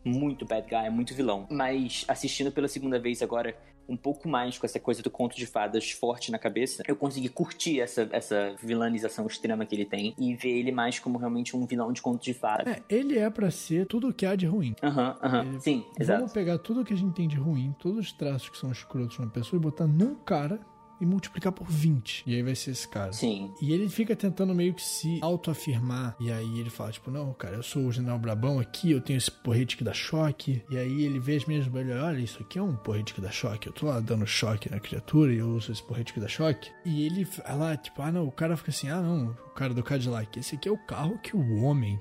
muito 0.09 0.44
bad 0.44 0.66
guy, 0.68 0.90
muito 0.90 1.14
vilão. 1.14 1.47
Mas 1.51 2.05
assistindo 2.09 2.51
pela 2.51 2.68
segunda 2.68 2.99
vez 2.99 3.23
agora, 3.23 3.55
um 3.88 3.97
pouco 3.97 4.29
mais 4.29 4.59
com 4.59 4.66
essa 4.66 4.79
coisa 4.79 5.03
do 5.03 5.11
conto 5.11 5.37
de 5.37 5.47
fadas 5.47 5.90
forte 5.90 6.31
na 6.31 6.38
cabeça, 6.38 6.83
eu 6.87 6.94
consegui 6.94 7.29
curtir 7.29 7.81
essa, 7.81 8.09
essa 8.12 8.55
vilanização 8.62 9.27
extrema 9.27 9.64
que 9.64 9.75
ele 9.75 9.87
tem 9.87 10.14
e 10.18 10.35
ver 10.35 10.59
ele 10.59 10.71
mais 10.71 10.99
como 10.99 11.16
realmente 11.18 11.57
um 11.57 11.66
vilão 11.66 11.92
de 11.92 12.03
conto 12.03 12.23
de 12.23 12.35
fadas. 12.35 12.66
É, 12.66 12.83
ele 12.88 13.18
é 13.18 13.31
para 13.31 13.51
ser 13.51 13.87
tudo 13.87 14.09
o 14.09 14.12
que 14.12 14.27
há 14.27 14.37
de 14.37 14.47
ruim. 14.47 14.75
Aham, 14.83 15.09
uhum, 15.09 15.29
aham, 15.29 15.44
uhum. 15.47 15.61
sim, 15.61 15.85
exato. 15.99 16.18
Vamos 16.18 16.33
pegar 16.33 16.59
tudo 16.59 16.83
o 16.83 16.85
que 16.85 16.92
a 16.92 16.97
gente 16.97 17.14
tem 17.14 17.27
de 17.27 17.37
ruim, 17.37 17.75
todos 17.79 17.99
os 17.99 18.12
traços 18.12 18.51
que 18.51 18.59
são 18.59 18.71
escrotos 18.71 19.18
numa 19.18 19.31
pessoa 19.31 19.59
e 19.59 19.62
botar 19.62 19.87
num 19.87 20.14
cara 20.14 20.61
e 21.01 21.07
multiplicar 21.07 21.53
por 21.53 21.67
20. 21.67 22.25
E 22.27 22.35
aí 22.35 22.43
vai 22.43 22.55
ser 22.55 22.73
esse 22.73 22.89
cara. 22.89 23.13
Sim. 23.13 23.53
E 23.61 23.73
ele 23.73 23.89
fica 23.89 24.17
tentando 24.17 24.55
meio 24.55 24.75
que 24.75 24.83
se 24.83 25.19
autoafirmar. 25.23 26.17
E 26.21 26.31
aí 26.31 26.59
ele 26.59 26.71
fala, 26.71 26.91
tipo, 26.91 27.11
não, 27.11 27.33
cara, 27.33 27.57
eu 27.57 27.63
sou 27.63 27.87
o 27.87 27.93
General 27.93 28.19
Brabão 28.19 28.59
aqui, 28.59 28.91
eu 28.91 29.01
tenho 29.01 29.17
esse 29.17 29.31
porrete 29.31 29.77
que 29.77 29.85
dá 29.85 29.93
choque. 29.93 30.63
E 30.71 30.77
aí 30.77 31.05
ele 31.05 31.19
vê 31.19 31.37
as 31.37 31.45
minhas 31.45 31.67
ele 31.67 31.93
olha, 31.93 32.19
isso 32.19 32.43
aqui 32.43 32.59
é 32.59 32.63
um 32.63 32.75
porrete 32.75 33.15
que 33.15 33.21
dá 33.21 33.31
choque. 33.31 33.69
Eu 33.69 33.73
tô 33.73 33.87
lá 33.87 34.01
dando 34.01 34.27
choque 34.27 34.71
na 34.71 34.81
criatura 34.81 35.33
e 35.33 35.39
eu 35.39 35.49
uso 35.49 35.71
esse 35.71 35.83
porrete 35.83 36.13
que 36.13 36.21
dá 36.21 36.29
choque. 36.29 36.71
E 36.85 37.05
ele 37.05 37.25
fala, 37.25 37.77
tipo, 37.77 38.03
ah, 38.03 38.11
não, 38.11 38.27
o 38.27 38.33
cara 38.33 38.57
fica 38.57 38.71
assim, 38.71 38.89
ah, 38.89 39.01
não, 39.01 39.31
o 39.31 39.51
cara 39.51 39.73
do 39.73 39.83
Cadillac, 39.83 40.39
esse 40.39 40.57
aqui 40.57 40.69
é 40.69 40.73
o 40.73 40.79
carro 40.79 41.19
que 41.19 41.37
o 41.37 41.63
homem 41.63 42.01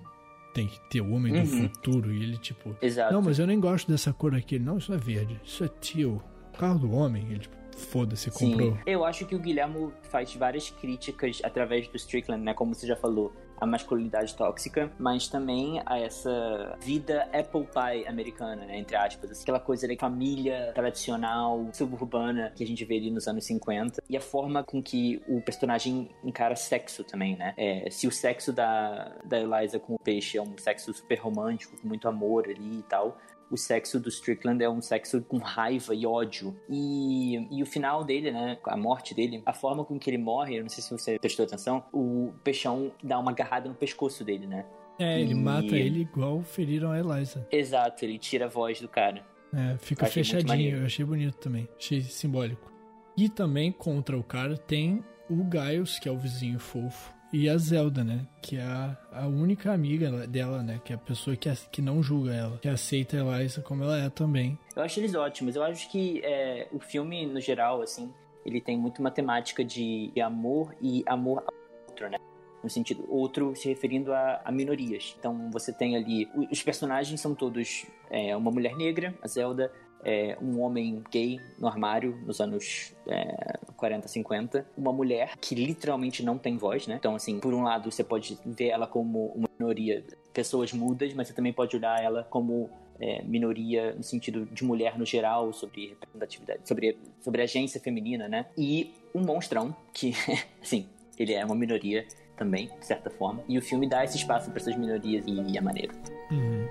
tem 0.53 0.67
que 0.67 0.79
ter 0.89 1.01
o 1.01 1.11
homem 1.11 1.33
uhum. 1.33 1.43
do 1.43 1.47
futuro. 1.47 2.11
E 2.11 2.23
ele, 2.23 2.37
tipo, 2.37 2.75
Exato. 2.81 3.13
não, 3.13 3.21
mas 3.21 3.37
eu 3.37 3.45
nem 3.45 3.59
gosto 3.59 3.91
dessa 3.91 4.11
cor 4.11 4.33
aqui. 4.33 4.57
Não, 4.57 4.79
isso 4.79 4.91
é 4.91 4.97
verde, 4.97 5.39
isso 5.43 5.63
é 5.63 5.67
teal. 5.67 6.23
O 6.53 6.57
carro 6.57 6.79
do 6.79 6.91
homem, 6.91 7.27
ele, 7.29 7.39
tipo, 7.39 7.56
foda-se, 7.77 8.31
comprou. 8.31 8.71
Sim. 8.71 8.79
Eu 8.85 9.05
acho 9.05 9.25
que 9.25 9.35
o 9.35 9.39
Guilherme 9.39 9.91
faz 10.03 10.33
várias 10.35 10.69
críticas 10.69 11.39
através 11.43 11.87
do 11.87 11.95
Strickland, 11.95 12.43
né? 12.43 12.53
Como 12.53 12.73
você 12.73 12.87
já 12.87 12.95
falou, 12.95 13.31
a 13.59 13.65
masculinidade 13.65 14.35
tóxica, 14.35 14.91
mas 14.97 15.27
também 15.27 15.81
a 15.85 15.99
essa 15.99 16.77
vida 16.79 17.27
apple 17.33 17.65
pie 17.65 18.07
americana, 18.07 18.65
né, 18.65 18.77
entre 18.77 18.95
aspas, 18.95 19.31
assim, 19.31 19.41
aquela 19.43 19.59
coisa 19.59 19.87
da 19.87 19.95
família 19.95 20.71
tradicional, 20.73 21.67
suburbana 21.73 22.51
que 22.55 22.63
a 22.63 22.67
gente 22.67 22.85
vê 22.85 22.97
ali 22.97 23.11
nos 23.11 23.27
anos 23.27 23.45
50 23.45 24.03
e 24.09 24.15
a 24.15 24.21
forma 24.21 24.63
com 24.63 24.81
que 24.81 25.21
o 25.27 25.41
personagem 25.41 26.09
encara 26.23 26.55
sexo 26.55 27.03
também, 27.03 27.35
né? 27.35 27.53
É, 27.57 27.89
se 27.89 28.07
o 28.07 28.11
sexo 28.11 28.53
da, 28.53 29.15
da 29.25 29.39
Eliza 29.39 29.79
com 29.79 29.95
o 29.95 29.99
peixe 29.99 30.37
é 30.37 30.41
um 30.41 30.55
sexo 30.57 30.93
super 30.93 31.19
romântico, 31.19 31.75
com 31.81 31.87
muito 31.87 32.07
amor 32.07 32.45
ali 32.45 32.79
e 32.79 32.83
tal, 32.83 33.17
o 33.49 33.57
sexo 33.57 33.99
do 33.99 34.09
Strickland 34.09 34.63
é 34.63 34.69
um 34.69 34.81
sexo 34.81 35.21
com 35.21 35.37
raiva 35.37 35.93
e 35.93 36.05
ódio. 36.05 36.55
E, 36.69 37.47
e 37.51 37.63
o 37.63 37.65
final 37.65 38.03
dele, 38.03 38.31
né, 38.31 38.57
a 38.65 38.77
morte 38.77 39.13
dele, 39.13 39.41
a 39.45 39.53
forma 39.53 39.83
com 39.85 39.97
que 39.97 40.09
ele 40.09 40.17
morre, 40.17 40.57
eu 40.57 40.63
não 40.63 40.69
sei 40.69 40.83
se 40.83 40.91
você 40.91 41.17
prestou 41.19 41.45
atenção, 41.45 41.83
o 41.93 42.33
peixão 42.43 42.91
dá 43.03 43.17
uma 43.19 43.31
agarrada 43.31 43.69
no 43.69 43.75
pescoço 43.75 44.23
dele, 44.23 44.47
né? 44.47 44.65
É, 44.99 45.21
ele 45.21 45.31
e... 45.31 45.35
mata 45.35 45.75
ele 45.75 46.01
igual 46.01 46.41
feriram 46.41 46.91
a 46.91 46.99
Eliza. 46.99 47.47
Exato, 47.51 48.03
ele 48.03 48.17
tira 48.17 48.45
a 48.45 48.49
voz 48.49 48.81
do 48.81 48.87
cara. 48.87 49.25
É, 49.53 49.77
fica 49.77 50.05
fechadinho, 50.07 50.77
eu 50.77 50.85
achei 50.85 51.05
bonito 51.05 51.37
também, 51.37 51.67
achei 51.77 52.01
simbólico. 52.01 52.71
E 53.15 53.29
também 53.29 53.71
contra 53.71 54.17
o 54.17 54.23
cara 54.23 54.57
tem 54.57 55.03
o 55.29 55.45
Giles, 55.49 55.99
que 55.99 56.07
é 56.07 56.11
o 56.11 56.17
vizinho 56.17 56.59
fofo, 56.59 57.13
e 57.31 57.49
a 57.49 57.57
Zelda, 57.57 58.03
né? 58.03 58.25
Que 58.41 58.57
é 58.57 58.63
a, 58.63 58.97
a 59.11 59.27
única 59.27 59.71
amiga 59.71 60.27
dela, 60.27 60.63
né? 60.63 60.79
Que 60.83 60.93
é 60.93 60.95
a 60.95 60.99
pessoa 60.99 61.35
que, 61.35 61.49
que 61.71 61.81
não 61.81 62.01
julga 62.01 62.33
ela, 62.33 62.57
que 62.57 62.67
aceita 62.67 63.17
a 63.17 63.39
Eliza 63.39 63.61
como 63.61 63.83
ela 63.83 63.97
é 63.97 64.09
também. 64.09 64.57
Eu 64.75 64.83
acho 64.83 64.99
eles 64.99 65.13
ótimos. 65.15 65.55
Eu 65.55 65.63
acho 65.63 65.89
que 65.89 66.21
é, 66.23 66.67
o 66.71 66.79
filme, 66.79 67.25
no 67.25 67.39
geral, 67.39 67.81
assim, 67.81 68.13
ele 68.45 68.61
tem 68.61 68.77
muito 68.77 68.99
uma 68.99 69.11
temática 69.11 69.63
de 69.63 70.11
amor 70.21 70.75
e 70.81 71.03
amor 71.05 71.43
ao 71.45 71.53
outro, 71.89 72.09
né? 72.09 72.17
No 72.63 72.69
sentido 72.69 73.05
outro 73.07 73.55
se 73.55 73.67
referindo 73.67 74.13
a, 74.13 74.41
a 74.43 74.51
minorias. 74.51 75.15
Então 75.19 75.49
você 75.51 75.71
tem 75.71 75.95
ali. 75.95 76.27
Os 76.51 76.63
personagens 76.63 77.19
são 77.19 77.35
todos 77.35 77.85
é, 78.09 78.35
uma 78.35 78.51
mulher 78.51 78.75
negra, 78.75 79.13
a 79.21 79.27
Zelda, 79.27 79.71
é, 80.03 80.37
um 80.41 80.61
homem 80.61 81.03
gay 81.11 81.39
no 81.57 81.67
armário 81.67 82.17
nos 82.25 82.39
anos 82.39 82.93
é, 83.07 83.57
40, 83.75 84.07
50, 84.07 84.65
uma 84.77 84.93
mulher 84.93 85.37
que 85.39 85.55
literalmente 85.55 86.23
não 86.23 86.37
tem 86.37 86.57
voz, 86.57 86.87
né? 86.87 86.95
Então, 86.95 87.15
assim, 87.15 87.39
por 87.39 87.53
um 87.53 87.63
lado 87.63 87.91
você 87.91 88.03
pode 88.03 88.37
ver 88.45 88.67
ela 88.67 88.87
como 88.87 89.27
uma 89.27 89.49
minoria, 89.59 90.03
pessoas 90.33 90.71
mudas, 90.73 91.13
mas 91.13 91.27
você 91.27 91.33
também 91.33 91.53
pode 91.53 91.75
olhar 91.75 92.01
ela 92.01 92.23
como 92.23 92.69
é, 92.99 93.21
minoria 93.23 93.93
no 93.95 94.03
sentido 94.03 94.45
de 94.45 94.63
mulher 94.63 94.97
no 94.97 95.05
geral, 95.05 95.53
sobre 95.53 95.89
representatividade, 95.89 96.67
sobre, 96.67 96.97
sobre 97.21 97.41
agência 97.41 97.79
feminina, 97.79 98.27
né? 98.27 98.45
E 98.57 98.93
um 99.13 99.21
monstrão 99.21 99.75
que, 99.93 100.13
assim, 100.61 100.87
ele 101.17 101.33
é 101.33 101.43
uma 101.43 101.55
minoria 101.55 102.05
também, 102.35 102.69
de 102.79 102.85
certa 102.85 103.09
forma. 103.09 103.43
E 103.47 103.57
o 103.57 103.61
filme 103.61 103.87
dá 103.89 104.03
esse 104.03 104.17
espaço 104.17 104.49
para 104.49 104.59
essas 104.59 104.75
minorias 104.77 105.25
e, 105.25 105.31
e 105.31 105.57
é 105.57 105.61
maneiro. 105.61 105.93
Uhum. 106.31 106.66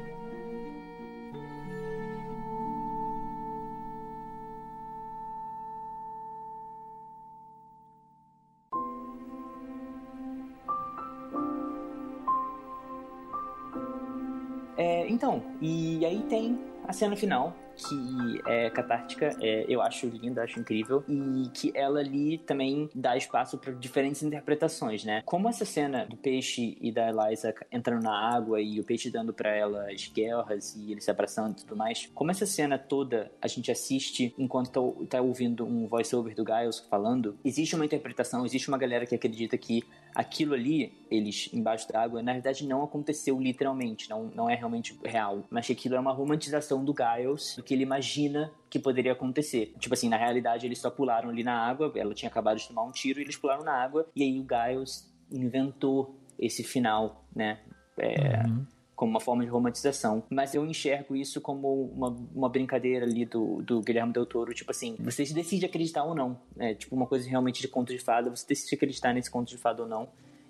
Então, 15.17 15.43
e 15.63 16.05
aí 16.05 16.23
tem 16.29 16.59
a 16.87 16.93
cena 16.93 17.17
final, 17.17 17.57
que 17.77 18.41
é 18.47 18.71
catártica, 18.71 19.37
é, 19.41 19.65
eu 19.69 19.81
acho 19.83 20.07
linda, 20.07 20.43
acho 20.43 20.59
incrível, 20.59 21.05
e 21.09 21.49
que 21.53 21.73
ela 21.75 22.01
ali 22.01 22.39
também 22.39 22.89
dá 22.95 23.17
espaço 23.17 23.59
para 23.59 23.73
diferentes 23.73 24.23
interpretações, 24.23 25.05
né? 25.05 25.23
Como 25.25 25.49
essa 25.49 25.65
cena 25.65 26.07
do 26.07 26.17
peixe 26.17 26.77
e 26.81 26.91
da 26.91 27.09
Eliza 27.09 27.55
entrando 27.71 28.03
na 28.03 28.35
água 28.35 28.61
e 28.61 28.81
o 28.81 28.85
peixe 28.85 29.11
dando 29.11 29.33
para 29.33 29.51
ela 29.51 29.91
as 29.91 30.09
guerras 30.09 30.75
e 30.77 30.93
eles 30.93 31.05
se 31.05 31.11
abraçando 31.11 31.53
e 31.53 31.63
tudo 31.63 31.77
mais, 31.77 32.11
como 32.15 32.31
essa 32.31 32.47
cena 32.47 32.79
toda 32.79 33.31
a 33.41 33.47
gente 33.47 33.71
assiste 33.71 34.35
enquanto 34.39 34.71
tá, 34.71 35.17
tá 35.17 35.21
ouvindo 35.21 35.65
um 35.65 35.87
voice-over 35.87 36.35
do 36.35 36.45
Giles 36.45 36.79
falando, 36.91 37.37
existe 37.45 37.75
uma 37.75 37.85
interpretação, 37.85 38.45
existe 38.45 38.69
uma 38.69 38.79
galera 38.79 39.07
que 39.07 39.15
acredita 39.15 39.57
que 39.59 39.83
aquilo 40.15 40.55
ali, 40.55 40.93
eles 41.11 41.51
embaixo 41.53 41.87
d'água, 41.93 42.23
na 42.23 42.33
verdade 42.33 42.67
não 42.67 42.83
aconteceu 42.83 43.39
literalmente, 43.39 44.09
não, 44.09 44.25
não 44.35 44.49
é 44.49 44.55
realmente 44.55 44.99
real, 45.05 45.45
mas 45.51 45.67
que 45.67 45.73
aquilo 45.73 45.95
é 45.95 46.01
uma 46.01 46.13
romantização 46.13 46.85
do 46.85 46.95
Giles, 46.95 47.59
que 47.67 47.75
ele 47.75 47.83
imagina 47.83 48.53
que 48.71 48.79
poderia 48.79 49.13
acontecer. 49.13 49.75
Tipo 49.79 49.95
assim, 49.95 50.09
na 50.09 50.17
realidade 50.17 50.67
eles 50.67 50.79
só 50.79 50.89
pularam 50.91 51.29
ali 51.29 51.43
na 51.43 51.59
água, 51.59 51.93
ela 51.97 52.15
tinha 52.15 52.31
acabado 52.31 52.57
de 52.57 52.69
tomar 52.69 52.85
um 52.85 52.93
tiro 52.93 53.19
e 53.19 53.23
eles 53.23 53.37
pularam 53.37 53.65
na 53.65 53.73
água, 53.73 54.09
e 54.15 54.23
aí 54.23 54.41
o 54.41 54.47
Giles 54.49 55.13
inventou 55.31 56.19
esse 56.39 56.63
final, 56.63 57.25
né? 57.35 57.61
É, 57.99 58.43
uhum 58.47 58.67
como 58.97 59.11
uma 59.11 59.21
forma 59.21 59.45
de 59.45 59.51
romantização. 59.51 60.25
Mas 60.31 60.55
eu 60.55 60.65
enxergo 60.65 61.15
isso 61.15 61.41
como 61.41 61.85
uma, 61.95 62.09
uma 62.35 62.49
brincadeira 62.49 63.05
ali 63.05 63.27
do, 63.27 63.63
do 63.63 63.83
Guilherme 63.83 64.13
Del 64.13 64.25
Toro, 64.25 64.55
tipo 64.55 64.71
assim, 64.71 64.97
você 64.99 65.23
decide 65.35 65.67
acreditar 65.67 66.03
ou 66.03 66.15
não. 66.15 66.41
É 66.59 66.75
tipo 66.75 66.97
uma 66.97 67.07
coisa 67.07 67.29
realmente 67.29 67.61
de 67.61 67.69
conto 67.69 67.93
de 67.93 67.99
fada, 67.99 68.31
você 68.31 68.47
decide 68.49 68.75
acreditar 68.75 69.13
nesse 69.13 69.31
conto 69.31 69.49
de 69.49 69.59
fada 69.59 69.83
ou 69.83 69.89
não. 69.89 70.09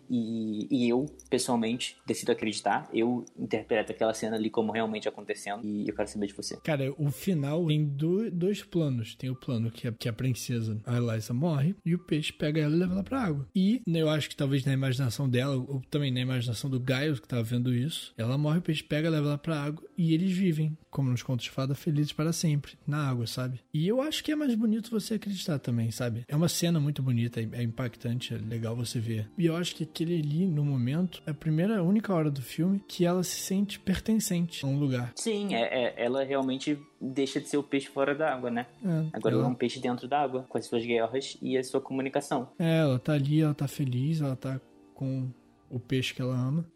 E, 0.09 0.67
e, 0.71 0.89
eu, 0.89 1.07
pessoalmente, 1.29 1.97
decido 2.07 2.33
acreditar. 2.33 2.89
Eu 2.93 3.25
interpreto 3.39 3.93
aquela 3.93 4.15
cena 4.15 4.37
ali 4.37 4.51
como 4.51 4.73
realmente 4.73 5.09
acontecendo. 5.09 5.65
E 5.65 5.89
eu 5.89 5.95
quero 5.95 6.09
saber 6.09 6.27
de 6.27 6.35
você. 6.35 6.57
Cara, 6.63 6.93
o 6.99 7.11
final 7.11 7.67
tem 7.67 7.85
do, 7.85 8.31
dois 8.31 8.63
planos. 8.63 9.15
Tem 9.15 9.31
o 9.31 9.37
plano 9.37 9.71
que 9.71 9.89
a, 9.89 9.93
que 9.93 10.09
a 10.09 10.13
princesa, 10.13 10.81
a 10.85 10.97
Eliza, 10.97 11.33
morre. 11.33 11.75
E 11.85 11.95
o 11.95 11.99
peixe 11.99 12.33
pega 12.33 12.61
ela 12.61 12.75
e 12.75 12.79
leva 12.79 12.93
ela 12.95 13.05
pra 13.05 13.23
água. 13.23 13.47
E 13.55 13.83
né, 13.87 14.03
eu 14.03 14.09
acho 14.09 14.29
que 14.29 14.37
talvez 14.37 14.65
na 14.65 14.73
imaginação 14.73 15.29
dela, 15.29 15.57
ou 15.57 15.81
também 15.91 16.11
na 16.11 16.21
imaginação 16.21 16.71
do 16.71 16.83
Giles, 16.85 17.21
que 17.21 17.29
tava 17.29 17.43
vendo 17.43 17.75
isso, 17.75 18.13
ela 18.17 18.39
morre, 18.39 18.59
o 18.59 18.63
peixe 18.63 18.83
pega, 18.83 19.11
leva 19.11 19.29
ela 19.29 19.39
pra 19.39 19.61
água. 19.61 19.85
E 19.97 20.15
eles 20.15 20.33
vivem, 20.33 20.77
como 20.91 21.11
nos 21.11 21.23
contos 21.23 21.45
de 21.45 21.51
fada, 21.51 21.75
felizes 21.75 22.13
para 22.13 22.33
sempre, 22.33 22.73
na 22.87 23.09
água, 23.09 23.27
sabe? 23.27 23.61
E 23.73 23.87
eu 23.87 24.01
acho 24.01 24.23
que 24.23 24.33
é 24.33 24.37
mais 24.37 24.55
bonito 24.55 24.91
você 24.91 25.15
acreditar 25.15 25.59
também, 25.59 25.91
sabe? 25.91 26.25
É 26.29 26.37
uma 26.37 26.49
cena 26.49 26.79
muito 26.81 27.03
bonita, 27.03 27.41
é 27.41 27.63
impactante, 27.63 28.35
é 28.35 28.39
legal 28.39 28.77
você 28.77 28.99
ver. 28.99 29.29
E 29.39 29.47
eu 29.47 29.57
acho 29.57 29.75
que 29.75 29.87
aquele 29.97 30.21
ali, 30.21 30.47
no 30.47 30.63
momento, 30.63 31.23
é 31.27 31.31
a 31.31 31.35
primeira, 31.35 31.83
única 31.83 32.13
hora 32.13 32.31
do 32.31 32.43
filme 32.43 32.83
que 32.87 33.07
ela 33.07 33.23
se 33.23 33.41
sente 33.41 33.81
pertencente 33.81 34.63
a 34.65 34.69
um 34.69 34.79
lugar. 34.79 35.13
Sim, 35.17 35.55
é, 35.55 35.63
é 35.63 35.95
ela 35.97 36.23
realmente 36.23 36.79
deixa 37.01 37.41
de 37.41 37.49
ser 37.49 37.57
o 37.57 37.63
peixe 37.63 37.89
fora 37.89 38.15
da 38.15 38.35
água, 38.35 38.51
né? 38.51 38.67
É, 38.85 39.07
Agora 39.15 39.35
ela 39.35 39.45
é 39.45 39.49
um 39.49 39.55
peixe 39.55 39.81
dentro 39.81 40.07
da 40.07 40.21
água, 40.21 40.45
com 40.49 40.59
as 40.59 40.67
suas 40.67 40.85
guerras 40.85 41.39
e 41.41 41.57
a 41.57 41.65
sua 41.65 41.81
comunicação. 41.81 42.51
É, 42.59 42.81
ela 42.81 42.99
tá 42.99 43.15
ali, 43.15 43.41
ela 43.41 43.55
tá 43.55 43.67
feliz, 43.67 44.21
ela 44.21 44.37
tá 44.37 44.61
com 44.95 45.31
o 45.71 45.81
peixe 45.81 46.13
que 46.13 46.21
ela 46.21 46.35
ama. 46.35 46.67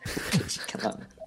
que 0.66 0.76
ela 0.76 0.94
ama. 0.94 1.20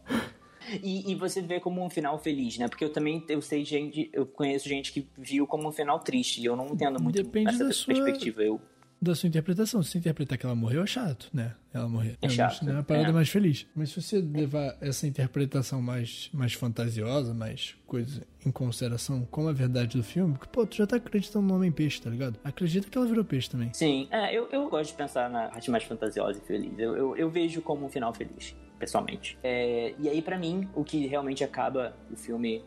E, 0.81 1.11
e, 1.11 1.15
você 1.15 1.41
vê 1.41 1.59
como 1.59 1.85
um 1.85 1.89
final 1.89 2.17
feliz, 2.17 2.57
né? 2.57 2.67
Porque 2.67 2.83
eu 2.83 2.91
também 2.91 3.23
eu 3.27 3.41
sei 3.41 3.63
gente, 3.63 4.09
eu 4.13 4.25
conheço 4.25 4.67
gente 4.67 4.91
que 4.91 5.07
viu 5.17 5.45
como 5.45 5.67
um 5.67 5.71
final 5.71 5.99
triste 5.99 6.41
e 6.41 6.45
eu 6.45 6.55
não 6.55 6.67
entendo 6.69 7.01
muito 7.03 7.21
Depende 7.21 7.49
essa 7.49 7.65
da 7.65 7.69
perspectiva. 7.69 8.37
Sua... 8.37 8.45
Eu 8.45 8.61
da 9.03 9.15
sua 9.15 9.27
interpretação. 9.27 9.83
Se 9.83 9.91
você 9.91 9.97
interpretar 9.97 10.37
que 10.37 10.45
ela 10.45 10.55
morreu, 10.55 10.83
é 10.83 10.87
chato, 10.87 11.29
né? 11.33 11.53
Ela 11.73 11.87
morrer. 11.87 12.17
É, 12.21 12.29
chato. 12.29 12.67
É 12.67 12.71
uma 12.71 12.83
parada 12.83 13.09
é. 13.09 13.11
mais 13.11 13.29
feliz. 13.29 13.67
Mas 13.75 13.89
se 13.89 14.01
você 14.01 14.19
levar 14.19 14.77
essa 14.79 15.05
interpretação 15.07 15.81
mais, 15.81 16.29
mais 16.33 16.53
fantasiosa, 16.53 17.33
mais 17.33 17.75
coisa 17.85 18.25
em 18.45 18.51
consideração 18.51 19.25
com 19.29 19.47
a 19.47 19.53
verdade 19.53 19.97
do 19.97 20.03
filme, 20.03 20.33
porque, 20.33 20.49
pô, 20.51 20.65
tu 20.65 20.75
já 20.75 20.87
tá 20.87 20.97
acreditando 20.97 21.47
no 21.47 21.55
Homem 21.55 21.71
Peixe, 21.71 22.01
tá 22.01 22.09
ligado? 22.09 22.39
Acredita 22.43 22.89
que 22.89 22.97
ela 22.97 23.07
virou 23.07 23.23
peixe 23.23 23.49
também. 23.49 23.71
Sim, 23.73 24.07
é, 24.11 24.35
eu, 24.35 24.47
eu 24.51 24.69
gosto 24.69 24.91
de 24.91 24.97
pensar 24.97 25.29
na 25.29 25.47
parte 25.47 25.69
mais 25.71 25.83
fantasiosa 25.83 26.39
e 26.43 26.47
feliz. 26.47 26.77
Eu, 26.77 26.95
eu, 26.95 27.17
eu 27.17 27.29
vejo 27.29 27.61
como 27.61 27.85
um 27.85 27.89
final 27.89 28.13
feliz, 28.13 28.55
pessoalmente. 28.79 29.37
É, 29.43 29.93
e 29.99 30.09
aí, 30.09 30.21
para 30.21 30.37
mim, 30.37 30.67
o 30.75 30.83
que 30.83 31.07
realmente 31.07 31.43
acaba 31.43 31.95
o 32.11 32.15
filme 32.15 32.63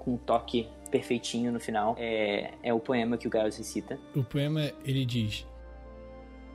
com 0.00 0.14
um 0.14 0.16
toque 0.16 0.66
perfeitinho 0.90 1.52
no 1.52 1.60
final 1.60 1.94
é, 1.98 2.52
é 2.62 2.74
o 2.74 2.80
poema 2.80 3.16
que 3.16 3.28
o 3.28 3.30
Giles 3.30 3.56
recita. 3.56 3.98
O 4.14 4.24
poema, 4.24 4.72
ele 4.84 5.04
diz... 5.04 5.46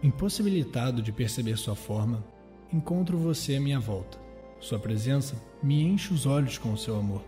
Impossibilitado 0.05 1.01
de 1.01 1.11
perceber 1.11 1.57
sua 1.57 1.75
forma, 1.75 2.23
encontro 2.71 3.17
você 3.17 3.55
à 3.55 3.59
minha 3.59 3.79
volta. 3.79 4.19
Sua 4.59 4.77
presença 4.77 5.35
me 5.63 5.81
enche 5.81 6.13
os 6.13 6.27
olhos 6.27 6.59
com 6.59 6.71
o 6.71 6.77
seu 6.77 6.95
amor. 6.95 7.23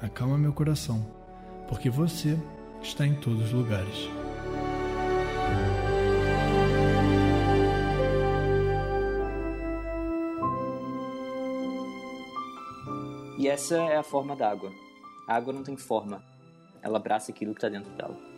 Acalma 0.00 0.36
meu 0.36 0.52
coração, 0.52 1.06
porque 1.68 1.88
você 1.88 2.36
está 2.82 3.06
em 3.06 3.14
todos 3.14 3.44
os 3.44 3.52
lugares. 3.52 4.08
E 13.38 13.46
essa 13.46 13.76
é 13.76 13.98
a 13.98 14.02
forma 14.02 14.34
da 14.34 14.50
água. 14.50 14.72
A 15.28 15.36
água 15.36 15.52
não 15.52 15.62
tem 15.62 15.76
forma. 15.76 16.24
Ela 16.82 16.96
abraça 16.96 17.30
aquilo 17.30 17.52
que 17.54 17.58
está 17.58 17.68
dentro 17.68 17.92
dela. 17.92 18.35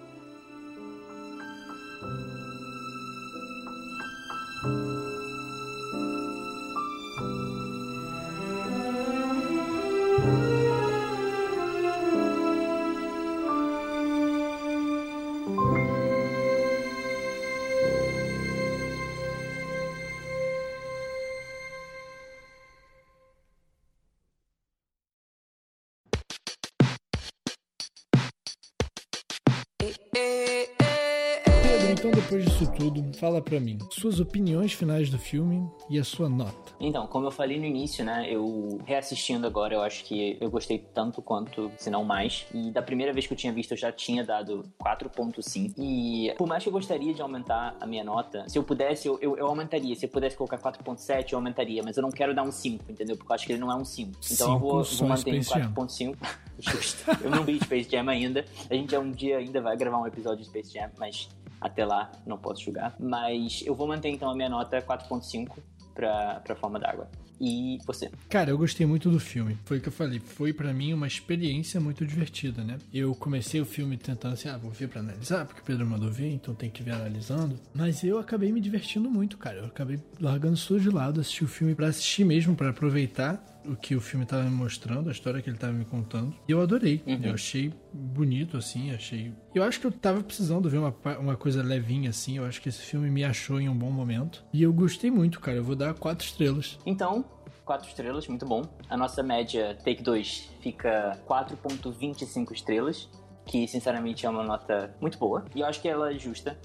Tudo, 32.79 33.05
fala 33.19 33.43
para 33.43 33.59
mim 33.59 33.77
suas 33.91 34.21
opiniões 34.21 34.73
finais 34.73 35.11
do 35.11 35.19
filme 35.19 35.69
e 35.91 35.99
a 35.99 36.05
sua 36.05 36.29
nota. 36.29 36.73
Então, 36.81 37.09
como 37.09 37.27
eu 37.27 37.31
falei 37.31 37.59
no 37.59 37.64
início, 37.64 38.05
né, 38.05 38.27
eu 38.31 38.79
reassistindo 38.87 39.47
agora, 39.47 39.75
eu 39.75 39.83
acho 39.83 40.05
que 40.05 40.38
eu 40.41 40.49
gostei 40.49 40.79
tanto 40.79 41.21
quanto, 41.21 41.73
se 41.77 41.91
não 41.91 42.05
mais. 42.05 42.47
E 42.55 42.71
da 42.71 42.81
primeira 42.81 43.12
vez 43.12 43.27
que 43.27 43.33
eu 43.33 43.37
tinha 43.37 43.53
visto, 43.53 43.73
eu 43.73 43.77
já 43.77 43.91
tinha 43.91 44.25
dado 44.25 44.64
4.5. 44.81 45.75
E 45.77 46.33
por 46.38 46.47
mais 46.47 46.62
que 46.62 46.69
eu 46.69 46.73
gostaria 46.73 47.12
de 47.12 47.21
aumentar 47.21 47.77
a 47.81 47.87
minha 47.87 48.05
nota, 48.05 48.49
se 48.49 48.57
eu 48.57 48.62
pudesse, 48.62 49.09
eu, 49.09 49.19
eu, 49.21 49.37
eu 49.37 49.47
aumentaria. 49.47 49.97
Se 49.97 50.07
eu 50.07 50.11
pudesse 50.11 50.37
colocar 50.37 50.59
4.7, 50.59 51.33
eu 51.33 51.38
aumentaria. 51.38 51.83
Mas 51.83 51.97
eu 51.97 52.03
não 52.03 52.11
quero 52.11 52.33
dar 52.33 52.45
um 52.45 52.53
5, 52.53 52.85
entendeu? 52.88 53.17
Porque 53.17 53.33
eu 53.33 53.35
acho 53.35 53.47
que 53.47 53.53
ele 53.53 53.61
não 53.61 53.73
é 53.73 53.75
um 53.75 53.85
5. 53.85 54.11
Então 54.11 54.19
Cinco 54.23 54.53
eu 54.53 54.59
vou, 54.61 54.85
vou 54.85 55.09
manter 55.09 55.35
em 55.35 55.41
4.5. 55.41 56.17
Justo. 56.59 57.05
eu 57.23 57.31
não 57.31 57.45
vi 57.45 57.59
Space 57.61 57.88
Jam 57.88 58.09
ainda. 58.09 58.45
A 58.69 58.75
gente 58.75 58.97
um 58.97 59.11
dia 59.11 59.38
ainda 59.38 59.61
vai 59.61 59.77
gravar 59.77 59.99
um 59.99 60.07
episódio 60.07 60.38
de 60.38 60.47
Space 60.47 60.73
Jam, 60.73 60.91
mas 60.99 61.29
até 61.61 61.85
lá, 61.85 62.11
não 62.27 62.38
posso 62.38 62.64
julgar. 62.64 62.94
Mas 62.99 63.62
eu 63.66 63.75
vou 63.75 63.87
manter 63.87 64.09
então 64.09 64.31
a 64.31 64.35
minha 64.35 64.49
nota 64.49 64.81
4.5 64.81 65.59
pra, 65.94 66.40
pra 66.40 66.55
forma 66.55 66.79
d'água. 66.79 67.09
E 67.40 67.79
você? 67.87 68.11
Cara, 68.29 68.51
eu 68.51 68.59
gostei 68.59 68.85
muito 68.85 69.11
do 69.11 69.21
filme. 69.21 69.57
Foi 69.64 69.79
o 69.79 69.81
que 69.81 69.88
eu 69.88 69.92
falei. 69.92 70.18
Foi 70.18 70.53
para 70.53 70.73
mim 70.73 70.92
uma 70.92 71.07
experiência 71.07 71.81
muito 71.81 72.05
divertida, 72.05 72.64
né? 72.64 72.79
Eu 72.92 73.14
comecei 73.14 73.61
o 73.61 73.64
filme 73.64 73.97
tentando 73.97 74.33
assim, 74.33 74.49
ah, 74.49 74.57
vou 74.57 74.71
ver 74.71 74.88
pra 74.88 75.01
analisar, 75.01 75.44
porque 75.47 75.61
o 75.61 75.64
Pedro 75.64 75.87
mandou 75.87 76.11
ver, 76.11 76.33
então 76.33 76.55
tem 76.55 76.68
que 76.68 76.83
ver 76.83 76.92
analisando. 76.92 77.59
Mas 77.73 78.03
eu 78.03 78.18
acabei 78.18 78.51
me 78.51 78.61
divertindo 78.61 79.09
muito, 79.09 79.38
cara. 79.38 79.59
Eu 79.59 79.66
acabei 79.66 80.01
largando 80.21 80.59
tudo 80.59 80.81
de 80.81 80.90
lado, 80.90 81.21
assisti 81.21 81.44
o 81.44 81.49
filme 81.49 81.75
para 81.75 81.87
assistir 81.87 82.25
mesmo, 82.25 82.57
para 82.57 82.71
aproveitar 82.71 83.58
o 83.64 83.77
que 83.77 83.94
o 83.94 84.01
filme 84.01 84.25
tava 84.25 84.44
me 84.44 84.51
mostrando, 84.51 85.09
a 85.09 85.12
história 85.12 85.42
que 85.42 85.49
ele 85.51 85.59
tava 85.59 85.73
me 85.73 85.85
contando. 85.85 86.35
E 86.49 86.53
eu 86.53 86.61
adorei. 86.61 87.03
Uhum. 87.07 87.21
Eu 87.23 87.35
achei 87.35 87.73
bonito, 87.92 88.57
assim, 88.57 88.92
achei. 88.92 89.33
Eu 89.55 89.62
acho 89.62 89.81
que 89.81 89.87
eu 89.87 89.92
tava 89.92 90.23
precisando 90.23 90.68
ver 90.68 90.79
uma, 90.79 90.94
uma 91.18 91.37
coisa 91.37 91.62
levinha, 91.62 92.11
assim. 92.11 92.38
Eu 92.38 92.44
acho 92.44 92.61
que 92.61 92.68
esse 92.68 92.81
filme 92.81 93.11
me 93.11 93.25
achou 93.25 93.61
em 93.61 93.68
um 93.68 93.77
bom 93.77 93.90
momento. 93.90 94.44
E 94.53 94.62
eu 94.62 94.73
gostei 94.73 95.11
muito, 95.11 95.40
cara. 95.40 95.59
Eu 95.59 95.64
vou 95.64 95.77
dar 95.77 95.94
quatro 95.94 96.25
estrelas. 96.25 96.79
Então, 96.87 97.25
quatro 97.64 97.87
estrelas, 97.87 98.27
muito 98.27 98.47
bom. 98.47 98.62
A 98.88 98.97
nossa 98.97 99.23
média 99.23 99.77
Take 99.85 100.03
2 100.03 100.49
fica 100.61 101.18
4.25 101.29 102.53
estrelas, 102.53 103.09
que 103.44 103.68
sinceramente 103.68 104.25
é 104.25 104.31
uma 104.31 104.42
nota 104.42 104.94
muito 105.01 105.18
boa. 105.18 105.44
E 105.55 105.61
eu 105.61 105.66
acho 105.66 105.81
que 105.83 105.88
ela 105.88 106.12
é 106.12 106.18
justa. 106.18 106.59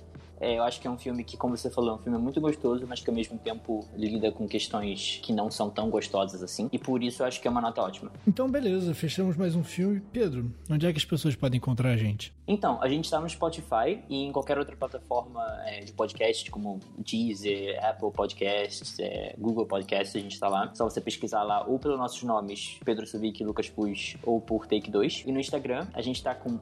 É, 0.43 0.57
eu 0.57 0.63
acho 0.63 0.81
que 0.81 0.87
é 0.87 0.91
um 0.91 0.97
filme 0.97 1.23
que, 1.23 1.37
como 1.37 1.55
você 1.55 1.69
falou, 1.69 1.91
é 1.91 1.93
um 1.93 1.97
filme 1.99 2.17
muito 2.17 2.41
gostoso, 2.41 2.85
mas 2.85 2.99
que 2.99 3.09
ao 3.09 3.15
mesmo 3.15 3.37
tempo 3.37 3.87
lida 3.95 4.29
com 4.29 4.45
questões 4.45 5.21
que 5.23 5.31
não 5.31 5.49
são 5.49 5.69
tão 5.69 5.89
gostosas 5.89 6.43
assim. 6.43 6.67
E 6.69 6.77
por 6.77 7.01
isso 7.01 7.23
eu 7.23 7.27
acho 7.27 7.41
que 7.41 7.47
é 7.47 7.51
uma 7.51 7.61
nota 7.61 7.81
ótima. 7.81 8.11
Então, 8.27 8.51
beleza, 8.51 8.93
fechamos 8.93 9.37
mais 9.37 9.55
um 9.55 9.63
filme. 9.63 10.01
Pedro, 10.11 10.53
onde 10.69 10.85
é 10.85 10.91
que 10.91 10.97
as 10.97 11.05
pessoas 11.05 11.33
podem 11.33 11.57
encontrar 11.57 11.91
a 11.91 11.97
gente? 11.97 12.33
Então, 12.47 12.81
a 12.81 12.89
gente 12.89 13.05
está 13.05 13.19
no 13.19 13.29
Spotify 13.29 14.03
e 14.09 14.23
em 14.23 14.31
qualquer 14.31 14.57
outra 14.57 14.75
plataforma 14.75 15.41
é, 15.65 15.79
de 15.79 15.93
podcast, 15.93 16.49
como 16.51 16.79
Deezer, 16.97 17.79
Apple 17.83 18.11
Podcasts, 18.11 18.99
é, 18.99 19.33
Google 19.37 19.65
Podcasts, 19.65 20.15
a 20.15 20.19
gente 20.19 20.33
está 20.33 20.49
lá. 20.49 20.73
Só 20.75 20.83
você 20.83 20.99
pesquisar 20.99 21.43
lá 21.43 21.65
ou 21.65 21.79
pelos 21.79 21.97
nossos 21.97 22.21
nomes, 22.23 22.79
Pedro 22.83 23.07
Subic 23.07 23.43
Lucas 23.43 23.69
Puz, 23.69 24.17
ou 24.23 24.41
por 24.41 24.67
Take 24.67 24.91
2. 24.91 25.23
E 25.25 25.31
no 25.31 25.39
Instagram, 25.39 25.87
a 25.93 26.01
gente 26.01 26.17
está 26.17 26.35
com 26.35 26.59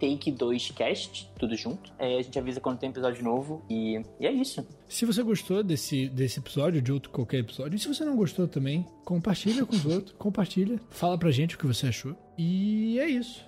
Take2Cast, 0.00 1.28
tudo 1.38 1.54
junto. 1.56 1.92
É, 1.98 2.18
a 2.18 2.22
gente 2.22 2.38
avisa 2.38 2.60
quando 2.60 2.78
tem 2.78 2.90
episódio 2.90 3.22
novo 3.22 3.64
e, 3.70 4.02
e 4.18 4.26
é 4.26 4.32
isso. 4.32 4.66
Se 4.88 5.04
você 5.04 5.22
gostou 5.22 5.62
desse, 5.62 6.08
desse 6.08 6.40
episódio, 6.40 6.82
de 6.82 6.92
outro 6.92 7.10
qualquer 7.10 7.38
episódio, 7.38 7.76
e 7.76 7.78
se 7.78 7.86
você 7.86 8.04
não 8.04 8.16
gostou 8.16 8.48
também, 8.48 8.84
compartilha 9.04 9.64
com 9.64 9.74
os 9.74 9.84
outros, 9.86 10.14
compartilha, 10.18 10.80
fala 10.90 11.16
pra 11.16 11.30
gente 11.30 11.54
o 11.54 11.58
que 11.58 11.66
você 11.66 11.88
achou. 11.88 12.16
E 12.36 12.98
é 12.98 13.08
isso. 13.08 13.47